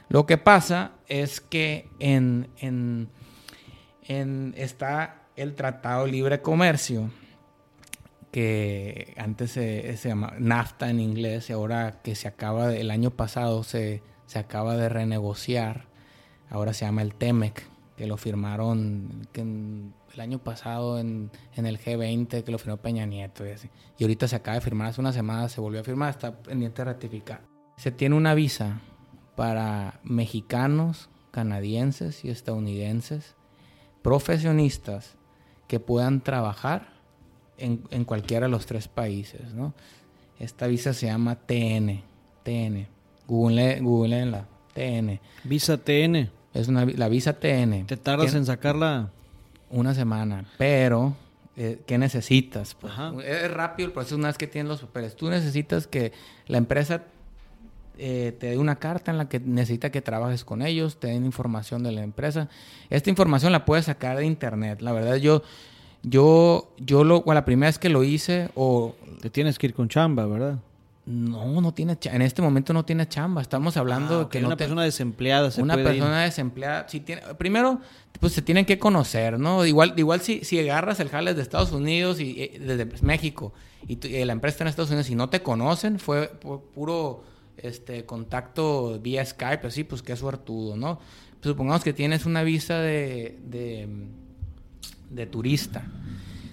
Lo 0.08 0.26
que 0.26 0.36
pasa 0.36 0.92
es 1.06 1.40
que 1.40 1.88
en, 2.00 2.48
en, 2.58 3.08
en 4.02 4.52
está 4.56 5.22
el 5.36 5.54
Tratado 5.54 6.06
Libre 6.06 6.42
Comercio, 6.42 7.10
que 8.32 9.14
antes 9.16 9.52
se, 9.52 9.96
se 9.96 10.08
llama 10.08 10.34
NAFTA 10.38 10.90
en 10.90 10.98
inglés, 10.98 11.50
y 11.50 11.52
ahora 11.52 12.00
que 12.02 12.16
se 12.16 12.26
acaba, 12.26 12.74
el 12.74 12.90
año 12.90 13.10
pasado 13.10 13.62
se, 13.62 14.02
se 14.32 14.38
acaba 14.38 14.78
de 14.78 14.88
renegociar, 14.88 15.84
ahora 16.48 16.72
se 16.72 16.86
llama 16.86 17.02
el 17.02 17.14
TEMEC, 17.14 17.66
que 17.98 18.06
lo 18.06 18.16
firmaron 18.16 19.28
el 19.34 20.20
año 20.20 20.38
pasado 20.38 20.98
en, 20.98 21.30
el 21.54 21.78
G20, 21.78 22.42
que 22.42 22.50
lo 22.50 22.56
firmó 22.56 22.78
Peña 22.78 23.04
Nieto 23.04 23.46
y 23.46 23.50
así. 23.50 23.68
Y 23.98 24.04
ahorita 24.04 24.26
se 24.28 24.36
acaba 24.36 24.54
de 24.54 24.62
firmar, 24.62 24.88
hace 24.88 25.02
una 25.02 25.12
semana 25.12 25.50
se 25.50 25.60
volvió 25.60 25.82
a 25.82 25.84
firmar, 25.84 26.08
está 26.08 26.34
pendiente 26.34 26.80
de 26.80 26.86
ratificar. 26.86 27.42
Se 27.76 27.90
tiene 27.90 28.16
una 28.16 28.32
visa 28.32 28.80
para 29.36 30.00
mexicanos, 30.02 31.10
canadienses 31.30 32.24
y 32.24 32.30
estadounidenses, 32.30 33.36
profesionistas 34.00 35.16
que 35.68 35.78
puedan 35.78 36.22
trabajar 36.22 36.88
en, 37.58 37.84
en 37.90 38.06
cualquiera 38.06 38.46
de 38.46 38.50
los 38.50 38.64
tres 38.64 38.88
países, 38.88 39.52
¿no? 39.52 39.74
Esta 40.38 40.68
visa 40.68 40.94
se 40.94 41.04
llama 41.04 41.34
TN, 41.36 42.02
TN. 42.44 43.01
Google, 43.32 43.80
Google 43.80 44.20
en 44.20 44.30
la 44.30 44.44
TN. 44.74 45.18
Visa 45.44 45.78
TN. 45.78 46.28
Es 46.52 46.68
una, 46.68 46.84
la 46.84 47.08
visa 47.08 47.32
TN. 47.32 47.86
¿Te 47.86 47.96
tardas 47.96 48.34
en 48.34 48.44
sacarla? 48.44 49.08
Una 49.70 49.94
semana, 49.94 50.44
pero 50.58 51.16
eh, 51.56 51.80
¿qué 51.86 51.96
necesitas? 51.96 52.74
Pues, 52.74 52.92
es 53.24 53.50
rápido 53.50 53.86
el 53.86 53.94
proceso 53.94 54.16
una 54.16 54.28
vez 54.28 54.36
que 54.36 54.46
tienes 54.46 54.68
los 54.68 54.80
papeles. 54.82 55.16
Tú 55.16 55.30
necesitas 55.30 55.86
que 55.86 56.12
la 56.46 56.58
empresa 56.58 57.04
eh, 57.96 58.36
te 58.38 58.48
dé 58.48 58.58
una 58.58 58.76
carta 58.76 59.10
en 59.10 59.16
la 59.16 59.30
que 59.30 59.40
necesita 59.40 59.90
que 59.90 60.02
trabajes 60.02 60.44
con 60.44 60.60
ellos, 60.60 61.00
te 61.00 61.06
den 61.06 61.24
información 61.24 61.82
de 61.82 61.92
la 61.92 62.02
empresa. 62.02 62.50
Esta 62.90 63.08
información 63.08 63.50
la 63.50 63.64
puedes 63.64 63.86
sacar 63.86 64.18
de 64.18 64.26
internet. 64.26 64.82
La 64.82 64.92
verdad, 64.92 65.16
yo, 65.16 65.42
yo, 66.02 66.70
yo 66.76 67.02
lo, 67.02 67.24
la 67.26 67.46
primera 67.46 67.70
vez 67.70 67.78
que 67.78 67.88
lo 67.88 68.04
hice, 68.04 68.50
o... 68.54 68.94
Te 69.22 69.30
tienes 69.30 69.56
que 69.56 69.68
ir 69.68 69.74
con 69.74 69.88
chamba, 69.88 70.26
¿verdad? 70.26 70.58
No, 71.04 71.60
no 71.60 71.74
tiene 71.74 71.98
en 72.00 72.22
este 72.22 72.42
momento 72.42 72.72
no 72.72 72.84
tiene 72.84 73.08
chamba. 73.08 73.42
Estamos 73.42 73.76
hablando 73.76 74.20
de 74.20 74.24
ah, 74.24 74.28
que 74.28 74.44
una 74.44 74.56
persona 74.56 74.84
desempleada 74.84 75.50
se 75.50 75.60
una 75.60 75.74
persona 75.74 76.22
desempleada 76.22 76.88
si 76.88 77.00
tiene 77.00 77.22
primero 77.38 77.80
pues 78.20 78.32
se 78.32 78.42
tienen 78.42 78.64
que 78.64 78.78
conocer, 78.78 79.40
¿no? 79.40 79.66
Igual 79.66 79.94
igual 79.96 80.20
si, 80.20 80.44
si 80.44 80.60
agarras 80.60 81.00
el 81.00 81.08
jale 81.08 81.34
de 81.34 81.42
Estados 81.42 81.72
Unidos 81.72 82.20
y, 82.20 82.40
eh, 82.40 82.60
desde 82.60 82.86
México 83.04 83.52
y, 83.88 83.96
la 84.24 84.32
empresa 84.32 84.54
está 84.54 84.64
en 84.64 84.68
Estados 84.68 84.90
Unidos 84.90 85.10
y 85.10 85.16
no 85.16 85.28
te 85.28 85.42
conocen, 85.42 85.98
fue, 85.98 86.28
puro 86.74 87.24
este 87.56 88.06
contacto 88.06 89.00
vía 89.00 89.26
Skype, 89.26 89.66
así 89.66 89.82
pues 89.82 90.02
qué 90.02 90.14
suertudo, 90.16 90.76
¿no? 90.76 91.00
Pues, 91.40 91.50
supongamos 91.50 91.82
que 91.82 91.92
tienes 91.92 92.26
una 92.26 92.44
visa 92.44 92.78
de, 92.78 93.40
de, 93.44 93.88
de 95.10 95.26
turista. 95.26 95.84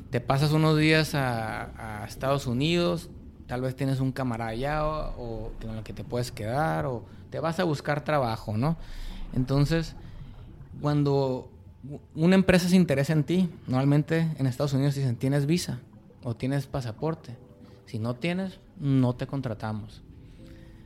Te 0.09 0.19
pasas 0.19 0.51
unos 0.53 0.75
días 0.75 1.13
a, 1.13 2.01
a 2.01 2.07
Estados 2.07 2.47
Unidos, 2.47 3.09
Tal 3.49 3.61
vez 3.61 3.75
tienes 3.75 3.99
un 3.99 4.11
camarada 4.11 4.51
allá 4.51 4.85
o, 4.85 5.51
con 5.59 5.75
el 5.75 5.83
que 5.83 5.91
te 5.91 6.03
puedes 6.03 6.31
quedar 6.31 6.85
o 6.85 7.03
te 7.31 7.39
vas 7.39 7.59
a 7.59 7.63
buscar 7.63 8.03
trabajo, 8.03 8.55
¿no? 8.55 8.77
Entonces, 9.33 9.95
cuando 10.81 11.49
una 12.13 12.35
empresa 12.35 12.69
se 12.69 12.75
interesa 12.75 13.11
en 13.13 13.23
ti, 13.23 13.49
normalmente 13.65 14.27
en 14.37 14.45
Estados 14.45 14.73
Unidos 14.73 14.93
dicen, 14.93 15.15
tienes 15.15 15.47
visa 15.47 15.79
o 16.23 16.35
tienes 16.35 16.67
pasaporte. 16.67 17.37
Si 17.87 17.97
no 17.97 18.13
tienes, 18.13 18.59
no 18.79 19.15
te 19.15 19.25
contratamos. 19.25 20.03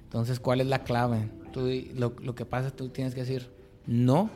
Entonces, 0.06 0.40
¿cuál 0.40 0.62
es 0.62 0.68
la 0.68 0.86
clave? 0.86 1.28
Tú, 1.52 1.70
lo, 1.96 2.16
lo 2.22 2.34
que 2.34 2.46
pasa 2.46 2.72
tú 2.72 2.88
tienes 2.88 3.14
que 3.14 3.22
decir, 3.22 3.52
no, 3.86 4.30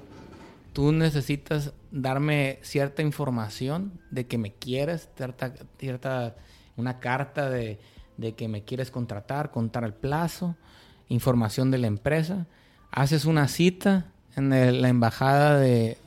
tú 0.73 0.91
necesitas 0.91 1.71
darme 1.91 2.59
cierta 2.61 3.03
información 3.03 3.93
de 4.11 4.27
que 4.27 4.37
me 4.37 4.51
quieres, 4.51 5.07
cierta, 5.15 5.53
cierta 5.79 6.35
una 6.75 6.99
carta 6.99 7.49
de 7.49 7.79
de 8.17 8.33
que 8.33 8.47
me 8.47 8.63
quieres 8.63 8.91
contratar, 8.91 9.51
contar 9.51 9.83
el 9.83 9.93
plazo, 9.93 10.55
información 11.07 11.71
de 11.71 11.77
la 11.77 11.87
empresa. 11.87 12.47
Haces 12.91 13.25
una 13.25 13.47
cita 13.47 14.11
en 14.35 14.49
la 14.49 14.89
embajada 14.89 15.57
de, 15.59 15.97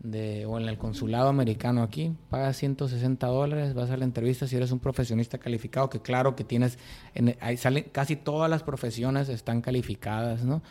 de, 0.00 0.46
o 0.46 0.58
en 0.58 0.68
el 0.68 0.78
consulado 0.78 1.28
americano 1.28 1.82
aquí, 1.82 2.12
pagas 2.28 2.56
160 2.56 3.26
dólares, 3.26 3.74
vas 3.74 3.90
a 3.90 3.96
la 3.96 4.04
entrevista 4.04 4.46
si 4.46 4.56
eres 4.56 4.72
un 4.72 4.78
profesionista 4.78 5.38
calificado, 5.38 5.90
que 5.90 6.00
claro 6.00 6.34
que 6.34 6.44
tienes, 6.44 6.78
en, 7.14 7.36
salen, 7.58 7.84
casi 7.92 8.16
todas 8.16 8.50
las 8.50 8.62
profesiones 8.62 9.28
están 9.28 9.60
calificadas, 9.60 10.44
¿no? 10.44 10.62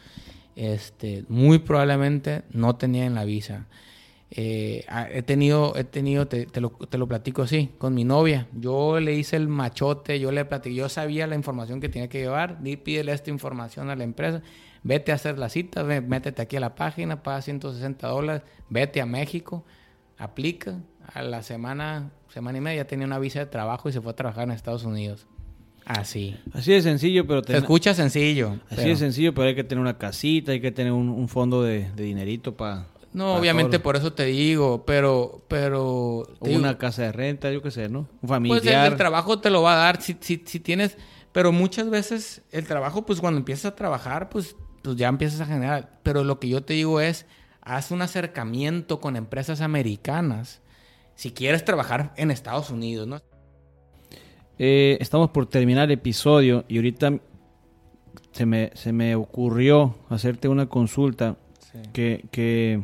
Este, 0.55 1.23
muy 1.29 1.59
probablemente 1.59 2.43
no 2.51 2.75
tenían 2.75 3.15
la 3.15 3.23
visa. 3.23 3.67
Eh, 4.31 4.85
he 5.11 5.23
tenido, 5.23 5.75
he 5.75 5.83
tenido 5.83 6.27
te, 6.27 6.47
lo, 6.61 7.07
platico 7.07 7.41
así, 7.41 7.71
con 7.77 7.95
mi 7.95 8.03
novia. 8.03 8.47
Yo 8.53 8.99
le 8.99 9.15
hice 9.15 9.35
el 9.35 9.47
machote, 9.47 10.19
yo 10.19 10.31
le 10.31 10.45
platiqué, 10.45 10.75
yo 10.75 10.89
sabía 10.89 11.25
la 11.25 11.35
información 11.35 11.81
que 11.81 11.89
tenía 11.89 12.09
que 12.09 12.19
llevar, 12.19 12.61
di, 12.61 12.77
pídele 12.77 13.11
esta 13.11 13.31
información 13.31 13.89
a 13.89 13.95
la 13.95 14.03
empresa, 14.03 14.41
vete 14.83 15.11
a 15.11 15.15
hacer 15.15 15.39
la 15.39 15.49
cita, 15.49 15.83
métete 15.83 16.41
aquí 16.41 16.57
a 16.57 16.59
la 16.59 16.75
página, 16.75 17.23
paga 17.23 17.41
160 17.41 18.07
dólares, 18.07 18.43
vete 18.69 19.01
a 19.01 19.05
México, 19.05 19.65
aplica. 20.17 20.79
A 21.11 21.23
la 21.23 21.41
semana, 21.41 22.11
semana 22.27 22.59
y 22.59 22.61
media 22.61 22.85
tenía 22.85 23.07
una 23.07 23.17
visa 23.17 23.39
de 23.39 23.47
trabajo 23.47 23.89
y 23.89 23.93
se 23.93 23.99
fue 23.99 24.11
a 24.11 24.15
trabajar 24.15 24.43
en 24.43 24.51
Estados 24.51 24.83
Unidos. 24.83 25.25
Así. 25.85 26.37
Así 26.53 26.71
de 26.71 26.83
sencillo, 26.83 27.25
pero... 27.25 27.41
Se 27.43 27.57
escucha 27.57 27.95
sencillo. 27.95 28.59
Así 28.69 28.89
de 28.89 28.95
sencillo, 28.95 29.33
pero 29.33 29.47
hay 29.47 29.55
que 29.55 29.63
tener 29.63 29.81
una 29.81 29.97
casita, 29.97 30.51
hay 30.51 30.61
que 30.61 30.71
tener 30.71 30.91
un, 30.91 31.27
fondo 31.29 31.63
de, 31.63 31.89
de 31.95 32.03
dinerito 32.03 32.55
para 32.55 32.85
no, 33.13 33.35
obviamente 33.35 33.79
por 33.79 33.95
eso 33.95 34.13
te 34.13 34.25
digo, 34.25 34.85
pero... 34.85 35.43
pero 35.47 36.27
una 36.39 36.77
casa 36.77 37.03
de 37.03 37.11
renta, 37.11 37.51
yo 37.51 37.61
qué 37.61 37.71
sé, 37.71 37.89
¿no? 37.89 38.07
Un 38.21 38.29
familiar. 38.29 38.61
Pues 38.61 38.91
el, 38.91 38.97
trabajo 38.97 39.39
te 39.39 39.49
lo 39.49 39.61
va 39.61 39.73
a 39.73 39.77
dar 39.77 40.01
si, 40.01 40.17
si, 40.19 40.43
si, 40.45 40.59
tienes... 40.59 40.97
Pero 41.31 41.51
muchas 41.51 41.89
veces 41.89 42.41
el 42.51 42.65
trabajo, 42.65 43.05
pues 43.05 43.19
cuando 43.19 43.39
empiezas 43.39 43.65
a 43.71 43.75
trabajar, 43.75 44.29
pues, 44.29 44.55
pues 44.81 44.95
ya 44.95 45.07
empiezas 45.07 45.41
a 45.41 45.45
generar. 45.45 45.99
Pero 46.03 46.23
lo 46.23 46.39
que 46.39 46.49
yo 46.49 46.63
te 46.63 46.73
digo 46.73 47.01
es, 47.01 47.25
haz 47.61 47.91
un 47.91 48.01
acercamiento 48.01 48.99
con 48.99 49.15
empresas 49.15 49.61
americanas 49.61 50.61
si 51.15 51.31
quieres 51.31 51.65
trabajar 51.65 52.13
en 52.15 52.31
Estados 52.31 52.69
Unidos, 52.69 53.07
¿no? 53.07 53.21
Eh, 54.57 54.97
estamos 54.99 55.29
por 55.31 55.45
terminar 55.47 55.85
el 55.85 55.91
episodio 55.91 56.65
y 56.67 56.77
ahorita 56.77 57.19
se 58.31 58.45
me, 58.45 58.71
se 58.73 58.91
me 58.91 59.15
ocurrió 59.15 59.95
hacerte 60.09 60.47
una 60.47 60.67
consulta 60.67 61.37
que, 61.93 62.25
que 62.31 62.81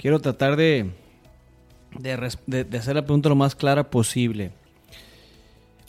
quiero 0.00 0.18
tratar 0.18 0.56
de, 0.56 0.90
de, 1.98 2.78
hacer 2.78 2.94
la 2.94 3.02
pregunta 3.02 3.28
lo 3.28 3.36
más 3.36 3.54
clara 3.54 3.90
posible. 3.90 4.50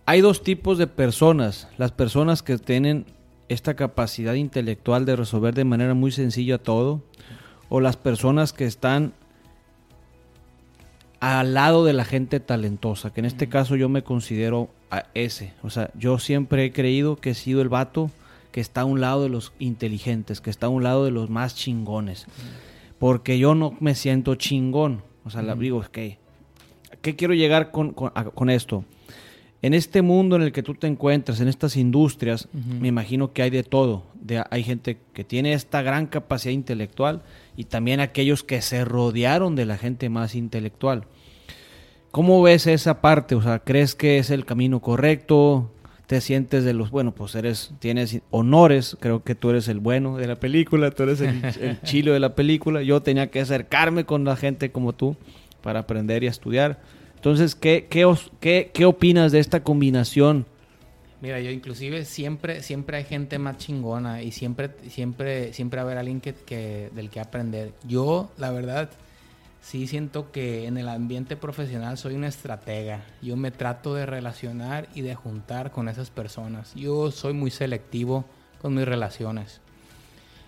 Hay 0.06 0.20
dos 0.20 0.44
tipos 0.44 0.78
de 0.78 0.88
personas. 0.88 1.70
Las 1.78 1.94
personas 1.94 2.44
que 2.44 2.58
tienen 2.58 3.06
esta 3.48 3.76
capacidad 3.76 4.34
intelectual 4.34 5.06
de 5.06 5.16
resolver 5.16 5.54
de 5.54 5.64
manera 5.64 5.94
muy 5.94 6.12
sencilla 6.12 6.58
todo. 6.58 7.02
O 7.70 7.80
las 7.80 7.96
personas 7.96 8.52
que 8.52 8.66
están 8.66 9.14
al 11.22 11.54
lado 11.54 11.86
de 11.86 11.94
la 11.94 12.04
gente 12.04 12.42
talentosa. 12.42 13.14
Que 13.14 13.22
en 13.22 13.26
este 13.26 13.48
caso 13.48 13.78
yo 13.78 13.88
me 13.88 14.04
considero 14.04 14.68
a 14.90 15.06
ese. 15.14 15.54
O 15.64 15.70
sea, 15.70 15.90
yo 15.94 16.20
siempre 16.20 16.66
he 16.66 16.74
creído 16.74 17.16
que 17.16 17.30
he 17.30 17.36
sido 17.36 17.62
el 17.62 17.70
vato 17.70 18.12
que 18.52 18.60
está 18.60 18.82
a 18.82 18.86
un 18.86 19.00
lado 19.00 19.24
de 19.24 19.30
los 19.30 19.54
inteligentes, 19.60 20.42
que 20.42 20.50
está 20.50 20.66
a 20.66 20.70
un 20.70 20.84
lado 20.84 21.06
de 21.06 21.12
los 21.12 21.30
más 21.30 21.56
chingones 21.56 22.28
porque 23.02 23.40
yo 23.40 23.56
no 23.56 23.76
me 23.80 23.96
siento 23.96 24.36
chingón. 24.36 25.02
O 25.26 25.32
sea, 25.32 25.42
la 25.42 25.56
digo, 25.56 25.82
es 25.82 25.90
que 25.90 26.20
¿qué 27.02 27.16
quiero 27.16 27.34
llegar 27.34 27.72
con, 27.72 27.94
con, 27.94 28.12
a- 28.14 28.26
con 28.26 28.52
esto? 28.52 28.86
En 29.64 29.74
este 29.74 30.04
mundo 30.04 30.36
en 30.36 30.44
el 30.44 30.52
que 30.52 30.62
tú 30.62 30.76
te 30.76 30.86
encuentras, 30.86 31.40
en 31.42 31.48
estas 31.48 31.78
industrias, 31.78 32.48
me 32.80 32.88
imagino 32.90 33.34
que 33.34 33.42
hay 33.42 33.50
de 33.50 33.64
todo. 33.64 34.04
De- 34.14 34.44
hay 34.52 34.64
gente 34.64 35.00
que 35.14 35.24
tiene 35.24 35.54
esta 35.54 35.82
gran 35.82 36.06
capacidad 36.06 36.54
intelectual 36.54 37.24
y 37.58 37.64
también 37.64 38.00
aquellos 38.02 38.44
que 38.44 38.62
se 38.62 38.86
rodearon 38.86 39.56
de 39.56 39.66
la 39.66 39.78
gente 39.78 40.10
más 40.10 40.36
intelectual. 40.36 41.06
¿Cómo 42.12 42.42
ves 42.44 42.68
esa 42.68 43.02
parte? 43.02 43.34
O 43.34 43.42
sea, 43.42 43.60
¿crees 43.60 43.96
que 43.96 44.20
es 44.20 44.30
el 44.30 44.46
camino 44.46 44.80
correcto? 44.80 45.72
¿Te 46.12 46.20
sientes 46.20 46.66
de 46.66 46.74
los, 46.74 46.92
bueno, 46.92 47.14
pues 47.16 47.36
eres, 47.36 47.72
tienes 47.80 48.20
honores, 48.32 48.98
creo 49.00 49.24
que 49.24 49.34
tú 49.34 49.50
eres 49.50 49.70
el 49.70 49.80
bueno 49.80 50.18
de 50.18 50.28
la 50.28 50.36
película, 50.36 50.92
tú 50.92 51.04
eres 51.04 51.22
el, 51.22 51.42
el 51.62 51.82
chilo 51.84 52.12
de 52.12 52.20
la 52.20 52.36
película, 52.36 52.82
yo 52.82 53.02
tenía 53.02 53.28
que 53.32 53.40
acercarme 53.40 54.04
con 54.04 54.26
la 54.26 54.36
gente 54.36 54.74
como 54.74 54.92
tú 54.92 55.16
para 55.64 55.80
aprender 55.80 56.22
y 56.26 56.28
estudiar. 56.28 56.82
Entonces, 57.16 57.56
¿qué, 57.56 57.88
qué, 57.90 58.04
os- 58.04 58.30
qué, 58.42 58.72
qué 58.74 58.84
opinas 58.84 59.32
de 59.32 59.40
esta 59.40 59.64
combinación? 59.64 60.46
Mira, 61.22 61.40
yo 61.40 61.50
inclusive 61.50 62.04
siempre, 62.04 62.62
siempre 62.62 62.98
hay 62.98 63.06
gente 63.06 63.40
más 63.40 63.58
chingona 63.58 64.22
y 64.22 64.34
siempre, 64.34 64.70
siempre, 64.90 65.54
siempre 65.54 65.78
va 65.78 65.84
a 65.84 65.86
haber 65.86 65.98
alguien 65.98 66.20
que, 66.20 66.34
que- 66.34 66.90
del 66.94 67.10
que 67.10 67.22
aprender. 67.22 67.72
Yo, 67.88 68.30
la 68.38 68.52
verdad, 68.52 68.90
sí 69.62 69.88
siento 69.88 70.32
que 70.32 70.66
en 70.68 70.78
el 70.78 70.90
ambiente 70.90 71.38
profesional 71.38 71.98
soy 71.98 72.16
una 72.16 72.28
estratega. 72.28 73.04
Yo 73.22 73.36
me 73.38 73.52
trato 73.52 73.94
de 73.94 74.06
relacionar 74.06 74.90
y 74.96 75.02
de 75.02 75.16
juntar 75.16 75.72
con 75.72 75.88
esas 75.88 76.10
personas. 76.10 76.74
Yo 76.76 77.12
soy 77.12 77.34
muy 77.34 77.52
selectivo 77.52 78.26
con 78.62 78.74
mis 78.74 78.86
relaciones. 78.86 79.62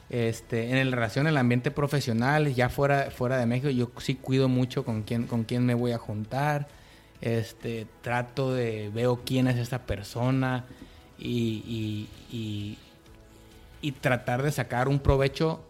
Este, 0.10 0.70
en 0.70 0.78
el 0.78 0.92
relación, 0.92 1.26
el 1.28 1.38
ambiente 1.38 1.72
profesional, 1.72 2.54
ya 2.54 2.70
fuera, 2.70 3.10
fuera 3.10 3.38
de 3.38 3.46
México, 3.46 3.70
yo 3.70 3.90
sí 3.98 4.16
cuido 4.16 4.48
mucho 4.48 4.84
con 4.86 5.04
quién, 5.04 5.26
con 5.28 5.44
quién 5.44 5.66
me 5.66 5.74
voy 5.74 5.92
a 5.92 5.98
juntar. 5.98 6.68
Este, 7.22 7.88
trato 8.02 8.54
de, 8.54 8.92
veo 8.94 9.22
quién 9.26 9.48
es 9.48 9.58
esa 9.58 9.86
persona 9.86 10.66
y, 11.18 11.64
y- 11.66 12.10
y- 12.36 12.78
y 13.82 13.92
tratar 13.94 14.44
de 14.44 14.52
sacar 14.52 14.88
un 14.88 15.00
provecho 15.00 15.62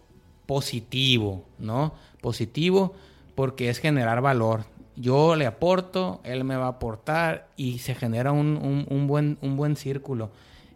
positivo, 0.46 1.44
¿no? 1.58 1.94
Positivo 2.20 2.94
porque 3.34 3.68
es 3.68 3.78
generar 3.78 4.20
valor. 4.20 4.64
Yo 4.96 5.34
le 5.36 5.46
aporto, 5.46 6.20
él 6.24 6.44
me 6.44 6.56
va 6.56 6.66
a 6.66 6.68
aportar 6.68 7.48
y 7.56 7.78
se 7.78 7.94
genera 7.94 8.30
un, 8.32 8.86
un- 8.88 9.06
buen, 9.08 9.38
un 9.42 9.56
buen 9.56 9.76
círculo. 9.76 10.30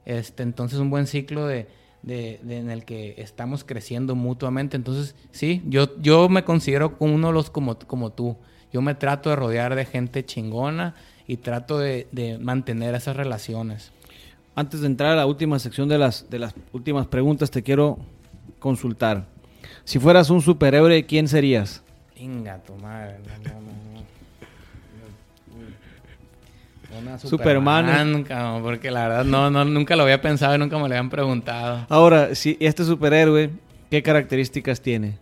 Este, 0.07 0.43
entonces 0.43 0.79
un 0.81 0.91
buen 0.91 1.07
ciclo 1.07 1.47
de, 1.47 1.69
de- 2.03 2.41
de- 2.43 2.59
en 2.59 2.71
el 2.71 2.85
que 2.85 3.15
estamos 3.19 3.63
creciendo 3.63 4.17
mutuamente. 4.17 4.77
Entonces, 4.77 5.15
sí, 5.31 5.63
yo, 5.67 5.97
yo 6.01 6.29
me 6.29 6.43
considero 6.45 6.97
uno 6.99 7.29
de 7.29 7.33
los 7.33 7.51
como, 7.51 7.79
como 7.79 8.11
tú. 8.11 8.37
Yo 8.73 8.83
me 8.83 8.95
trato 8.97 9.31
de 9.31 9.37
rodear 9.37 9.75
de 9.77 9.85
gente 9.85 10.25
chingona 10.25 10.95
y 11.27 11.37
trato 11.37 11.79
de, 11.79 12.09
de 12.11 12.39
mantener 12.39 12.95
esas 12.97 13.17
relaciones. 13.17 13.93
Antes 14.57 14.81
de 14.81 14.89
entrar 14.89 15.13
a 15.13 15.17
la 15.17 15.27
última 15.27 15.59
sección 15.61 15.89
de 15.89 15.99
las, 15.99 16.29
de 16.29 16.41
las 16.41 16.55
últimas 16.73 17.07
preguntas, 17.07 17.51
te 17.53 17.63
quiero 17.63 17.99
consultar. 18.59 19.27
Si 19.85 19.99
fueras 20.01 20.29
un 20.31 20.43
superhéroe, 20.43 21.07
¿quién 21.07 21.29
serías? 21.29 21.83
Venga, 22.19 22.59
tu 22.59 22.75
madre. 22.75 23.17
No, 23.45 23.53
no, 23.53 23.61
no, 23.61 23.73
no. 23.93 24.19
Una 26.99 27.19
Superman. 27.19 27.87
Superman, 27.87 28.25
cabrón, 28.25 28.63
porque 28.63 28.91
la 28.91 29.09
verdad 29.09 29.25
no, 29.25 29.51
no, 29.51 29.65
nunca 29.65 29.97
lo 29.97 30.03
había 30.05 30.21
pensado 30.21 30.55
y 30.55 30.59
nunca 30.59 30.77
me 30.77 30.83
lo 30.83 30.87
habían 30.87 31.11
preguntado. 31.11 31.87
Ahora, 31.89 32.35
si 32.35 32.57
este 32.61 32.85
superhéroe, 32.85 33.51
¿qué 33.91 34.03
características 34.03 34.81
tiene? 34.81 35.19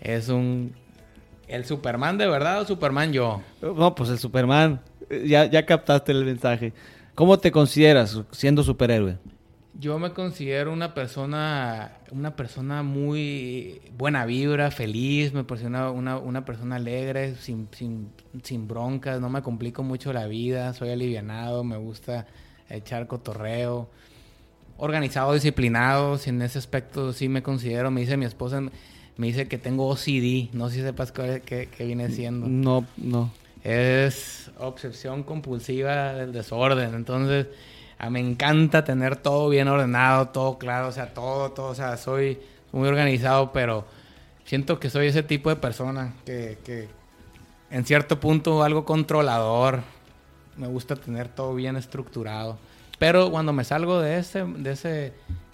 Es 0.00 0.28
un... 0.28 0.72
¿El 1.46 1.64
Superman 1.64 2.18
de 2.18 2.26
verdad 2.26 2.60
o 2.60 2.66
Superman 2.66 3.12
yo? 3.12 3.40
No, 3.62 3.94
pues 3.94 4.10
el 4.10 4.18
Superman. 4.18 4.80
Eh, 5.08 5.24
Ya, 5.26 5.46
ya 5.46 5.64
captaste 5.64 6.12
el 6.12 6.24
mensaje. 6.24 6.72
¿Cómo 7.14 7.38
te 7.38 7.50
consideras 7.50 8.20
siendo 8.32 8.62
superhéroe? 8.62 9.16
Yo 9.80 9.96
me 10.00 10.12
considero 10.12 10.72
una 10.72 10.92
persona, 10.92 11.92
una 12.10 12.34
persona 12.34 12.82
muy 12.82 13.80
buena 13.96 14.26
vibra, 14.26 14.72
feliz, 14.72 15.32
me 15.32 15.44
considero 15.44 15.92
una, 15.92 16.18
una, 16.18 16.44
persona 16.44 16.76
alegre, 16.76 17.36
sin, 17.36 17.68
sin, 17.70 18.10
sin 18.42 18.66
broncas, 18.66 19.20
no 19.20 19.30
me 19.30 19.40
complico 19.40 19.84
mucho 19.84 20.12
la 20.12 20.26
vida, 20.26 20.74
soy 20.74 20.90
alivianado, 20.90 21.62
me 21.62 21.76
gusta 21.76 22.26
echar 22.68 23.06
cotorreo, 23.06 23.88
organizado, 24.78 25.32
disciplinado, 25.32 26.18
en 26.26 26.42
ese 26.42 26.58
aspecto 26.58 27.12
sí 27.12 27.28
me 27.28 27.44
considero, 27.44 27.92
me 27.92 28.00
dice 28.00 28.16
mi 28.16 28.24
esposa, 28.24 28.60
me 28.60 29.26
dice 29.28 29.46
que 29.46 29.58
tengo 29.58 29.86
OCD, 29.88 30.48
no 30.54 30.70
sé 30.70 30.76
si 30.76 30.82
sepas 30.82 31.12
qué, 31.12 31.40
qué- 31.46 31.68
qué 31.68 31.84
viene 31.86 32.10
siendo. 32.10 32.48
No, 32.48 32.84
no. 32.96 33.30
Es 33.62 34.50
obsesión 34.58 35.22
compulsiva 35.22 36.14
del 36.14 36.32
desorden. 36.32 36.94
Entonces, 36.94 37.46
me 38.10 38.20
encanta 38.20 38.84
tener 38.84 39.16
todo 39.16 39.48
bien 39.48 39.68
ordenado, 39.68 40.28
todo 40.28 40.58
claro, 40.58 40.88
o 40.88 40.92
sea, 40.92 41.12
todo, 41.12 41.50
todo, 41.50 41.66
o 41.70 41.74
sea, 41.74 41.96
soy 41.96 42.38
muy 42.72 42.88
organizado, 42.88 43.52
pero 43.52 43.84
siento 44.44 44.78
que 44.78 44.90
soy 44.90 45.08
ese 45.08 45.22
tipo 45.22 45.50
de 45.50 45.56
persona 45.56 46.14
que, 46.24 46.58
que 46.64 46.88
en 47.70 47.84
cierto 47.84 48.20
punto 48.20 48.62
algo 48.62 48.84
controlador. 48.84 49.80
Me 50.56 50.66
gusta 50.66 50.96
tener 50.96 51.28
todo 51.28 51.54
bien 51.54 51.76
estructurado. 51.76 52.58
Pero 52.98 53.30
cuando 53.30 53.52
me 53.52 53.64
salgo 53.64 54.00
de 54.00 54.18
ese, 54.18 54.44
de 54.44 54.72
ese, 54.72 55.12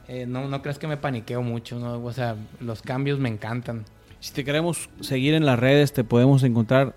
eh, 0.09 0.25
no, 0.27 0.49
no 0.49 0.63
crees 0.63 0.79
que 0.79 0.87
me 0.87 0.97
paniqueo 0.97 1.43
mucho, 1.43 1.79
¿no? 1.79 2.03
O 2.03 2.13
sea, 2.13 2.37
los 2.61 2.81
cambios 2.81 3.19
me 3.19 3.29
encantan. 3.29 3.85
Si 4.21 4.33
te 4.33 4.45
queremos 4.45 4.89
seguir 5.01 5.35
en 5.35 5.45
las 5.45 5.59
redes, 5.59 5.93
te 5.93 6.05
podemos 6.05 6.43
encontrar. 6.43 6.95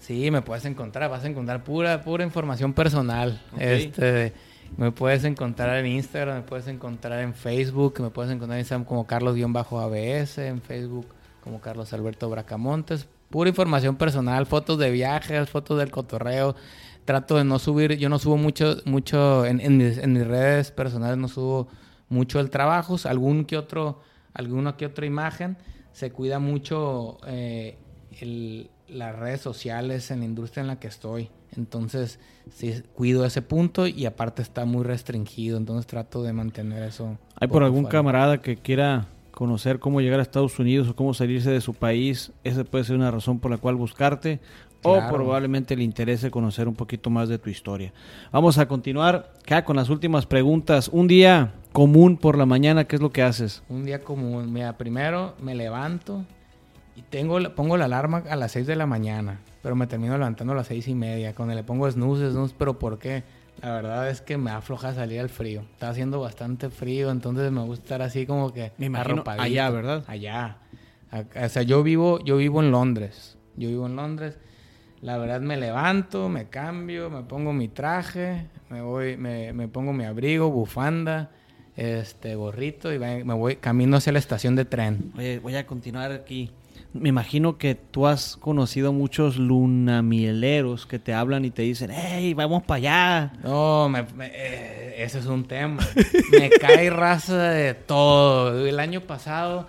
Sí, 0.00 0.30
me 0.30 0.40
puedes 0.40 0.64
encontrar, 0.64 1.10
vas 1.10 1.24
a 1.24 1.28
encontrar 1.28 1.64
pura, 1.64 2.02
pura 2.02 2.24
información 2.24 2.72
personal. 2.72 3.42
Ok. 3.52 3.60
Este, 3.60 4.32
me 4.76 4.90
puedes 4.92 5.24
encontrar 5.24 5.76
en 5.78 5.86
Instagram, 5.86 6.36
me 6.36 6.42
puedes 6.42 6.66
encontrar 6.68 7.20
en 7.20 7.34
Facebook, 7.34 8.00
me 8.00 8.10
puedes 8.10 8.32
encontrar 8.32 8.58
en 8.58 8.60
Instagram 8.62 8.84
como 8.84 9.06
Carlos-ABS, 9.06 10.38
en 10.38 10.60
Facebook 10.60 11.06
como 11.42 11.60
Carlos 11.60 11.92
Alberto 11.92 12.28
Bracamontes. 12.30 13.06
Pura 13.30 13.48
información 13.50 13.96
personal, 13.96 14.46
fotos 14.46 14.78
de 14.78 14.90
viajes, 14.90 15.48
fotos 15.50 15.78
del 15.78 15.90
cotorreo. 15.90 16.54
Trato 17.04 17.36
de 17.36 17.44
no 17.44 17.58
subir, 17.58 17.98
yo 17.98 18.08
no 18.08 18.18
subo 18.18 18.36
mucho, 18.38 18.76
mucho 18.86 19.44
en, 19.44 19.76
mis, 19.76 19.98
en 19.98 20.12
mis 20.14 20.26
redes 20.26 20.70
personales, 20.70 21.18
no 21.18 21.28
subo 21.28 21.68
mucho 22.08 22.40
el 22.40 22.48
trabajo, 22.48 22.96
algún 23.04 23.44
que 23.44 23.58
otro, 23.58 24.00
alguna 24.32 24.76
que 24.76 24.86
otra 24.86 25.04
imagen. 25.04 25.58
Se 25.92 26.10
cuida 26.12 26.38
mucho 26.38 27.18
eh, 27.26 27.76
el- 28.20 28.70
las 28.88 29.16
redes 29.16 29.40
sociales 29.40 30.10
en 30.10 30.20
la 30.20 30.24
industria 30.26 30.60
en 30.62 30.66
la 30.68 30.78
que 30.78 30.86
estoy. 30.88 31.30
Entonces, 31.56 32.18
sí, 32.50 32.82
cuido 32.94 33.24
ese 33.24 33.42
punto 33.42 33.86
y 33.86 34.06
aparte 34.06 34.42
está 34.42 34.64
muy 34.64 34.84
restringido. 34.84 35.56
Entonces, 35.56 35.86
trato 35.86 36.22
de 36.22 36.32
mantener 36.32 36.82
eso. 36.82 37.18
¿Hay 37.38 37.48
por 37.48 37.62
algún 37.62 37.84
fuera. 37.84 37.98
camarada 37.98 38.40
que 38.40 38.56
quiera 38.56 39.06
conocer 39.30 39.78
cómo 39.80 40.00
llegar 40.00 40.20
a 40.20 40.22
Estados 40.22 40.58
Unidos 40.58 40.88
o 40.88 40.96
cómo 40.96 41.14
salirse 41.14 41.50
de 41.50 41.60
su 41.60 41.74
país? 41.74 42.32
Esa 42.44 42.64
puede 42.64 42.84
ser 42.84 42.96
una 42.96 43.10
razón 43.10 43.40
por 43.40 43.50
la 43.50 43.58
cual 43.58 43.74
buscarte. 43.76 44.40
O 44.86 45.00
probablemente 45.08 45.76
le 45.76 45.82
interese 45.82 46.30
conocer 46.30 46.68
un 46.68 46.74
poquito 46.74 47.08
más 47.08 47.30
de 47.30 47.38
tu 47.38 47.48
historia. 47.48 47.94
Vamos 48.30 48.58
a 48.58 48.68
continuar 48.68 49.32
acá 49.40 49.64
con 49.64 49.76
las 49.76 49.88
últimas 49.88 50.26
preguntas. 50.26 50.88
Un 50.88 51.08
día 51.08 51.54
común 51.72 52.18
por 52.18 52.36
la 52.36 52.44
mañana, 52.44 52.84
¿qué 52.84 52.96
es 52.96 53.02
lo 53.02 53.10
que 53.10 53.22
haces? 53.22 53.62
Un 53.70 53.86
día 53.86 54.02
común. 54.02 54.52
Mira, 54.52 54.76
primero 54.76 55.36
me 55.40 55.54
levanto 55.54 56.26
y 56.96 57.02
tengo, 57.02 57.38
pongo 57.54 57.76
la 57.76 57.86
alarma 57.86 58.24
a 58.28 58.36
las 58.36 58.52
6 58.52 58.66
de 58.66 58.76
la 58.76 58.84
mañana. 58.86 59.40
Pero 59.64 59.74
me 59.74 59.86
termino 59.86 60.12
levantando 60.18 60.52
a 60.52 60.56
las 60.56 60.66
seis 60.66 60.86
y 60.88 60.94
media. 60.94 61.34
Cuando 61.34 61.54
le 61.54 61.64
pongo 61.64 61.90
snooze, 61.90 62.30
snooze. 62.30 62.54
¿Pero 62.56 62.78
por 62.78 62.98
qué? 62.98 63.24
La 63.62 63.72
verdad 63.72 64.10
es 64.10 64.20
que 64.20 64.36
me 64.36 64.50
afloja 64.50 64.92
salir 64.92 65.20
al 65.20 65.30
frío. 65.30 65.62
Está 65.72 65.88
haciendo 65.88 66.20
bastante 66.20 66.68
frío, 66.68 67.10
entonces 67.10 67.50
me 67.50 67.62
gusta 67.62 67.82
estar 67.82 68.02
así 68.02 68.26
como 68.26 68.52
que 68.52 68.72
Me 68.76 68.86
imagino 68.86 69.14
arropadito. 69.14 69.42
allá, 69.42 69.70
¿verdad? 69.70 70.04
Allá. 70.06 70.58
O 71.42 71.48
sea, 71.48 71.62
yo 71.62 71.82
vivo, 71.82 72.22
yo 72.22 72.36
vivo 72.36 72.62
en 72.62 72.70
Londres. 72.72 73.38
Yo 73.56 73.70
vivo 73.70 73.86
en 73.86 73.96
Londres. 73.96 74.36
La 75.00 75.16
verdad 75.16 75.40
me 75.40 75.56
levanto, 75.56 76.28
me 76.28 76.48
cambio, 76.48 77.08
me 77.08 77.22
pongo 77.22 77.54
mi 77.54 77.68
traje, 77.68 78.46
me 78.68 78.82
voy, 78.82 79.16
me, 79.16 79.54
me 79.54 79.66
pongo 79.68 79.94
mi 79.94 80.04
abrigo, 80.04 80.50
bufanda, 80.50 81.30
este 81.76 82.34
gorrito 82.34 82.92
y 82.92 82.98
me 82.98 83.22
voy 83.22 83.56
camino 83.56 83.96
hacia 83.96 84.12
la 84.12 84.18
estación 84.18 84.56
de 84.56 84.66
tren. 84.66 85.12
Oye, 85.16 85.38
voy 85.38 85.56
a 85.56 85.66
continuar 85.66 86.12
aquí. 86.12 86.50
Me 86.92 87.08
imagino 87.08 87.58
que 87.58 87.74
tú 87.74 88.06
has 88.06 88.36
conocido 88.36 88.92
muchos 88.92 89.36
lunamieleros 89.38 90.86
que 90.86 90.98
te 90.98 91.12
hablan 91.14 91.44
y 91.44 91.50
te 91.50 91.62
dicen, 91.62 91.90
hey, 91.92 92.34
vamos 92.34 92.62
para 92.62 92.76
allá. 92.76 93.32
No, 93.42 93.88
me- 93.88 94.02
me- 94.14 94.30
eh, 94.32 95.02
ese 95.02 95.18
es 95.18 95.26
un 95.26 95.44
tema. 95.44 95.82
Me 96.32 96.50
cae 96.60 96.90
raza 96.90 97.50
de 97.50 97.74
todo. 97.74 98.66
El 98.66 98.78
año 98.80 99.00
pasado 99.00 99.66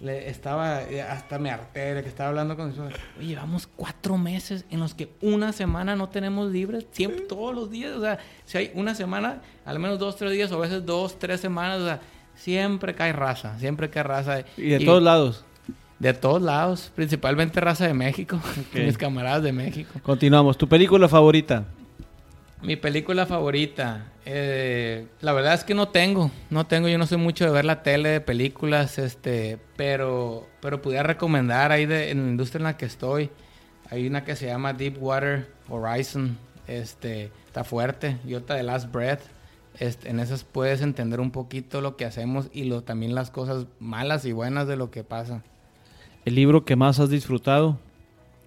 le 0.00 0.28
estaba, 0.28 0.82
eh, 0.82 1.00
hasta 1.00 1.38
me 1.38 1.50
harté 1.50 1.94
de 1.94 2.02
que 2.02 2.08
estaba 2.08 2.28
hablando 2.28 2.56
con 2.56 2.74
suegra. 2.74 2.96
Oye, 3.18 3.28
llevamos 3.28 3.66
cuatro 3.66 4.18
meses 4.18 4.66
en 4.70 4.80
los 4.80 4.92
que 4.94 5.10
una 5.22 5.52
semana 5.52 5.96
no 5.96 6.08
tenemos 6.10 6.50
libres, 6.52 6.86
siempre, 6.90 7.22
todos 7.22 7.54
los 7.54 7.70
días. 7.70 7.92
O 7.96 8.00
sea, 8.02 8.18
si 8.44 8.58
hay 8.58 8.70
una 8.74 8.94
semana, 8.94 9.40
al 9.64 9.78
menos 9.78 9.98
dos, 9.98 10.16
tres 10.16 10.32
días, 10.32 10.52
o 10.52 10.56
a 10.56 10.60
veces 10.60 10.84
dos, 10.84 11.18
tres 11.18 11.40
semanas, 11.40 11.80
o 11.80 11.86
sea, 11.86 12.00
siempre 12.34 12.94
cae 12.94 13.14
raza, 13.14 13.58
siempre 13.58 13.88
cae 13.88 14.02
raza. 14.02 14.40
Y 14.58 14.68
de 14.68 14.80
todos 14.80 15.02
lados. 15.02 15.44
De 15.98 16.12
todos 16.12 16.42
lados, 16.42 16.92
principalmente 16.94 17.60
raza 17.60 17.86
de 17.86 17.94
México, 17.94 18.38
mis 18.74 18.98
camaradas 18.98 19.42
de 19.42 19.52
México. 19.52 19.98
Continuamos. 20.02 20.58
¿Tu 20.58 20.68
película 20.68 21.08
favorita? 21.08 21.64
Mi 22.62 22.76
película 22.76 23.26
favorita. 23.26 24.06
eh, 24.24 25.06
la 25.20 25.32
verdad 25.32 25.54
es 25.54 25.64
que 25.64 25.74
no 25.74 25.88
tengo. 25.88 26.30
No 26.50 26.66
tengo. 26.66 26.88
Yo 26.88 26.98
no 26.98 27.06
soy 27.06 27.18
mucho 27.18 27.44
de 27.44 27.50
ver 27.50 27.64
la 27.64 27.82
tele, 27.82 28.10
de 28.10 28.20
películas, 28.20 28.98
este, 28.98 29.58
pero, 29.76 30.46
pero 30.60 30.82
pudiera 30.82 31.02
recomendar 31.02 31.72
ahí 31.72 31.86
de, 31.86 32.10
en 32.10 32.24
la 32.24 32.30
industria 32.30 32.58
en 32.58 32.64
la 32.64 32.76
que 32.76 32.86
estoy. 32.86 33.30
Hay 33.90 34.06
una 34.06 34.24
que 34.24 34.36
se 34.36 34.46
llama 34.46 34.72
Deepwater 34.72 35.48
Horizon. 35.68 36.36
Este, 36.66 37.30
está 37.46 37.62
fuerte. 37.64 38.18
Y 38.26 38.34
otra 38.34 38.56
de 38.56 38.64
Last 38.64 38.90
Breath. 38.92 39.20
Este, 39.78 40.08
en 40.10 40.20
esas 40.20 40.44
puedes 40.44 40.80
entender 40.80 41.20
un 41.20 41.30
poquito 41.30 41.80
lo 41.80 41.96
que 41.96 42.04
hacemos 42.06 42.48
y 42.52 42.64
lo, 42.64 42.82
también 42.82 43.14
las 43.14 43.30
cosas 43.30 43.66
malas 43.78 44.24
y 44.24 44.32
buenas 44.32 44.66
de 44.66 44.76
lo 44.76 44.90
que 44.90 45.04
pasa. 45.04 45.42
¿El 46.26 46.34
libro 46.34 46.64
que 46.64 46.74
más 46.74 46.98
has 46.98 47.08
disfrutado? 47.08 47.78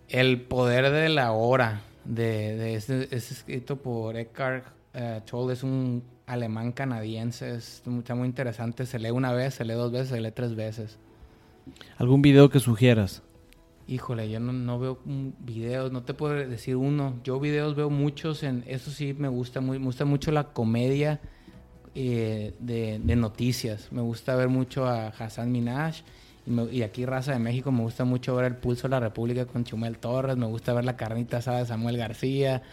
El 0.10 0.42
poder 0.42 0.92
de 0.92 1.08
la 1.08 1.32
hora, 1.32 1.80
de, 2.04 2.58
de 2.58 2.76
este, 2.76 3.08
es 3.16 3.32
escrito 3.32 3.78
por 3.78 4.18
Eckhart 4.18 4.66
eh, 4.94 5.22
Tolle, 5.26 5.54
es 5.54 5.64
un 5.64 6.04
alemán 6.26 6.74
canadiense, 6.74 7.56
es, 7.56 7.82
está 7.88 8.16
muy 8.16 8.28
interesante, 8.28 8.86
se 8.86 9.00
lee 9.00 9.12
una 9.12 9.32
vez, 9.32 9.54
se 9.54 9.64
lee 9.64 9.76
dos 9.76 9.94
veces, 9.94 10.10
se 10.10 10.20
lee 10.20 10.32
tres 10.32 10.58
veces. 10.58 10.98
¿Algún 11.98 12.22
video 12.22 12.50
que 12.50 12.60
sugieras? 12.60 13.24
Híjole, 13.88 14.30
yo 14.30 14.42
no, 14.42 14.52
no 14.52 14.78
veo 14.78 15.00
videos, 15.06 15.90
no 15.94 16.04
te 16.04 16.14
puedo 16.14 16.34
decir 16.34 16.76
uno. 16.76 17.16
Yo 17.24 17.40
videos 17.40 17.78
veo 17.78 17.90
muchos, 17.90 18.44
en 18.44 18.66
eso 18.68 18.92
sí 18.92 19.16
me 19.18 19.30
gusta, 19.30 19.62
muy, 19.62 19.80
me 19.80 19.86
gusta 19.86 20.04
mucho 20.04 20.34
la 20.34 20.52
comedia 20.52 21.22
eh, 21.96 22.54
de, 22.60 23.00
de 23.02 23.16
noticias. 23.16 23.90
Me 23.94 24.02
gusta 24.02 24.36
ver 24.36 24.50
mucho 24.50 24.86
a 24.86 25.08
Hassan 25.08 25.50
Minaj. 25.50 26.04
Y, 26.50 26.52
me- 26.52 26.72
y 26.72 26.82
aquí, 26.82 27.06
Raza 27.06 27.32
de 27.34 27.40
México, 27.40 27.72
me 27.72 27.84
gusta 27.84 28.04
mucho 28.04 28.36
ver 28.36 28.46
el 28.46 28.56
Pulso 28.56 28.88
de 28.88 28.90
la 28.90 29.00
República 29.00 29.46
con 29.46 29.64
Chumel 29.64 30.00
Torres. 30.00 30.36
Me 30.36 30.48
gusta 30.48 30.74
ver 30.74 30.84
la 30.84 30.98
carnita 30.98 31.38
asada 31.38 31.60
de 31.60 31.66
Samuel 31.68 31.96
García, 31.96 32.64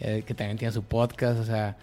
eh, 0.00 0.24
que 0.26 0.34
también 0.34 0.56
tiene 0.58 0.72
su 0.72 0.82
podcast. 0.82 1.38
O 1.38 1.44
sea, 1.44 1.76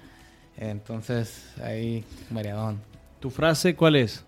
entonces 0.57 1.53
ahí, 1.63 2.03
variadón. 2.31 2.81
¿Tu 3.19 3.29
frase 3.29 3.75
cuál 3.75 3.95
es? 3.95 4.25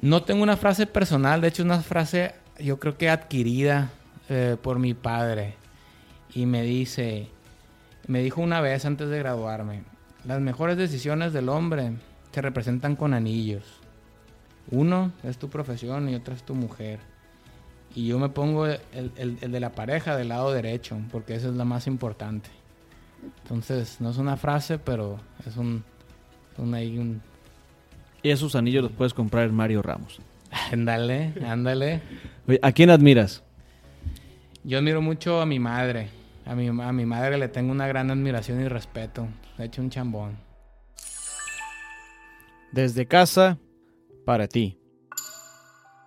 No 0.00 0.22
tengo 0.22 0.42
una 0.42 0.56
frase 0.56 0.86
personal, 0.86 1.40
de 1.40 1.48
hecho 1.48 1.62
una 1.62 1.80
frase 1.82 2.34
yo 2.58 2.78
creo 2.78 2.96
que 2.96 3.08
adquirida 3.10 3.90
eh, 4.28 4.56
por 4.62 4.78
mi 4.78 4.94
padre. 4.94 5.54
Y 6.34 6.46
me 6.46 6.62
dice, 6.62 7.28
me 8.06 8.22
dijo 8.22 8.40
una 8.42 8.60
vez 8.60 8.84
antes 8.84 9.08
de 9.08 9.18
graduarme, 9.18 9.82
las 10.26 10.40
mejores 10.40 10.76
decisiones 10.76 11.32
del 11.32 11.48
hombre 11.48 11.92
se 12.32 12.42
representan 12.42 12.94
con 12.96 13.14
anillos. 13.14 13.75
Uno 14.70 15.12
es 15.22 15.38
tu 15.38 15.48
profesión 15.48 16.08
y 16.08 16.14
otro 16.14 16.34
es 16.34 16.42
tu 16.42 16.54
mujer. 16.54 16.98
Y 17.94 18.06
yo 18.08 18.18
me 18.18 18.28
pongo 18.28 18.66
el, 18.66 18.80
el- 19.16 19.38
el 19.40 19.52
de 19.52 19.60
la 19.60 19.70
pareja 19.72 20.16
del 20.16 20.28
lado 20.28 20.52
derecho, 20.52 20.98
porque 21.10 21.34
esa 21.34 21.48
es 21.48 21.54
la 21.54 21.64
más 21.64 21.86
importante. 21.86 22.50
Entonces, 23.42 24.00
no 24.00 24.10
es 24.10 24.18
una 24.18 24.36
frase, 24.36 24.78
pero 24.78 25.18
es 25.46 25.56
un, 25.56 25.82
un, 26.58 26.74
ahí 26.74 26.98
un 26.98 27.22
Y 28.22 28.30
esos 28.30 28.54
anillos 28.54 28.82
los 28.82 28.92
puedes 28.92 29.14
comprar 29.14 29.48
en 29.48 29.54
Mario 29.54 29.82
Ramos. 29.82 30.20
Ándale, 30.72 31.32
ándale. 31.46 32.00
¿A 32.62 32.72
quién 32.72 32.90
admiras? 32.90 33.42
Yo 34.64 34.78
admiro 34.78 35.00
mucho 35.00 35.40
a 35.40 35.46
mi 35.46 35.58
madre. 35.58 36.08
A 36.44 36.54
mi, 36.54 36.68
a 36.68 36.92
mi 36.92 37.06
madre 37.06 37.38
le 37.38 37.48
tengo 37.48 37.72
una 37.72 37.86
gran 37.88 38.10
admiración 38.10 38.60
y 38.60 38.68
respeto. 38.68 39.26
Le 39.58 39.64
he 39.64 39.66
hecho 39.68 39.80
un 39.82 39.90
chambón. 39.90 40.36
Desde 42.72 43.06
casa, 43.06 43.58
para 44.26 44.48
ti. 44.48 44.76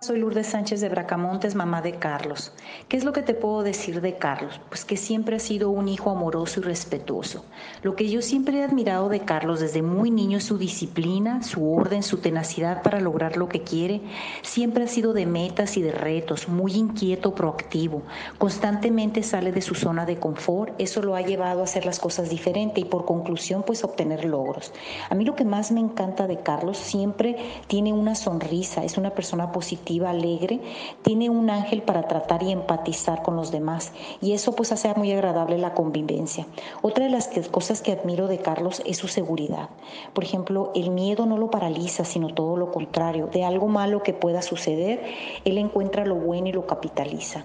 Soy 0.02 0.18
Lourdes 0.18 0.46
Sánchez 0.46 0.80
de 0.80 0.88
Bracamontes, 0.88 1.54
mamá 1.54 1.82
de 1.82 1.98
Carlos. 1.98 2.54
¿Qué 2.88 2.96
es 2.96 3.04
lo 3.04 3.12
que 3.12 3.20
te 3.20 3.34
puedo 3.34 3.62
decir 3.62 4.00
de 4.00 4.16
Carlos? 4.16 4.58
Pues 4.70 4.86
que 4.86 4.96
siempre 4.96 5.36
ha 5.36 5.38
sido 5.38 5.68
un 5.68 5.88
hijo 5.88 6.08
amoroso 6.08 6.60
y 6.60 6.62
respetuoso. 6.62 7.44
Lo 7.82 7.96
que 7.96 8.08
yo 8.08 8.22
siempre 8.22 8.56
he 8.56 8.64
admirado 8.64 9.10
de 9.10 9.20
Carlos 9.20 9.60
desde 9.60 9.82
muy 9.82 10.10
niño 10.10 10.38
es 10.38 10.44
su 10.44 10.56
disciplina, 10.56 11.42
su 11.42 11.70
orden, 11.70 12.02
su 12.02 12.16
tenacidad 12.16 12.82
para 12.82 12.98
lograr 12.98 13.36
lo 13.36 13.50
que 13.50 13.60
quiere. 13.60 14.00
Siempre 14.40 14.84
ha 14.84 14.88
sido 14.88 15.12
de 15.12 15.26
metas 15.26 15.76
y 15.76 15.82
de 15.82 15.92
retos, 15.92 16.48
muy 16.48 16.72
inquieto, 16.72 17.34
proactivo. 17.34 18.00
Constantemente 18.38 19.22
sale 19.22 19.52
de 19.52 19.60
su 19.60 19.74
zona 19.74 20.06
de 20.06 20.18
confort. 20.18 20.72
Eso 20.78 21.02
lo 21.02 21.14
ha 21.14 21.20
llevado 21.20 21.60
a 21.60 21.64
hacer 21.64 21.84
las 21.84 22.00
cosas 22.00 22.30
diferente 22.30 22.80
y 22.80 22.86
por 22.86 23.04
conclusión 23.04 23.64
pues 23.66 23.84
obtener 23.84 24.24
logros. 24.24 24.72
A 25.10 25.14
mí 25.14 25.26
lo 25.26 25.36
que 25.36 25.44
más 25.44 25.70
me 25.72 25.80
encanta 25.80 26.26
de 26.26 26.38
Carlos 26.38 26.78
siempre 26.78 27.36
tiene 27.66 27.92
una 27.92 28.14
sonrisa, 28.14 28.82
es 28.82 28.96
una 28.96 29.10
persona 29.10 29.52
positiva, 29.52 29.89
alegre, 29.98 30.60
tiene 31.02 31.28
un 31.30 31.50
ángel 31.50 31.82
para 31.82 32.06
tratar 32.06 32.42
y 32.42 32.52
empatizar 32.52 33.22
con 33.22 33.36
los 33.36 33.50
demás 33.50 33.92
y 34.20 34.32
eso 34.32 34.52
pues 34.52 34.72
hace 34.72 34.92
muy 34.94 35.10
agradable 35.12 35.58
la 35.58 35.74
convivencia. 35.74 36.46
Otra 36.82 37.04
de 37.04 37.10
las 37.10 37.28
cosas 37.50 37.82
que 37.82 37.92
admiro 37.92 38.28
de 38.28 38.38
Carlos 38.38 38.82
es 38.86 38.98
su 38.98 39.08
seguridad. 39.08 39.70
Por 40.12 40.24
ejemplo, 40.24 40.72
el 40.74 40.90
miedo 40.90 41.26
no 41.26 41.38
lo 41.38 41.50
paraliza, 41.50 42.04
sino 42.04 42.28
todo 42.28 42.56
lo 42.56 42.70
contrario. 42.70 43.26
De 43.26 43.44
algo 43.44 43.68
malo 43.68 44.02
que 44.02 44.12
pueda 44.12 44.42
suceder, 44.42 45.02
él 45.44 45.58
encuentra 45.58 46.04
lo 46.04 46.16
bueno 46.16 46.48
y 46.48 46.52
lo 46.52 46.66
capitaliza. 46.66 47.44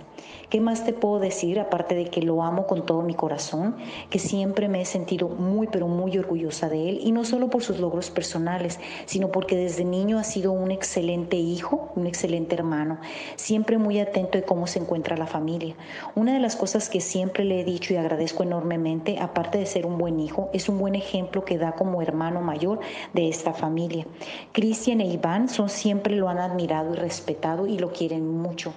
¿Qué 0.49 0.61
más 0.61 0.85
te 0.85 0.93
puedo 0.93 1.19
decir 1.19 1.59
aparte 1.59 1.95
de 1.95 2.05
que 2.05 2.21
lo 2.21 2.43
amo 2.43 2.67
con 2.67 2.85
todo 2.85 3.01
mi 3.01 3.15
corazón, 3.15 3.75
que 4.09 4.19
siempre 4.19 4.67
me 4.67 4.81
he 4.81 4.85
sentido 4.85 5.27
muy 5.27 5.67
pero 5.67 5.87
muy 5.87 6.17
orgullosa 6.17 6.69
de 6.69 6.89
él 6.89 6.99
y 7.03 7.11
no 7.11 7.25
solo 7.25 7.49
por 7.49 7.63
sus 7.63 7.79
logros 7.79 8.11
personales, 8.11 8.79
sino 9.05 9.31
porque 9.31 9.55
desde 9.55 9.85
niño 9.85 10.19
ha 10.19 10.23
sido 10.23 10.51
un 10.51 10.71
excelente 10.71 11.37
hijo, 11.37 11.91
un 11.95 12.05
excelente 12.05 12.34
hermano, 12.35 12.99
siempre 13.35 13.77
muy 13.77 13.99
atento 13.99 14.37
de 14.37 14.43
cómo 14.43 14.67
se 14.67 14.79
encuentra 14.79 15.15
la 15.15 15.25
familia. 15.25 15.75
Una 16.15 16.33
de 16.33 16.39
las 16.39 16.55
cosas 16.55 16.89
que 16.89 16.99
siempre 16.99 17.45
le 17.45 17.61
he 17.61 17.63
dicho 17.63 17.93
y 17.93 17.97
agradezco 17.97 18.43
enormemente, 18.43 19.19
aparte 19.19 19.57
de 19.57 19.65
ser 19.65 19.85
un 19.85 19.97
buen 19.97 20.19
hijo, 20.19 20.49
es 20.53 20.67
un 20.67 20.77
buen 20.77 20.95
ejemplo 20.95 21.45
que 21.45 21.57
da 21.57 21.71
como 21.71 22.01
hermano 22.01 22.41
mayor 22.41 22.79
de 23.13 23.29
esta 23.29 23.53
familia. 23.53 24.05
Cristian 24.51 25.01
e 25.01 25.05
Iván 25.05 25.47
son 25.47 25.69
siempre 25.69 26.15
lo 26.15 26.27
han 26.27 26.39
admirado 26.39 26.93
y 26.93 26.97
respetado 26.97 27.67
y 27.67 27.77
lo 27.77 27.93
quieren 27.93 28.27
mucho 28.27 28.73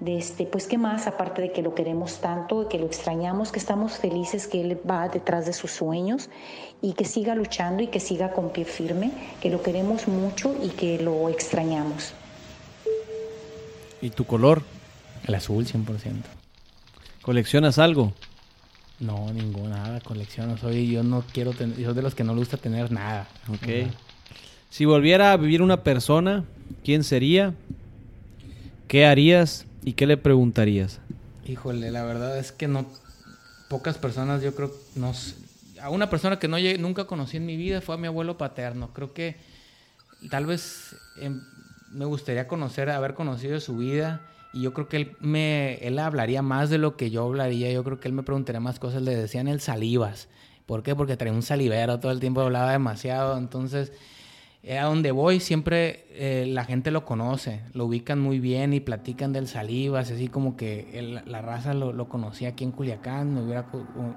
de 0.00 0.18
este, 0.18 0.44
pues 0.44 0.66
qué 0.66 0.76
más, 0.76 1.06
aparte 1.06 1.42
de 1.42 1.52
que 1.52 1.62
lo 1.62 1.74
queremos 1.74 2.18
tanto, 2.18 2.62
de 2.62 2.68
que 2.68 2.78
lo 2.78 2.86
extrañamos, 2.86 3.52
que 3.52 3.58
estamos 3.58 3.96
felices 3.96 4.46
que 4.46 4.60
él 4.60 4.78
va 4.88 5.08
detrás 5.08 5.46
de 5.46 5.52
sus 5.52 5.70
sueños 5.70 6.30
y 6.82 6.92
que 6.94 7.04
siga 7.04 7.34
luchando 7.34 7.82
y 7.82 7.86
que 7.86 8.00
siga 8.00 8.32
con 8.32 8.50
pie 8.50 8.64
firme, 8.64 9.12
que 9.40 9.50
lo 9.50 9.62
queremos 9.62 10.08
mucho 10.08 10.54
y 10.62 10.70
que 10.70 10.98
lo 10.98 11.28
extrañamos. 11.28 12.14
¿Y 14.04 14.10
tu 14.10 14.26
color? 14.26 14.62
El 15.26 15.34
azul, 15.34 15.64
100%. 15.64 15.86
¿Coleccionas 17.22 17.78
algo? 17.78 18.12
No, 19.00 19.32
ninguna, 19.32 19.78
nada, 19.78 20.00
colecciono. 20.00 20.58
Soy, 20.58 20.90
yo 20.90 21.02
no 21.02 21.24
quiero 21.32 21.52
tener, 21.54 21.78
yo 21.78 21.86
soy 21.86 21.94
de 21.94 22.02
los 22.02 22.14
que 22.14 22.22
no 22.22 22.34
le 22.34 22.40
gusta 22.40 22.58
tener 22.58 22.92
nada. 22.92 23.26
Ok. 23.48 23.88
Si 24.68 24.84
volviera 24.84 25.32
a 25.32 25.36
vivir 25.38 25.62
una 25.62 25.82
persona, 25.82 26.44
¿quién 26.84 27.02
sería? 27.02 27.54
¿Qué 28.88 29.06
harías 29.06 29.64
y 29.84 29.94
qué 29.94 30.06
le 30.06 30.18
preguntarías? 30.18 31.00
Híjole, 31.46 31.90
la 31.90 32.04
verdad 32.04 32.38
es 32.38 32.52
que 32.52 32.68
no. 32.68 32.86
Pocas 33.70 33.96
personas, 33.96 34.42
yo 34.42 34.54
creo, 34.54 34.70
no 34.96 35.14
A 35.80 35.88
una 35.88 36.10
persona 36.10 36.38
que 36.38 36.46
no 36.48 36.58
llegué- 36.58 36.78
nunca 36.78 37.06
conocí 37.06 37.38
en 37.38 37.46
mi 37.46 37.56
vida 37.56 37.80
fue 37.80 37.94
a 37.94 37.98
mi 37.98 38.06
abuelo 38.06 38.36
paterno. 38.36 38.90
Creo 38.92 39.14
que 39.14 39.36
tal 40.30 40.44
vez 40.44 40.94
em, 41.20 41.40
me 41.94 42.04
gustaría 42.04 42.46
conocer, 42.48 42.90
haber 42.90 43.14
conocido 43.14 43.58
su 43.60 43.76
vida. 43.76 44.20
Y 44.52 44.62
yo 44.62 44.72
creo 44.72 44.88
que 44.88 44.96
él 44.98 45.16
me 45.20 45.74
él 45.86 45.98
hablaría 45.98 46.42
más 46.42 46.70
de 46.70 46.78
lo 46.78 46.96
que 46.96 47.10
yo 47.10 47.24
hablaría. 47.24 47.72
Yo 47.72 47.82
creo 47.84 47.98
que 47.98 48.08
él 48.08 48.14
me 48.14 48.22
preguntaría 48.22 48.60
más 48.60 48.78
cosas. 48.78 49.02
Le 49.02 49.16
decían 49.16 49.48
el 49.48 49.60
salivas. 49.60 50.28
¿Por 50.66 50.82
qué? 50.82 50.94
Porque 50.94 51.16
traía 51.16 51.34
un 51.34 51.42
salivero, 51.42 51.98
todo 52.00 52.12
el 52.12 52.20
tiempo 52.20 52.40
hablaba 52.40 52.70
demasiado. 52.72 53.36
Entonces, 53.36 53.92
eh, 54.62 54.78
a 54.78 54.84
donde 54.84 55.10
voy 55.10 55.40
siempre 55.40 56.06
eh, 56.10 56.46
la 56.48 56.64
gente 56.64 56.90
lo 56.90 57.04
conoce, 57.04 57.60
lo 57.74 57.84
ubican 57.84 58.20
muy 58.20 58.38
bien 58.40 58.72
y 58.72 58.80
platican 58.80 59.32
del 59.32 59.46
Salivas, 59.46 60.10
así 60.10 60.28
como 60.28 60.56
que 60.56 60.88
el- 60.98 61.20
la 61.26 61.42
raza 61.42 61.74
lo, 61.74 61.92
lo 61.92 62.08
conocía 62.08 62.50
aquí 62.50 62.64
en 62.64 62.70
Culiacán, 62.70 63.34
me 63.34 63.42
hubiera 63.42 63.66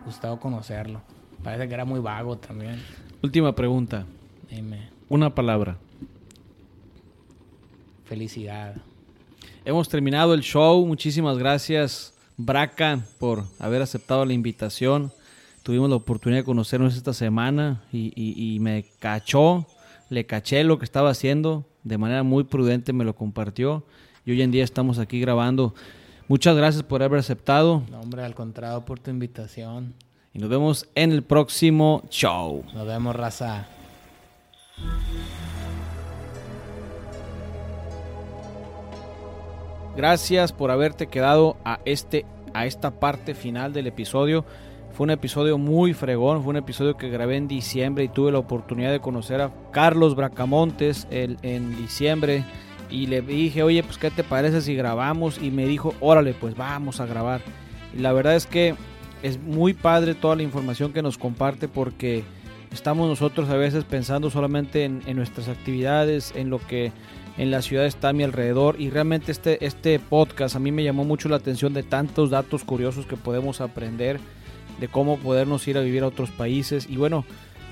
gustado 0.05 0.39
conocerlo. 0.39 1.01
Parece 1.43 1.67
que 1.67 1.73
era 1.73 1.83
muy 1.83 1.99
vago 1.99 2.37
también. 2.37 2.81
Última 3.21 3.53
pregunta. 3.55 4.05
Dime, 4.49 4.87
Una 5.09 5.33
palabra. 5.35 5.77
Felicidad. 8.07 8.75
Hemos 9.65 9.89
terminado 9.89 10.33
el 10.33 10.41
show. 10.41 10.85
Muchísimas 10.85 11.37
gracias, 11.37 12.13
Braca, 12.37 13.05
por 13.19 13.43
haber 13.59 13.81
aceptado 13.81 14.25
la 14.25 14.33
invitación. 14.33 15.11
Tuvimos 15.63 15.89
la 15.89 15.97
oportunidad 15.97 16.41
de 16.41 16.45
conocernos 16.45 16.95
esta 16.95 17.13
semana 17.13 17.83
y, 17.91 18.13
y- 18.15 18.55
y 18.55 18.59
me 18.59 18.85
cachó, 18.99 19.65
le 20.09 20.25
caché 20.25 20.63
lo 20.63 20.79
que 20.79 20.85
estaba 20.85 21.09
haciendo. 21.09 21.65
De 21.83 21.97
manera 21.97 22.23
muy 22.23 22.45
prudente 22.45 22.93
me 22.93 23.03
lo 23.03 23.13
compartió. 23.15 23.83
Y 24.25 24.31
hoy 24.31 24.41
en 24.41 24.51
día 24.51 24.63
estamos 24.63 24.99
aquí 24.99 25.19
grabando. 25.19 25.73
Muchas 26.29 26.55
gracias 26.55 26.83
por 26.83 27.03
haber 27.03 27.19
aceptado. 27.19 27.83
No, 27.91 27.99
hombre, 28.01 28.23
al 28.23 28.35
contrario 28.35 28.83
por 28.85 28.99
tu 28.99 29.09
invitación. 29.11 29.93
Y 30.33 30.39
nos 30.39 30.49
vemos 30.49 30.87
en 30.95 31.11
el 31.11 31.23
próximo 31.23 32.03
show. 32.09 32.63
Nos 32.73 32.85
vemos, 32.87 33.15
raza. 33.15 33.67
Gracias 39.97 40.53
por 40.53 40.69
haberte 40.69 41.07
quedado 41.07 41.57
a, 41.65 41.79
este, 41.83 42.25
a 42.53 42.67
esta 42.67 42.91
parte 42.91 43.33
final 43.33 43.73
del 43.73 43.87
episodio. 43.87 44.45
Fue 44.93 45.03
un 45.03 45.11
episodio 45.11 45.57
muy 45.57 45.93
fregón, 45.93 46.43
fue 46.43 46.51
un 46.51 46.57
episodio 46.57 46.97
que 46.97 47.09
grabé 47.09 47.35
en 47.35 47.47
diciembre 47.47 48.03
y 48.03 48.07
tuve 48.07 48.31
la 48.31 48.37
oportunidad 48.37 48.91
de 48.91 48.99
conocer 48.99 49.41
a 49.41 49.51
Carlos 49.71 50.15
Bracamontes 50.15 51.07
el, 51.09 51.37
en 51.41 51.75
diciembre 51.75 52.45
y 52.89 53.07
le 53.07 53.21
dije, 53.21 53.63
oye, 53.63 53.83
pues 53.83 53.97
qué 53.97 54.11
te 54.11 54.23
parece 54.23 54.61
si 54.61 54.75
grabamos 54.75 55.39
y 55.41 55.51
me 55.51 55.65
dijo, 55.65 55.93
órale, 55.99 56.33
pues 56.33 56.55
vamos 56.55 56.99
a 56.99 57.05
grabar. 57.07 57.41
Y 57.95 57.99
la 57.99 58.13
verdad 58.13 58.35
es 58.35 58.45
que 58.45 58.75
es 59.23 59.39
muy 59.39 59.73
padre 59.73 60.13
toda 60.13 60.35
la 60.35 60.43
información 60.43 60.93
que 60.93 61.01
nos 61.01 61.17
comparte 61.17 61.67
porque 61.67 62.23
estamos 62.71 63.09
nosotros 63.09 63.49
a 63.49 63.57
veces 63.57 63.83
pensando 63.83 64.29
solamente 64.29 64.83
en, 64.83 65.01
en 65.07 65.17
nuestras 65.17 65.47
actividades, 65.47 66.33
en 66.35 66.51
lo 66.51 66.59
que 66.59 66.91
en 67.37 67.51
la 67.51 67.61
ciudad 67.61 67.85
está 67.85 68.09
a 68.09 68.13
mi 68.13 68.23
alrededor 68.23 68.79
y 68.79 68.89
realmente 68.89 69.31
este, 69.31 69.63
este 69.65 69.99
podcast 69.99 70.55
a 70.55 70.59
mí 70.59 70.71
me 70.71 70.83
llamó 70.83 71.03
mucho 71.03 71.29
la 71.29 71.35
atención 71.35 71.73
de 71.73 71.83
tantos 71.83 72.31
datos 72.31 72.63
curiosos 72.63 73.05
que 73.05 73.15
podemos 73.15 73.61
aprender 73.61 74.19
de 74.79 74.87
cómo 74.87 75.17
podernos 75.17 75.67
ir 75.67 75.77
a 75.77 75.81
vivir 75.81 76.03
a 76.03 76.07
otros 76.07 76.31
países. 76.31 76.87
Y 76.89 76.97
bueno, 76.97 77.25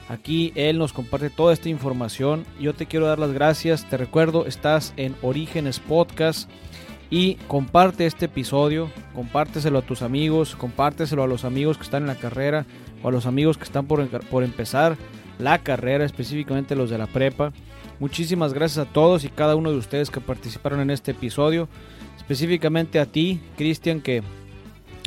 aquí 0.10 0.52
él 0.56 0.78
nos 0.78 0.94
comparte 0.94 1.30
toda 1.30 1.54
esta 1.54 1.70
información. 1.70 2.46
Yo 2.60 2.74
te 2.74 2.86
quiero 2.86 3.08
dar 3.08 3.20
las 3.20 3.34
gracias. 3.34 3.90
Te 3.90 3.98
recuerdo, 3.98 4.46
estás 4.46 4.94
en 4.98 5.16
Orígenes 5.22 5.80
Podcast. 5.80 6.50
Y 7.12 7.36
comparte 7.48 8.08
este 8.08 8.26
episodio, 8.26 8.90
compárteselo 9.14 9.78
a 9.78 9.84
tus 9.84 10.02
amigos, 10.02 10.56
compárteselo 10.56 11.22
a 11.22 11.28
los 11.28 11.46
amigos 11.46 11.78
que 11.78 11.84
están 11.84 12.04
en 12.04 12.08
la 12.08 12.16
carrera 12.16 12.66
o 13.04 13.10
a 13.10 13.12
los 13.12 13.28
amigos 13.28 13.60
que 13.60 13.64
están 13.64 13.86
por, 13.86 14.08
por 14.26 14.44
empezar 14.44 14.98
la 15.40 15.60
carrera, 15.60 16.06
específicamente 16.06 16.76
los 16.76 16.90
de 16.90 16.98
la 16.98 17.08
prepa. 17.08 17.52
Muchísimas 18.00 18.54
gracias 18.54 18.86
a 18.86 18.92
todos 18.92 19.24
y 19.24 19.30
cada 19.30 19.56
uno 19.56 19.72
de 19.72 19.78
ustedes 19.78 20.10
que 20.10 20.20
participaron 20.20 20.82
en 20.82 20.90
este 20.90 21.12
episodio. 21.12 21.68
Específicamente 22.18 23.00
a 23.00 23.06
ti, 23.06 23.40
Cristian, 23.58 24.02
que 24.02 24.24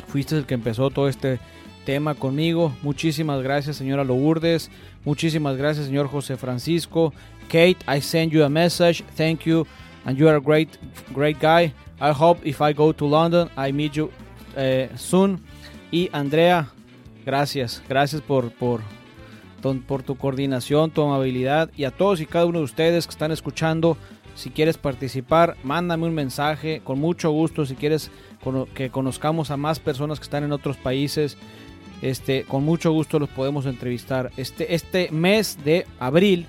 fuiste 0.07 0.37
el 0.37 0.45
que 0.45 0.55
empezó 0.55 0.89
todo 0.89 1.07
este 1.07 1.39
tema 1.85 2.15
conmigo. 2.15 2.73
Muchísimas 2.81 3.41
gracias, 3.41 3.77
señora 3.77 4.03
Lourdes. 4.03 4.69
Muchísimas 5.05 5.57
gracias, 5.57 5.87
señor 5.87 6.07
José 6.07 6.37
Francisco. 6.37 7.13
Kate, 7.47 7.77
I 7.87 8.01
send 8.01 8.31
you 8.31 8.43
a 8.43 8.49
message. 8.49 9.03
Thank 9.15 9.41
you. 9.41 9.65
And 10.05 10.17
you 10.17 10.27
are 10.27 10.37
a 10.37 10.41
great, 10.41 10.69
great 11.13 11.39
guy. 11.39 11.73
I 11.99 12.11
hope 12.11 12.39
if 12.43 12.61
I 12.61 12.73
go 12.73 12.93
to 12.93 13.05
London, 13.05 13.49
I 13.57 13.71
meet 13.71 13.93
you 13.93 14.11
uh, 14.55 14.95
soon. 14.95 15.41
Y 15.91 16.09
Andrea, 16.13 16.69
gracias. 17.25 17.81
Gracias 17.89 18.21
por, 18.21 18.51
por, 18.51 18.81
por 19.61 20.03
tu 20.03 20.15
coordinación, 20.15 20.91
tu 20.91 21.01
amabilidad. 21.01 21.69
Y 21.75 21.83
a 21.83 21.91
todos 21.91 22.21
y 22.21 22.25
cada 22.25 22.45
uno 22.45 22.59
de 22.59 22.65
ustedes 22.65 23.05
que 23.05 23.11
están 23.11 23.31
escuchando, 23.31 23.97
si 24.35 24.49
quieres 24.49 24.77
participar, 24.77 25.57
mándame 25.63 26.07
un 26.07 26.15
mensaje. 26.15 26.81
Con 26.83 26.99
mucho 26.99 27.31
gusto, 27.31 27.65
si 27.65 27.75
quieres 27.75 28.11
que 28.73 28.89
conozcamos 28.89 29.51
a 29.51 29.57
más 29.57 29.79
personas 29.79 30.19
que 30.19 30.23
están 30.23 30.43
en 30.43 30.51
otros 30.51 30.77
países 30.77 31.37
este, 32.01 32.43
con 32.43 32.63
mucho 32.63 32.91
gusto 32.91 33.19
los 33.19 33.29
podemos 33.29 33.65
entrevistar. 33.65 34.31
Este, 34.37 34.73
este 34.73 35.09
mes 35.11 35.57
de 35.63 35.85
abril, 35.99 36.45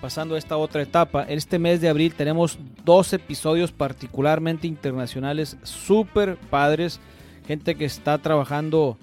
pasando 0.00 0.34
a 0.34 0.38
esta 0.38 0.56
otra 0.56 0.82
etapa, 0.82 1.24
este 1.24 1.58
mes 1.58 1.80
de 1.80 1.88
abril 1.88 2.14
tenemos 2.14 2.58
dos 2.84 3.12
episodios 3.12 3.72
particularmente 3.72 4.66
internacionales 4.66 5.56
súper 5.62 6.36
padres. 6.36 7.00
Gente 7.46 7.74
que 7.74 7.84
está 7.84 8.18
trabajando 8.18 8.98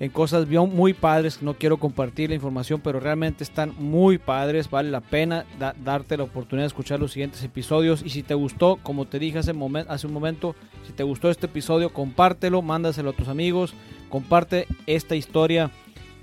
en 0.00 0.10
cosas 0.10 0.46
muy 0.48 0.92
padres. 0.92 1.42
No 1.42 1.54
quiero 1.54 1.78
compartir 1.78 2.30
la 2.30 2.36
información, 2.36 2.80
pero 2.80 3.00
realmente 3.00 3.44
están 3.44 3.74
muy 3.78 4.18
padres. 4.18 4.70
Vale 4.70 4.90
la 4.90 5.00
pena 5.00 5.44
darte 5.82 6.16
la 6.16 6.24
oportunidad 6.24 6.64
de 6.64 6.68
escuchar 6.68 7.00
los 7.00 7.12
siguientes 7.12 7.42
episodios. 7.42 8.02
Y 8.04 8.10
si 8.10 8.22
te 8.22 8.34
gustó, 8.34 8.78
como 8.82 9.06
te 9.06 9.18
dije 9.18 9.38
hace 9.38 9.52
un 9.52 10.12
momento, 10.12 10.54
si 10.86 10.92
te 10.92 11.02
gustó 11.02 11.30
este 11.30 11.46
episodio, 11.46 11.92
compártelo, 11.92 12.62
mándaselo 12.62 13.10
a 13.10 13.14
tus 13.14 13.28
amigos. 13.28 13.74
Comparte 14.08 14.66
esta 14.86 15.16
historia 15.16 15.70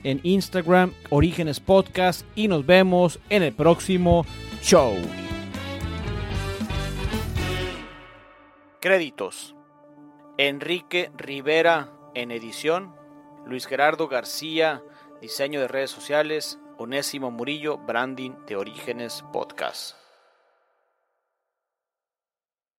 en 0.03 0.19
Instagram, 0.23 0.93
Orígenes 1.09 1.59
Podcast. 1.59 2.25
Y 2.35 2.47
nos 2.47 2.65
vemos 2.65 3.19
en 3.29 3.43
el 3.43 3.53
próximo 3.53 4.25
show. 4.61 4.93
Créditos. 8.79 9.55
Enrique 10.37 11.11
Rivera 11.17 11.91
en 12.13 12.31
edición. 12.31 13.04
Luis 13.45 13.67
Gerardo 13.67 14.07
García, 14.07 14.81
diseño 15.21 15.59
de 15.61 15.67
redes 15.67 15.91
sociales, 15.91 16.59
Onésimo 16.77 17.31
Murillo, 17.31 17.77
branding 17.77 18.31
de 18.47 18.55
Orígenes 18.55 19.23
Podcast. 19.31 20.04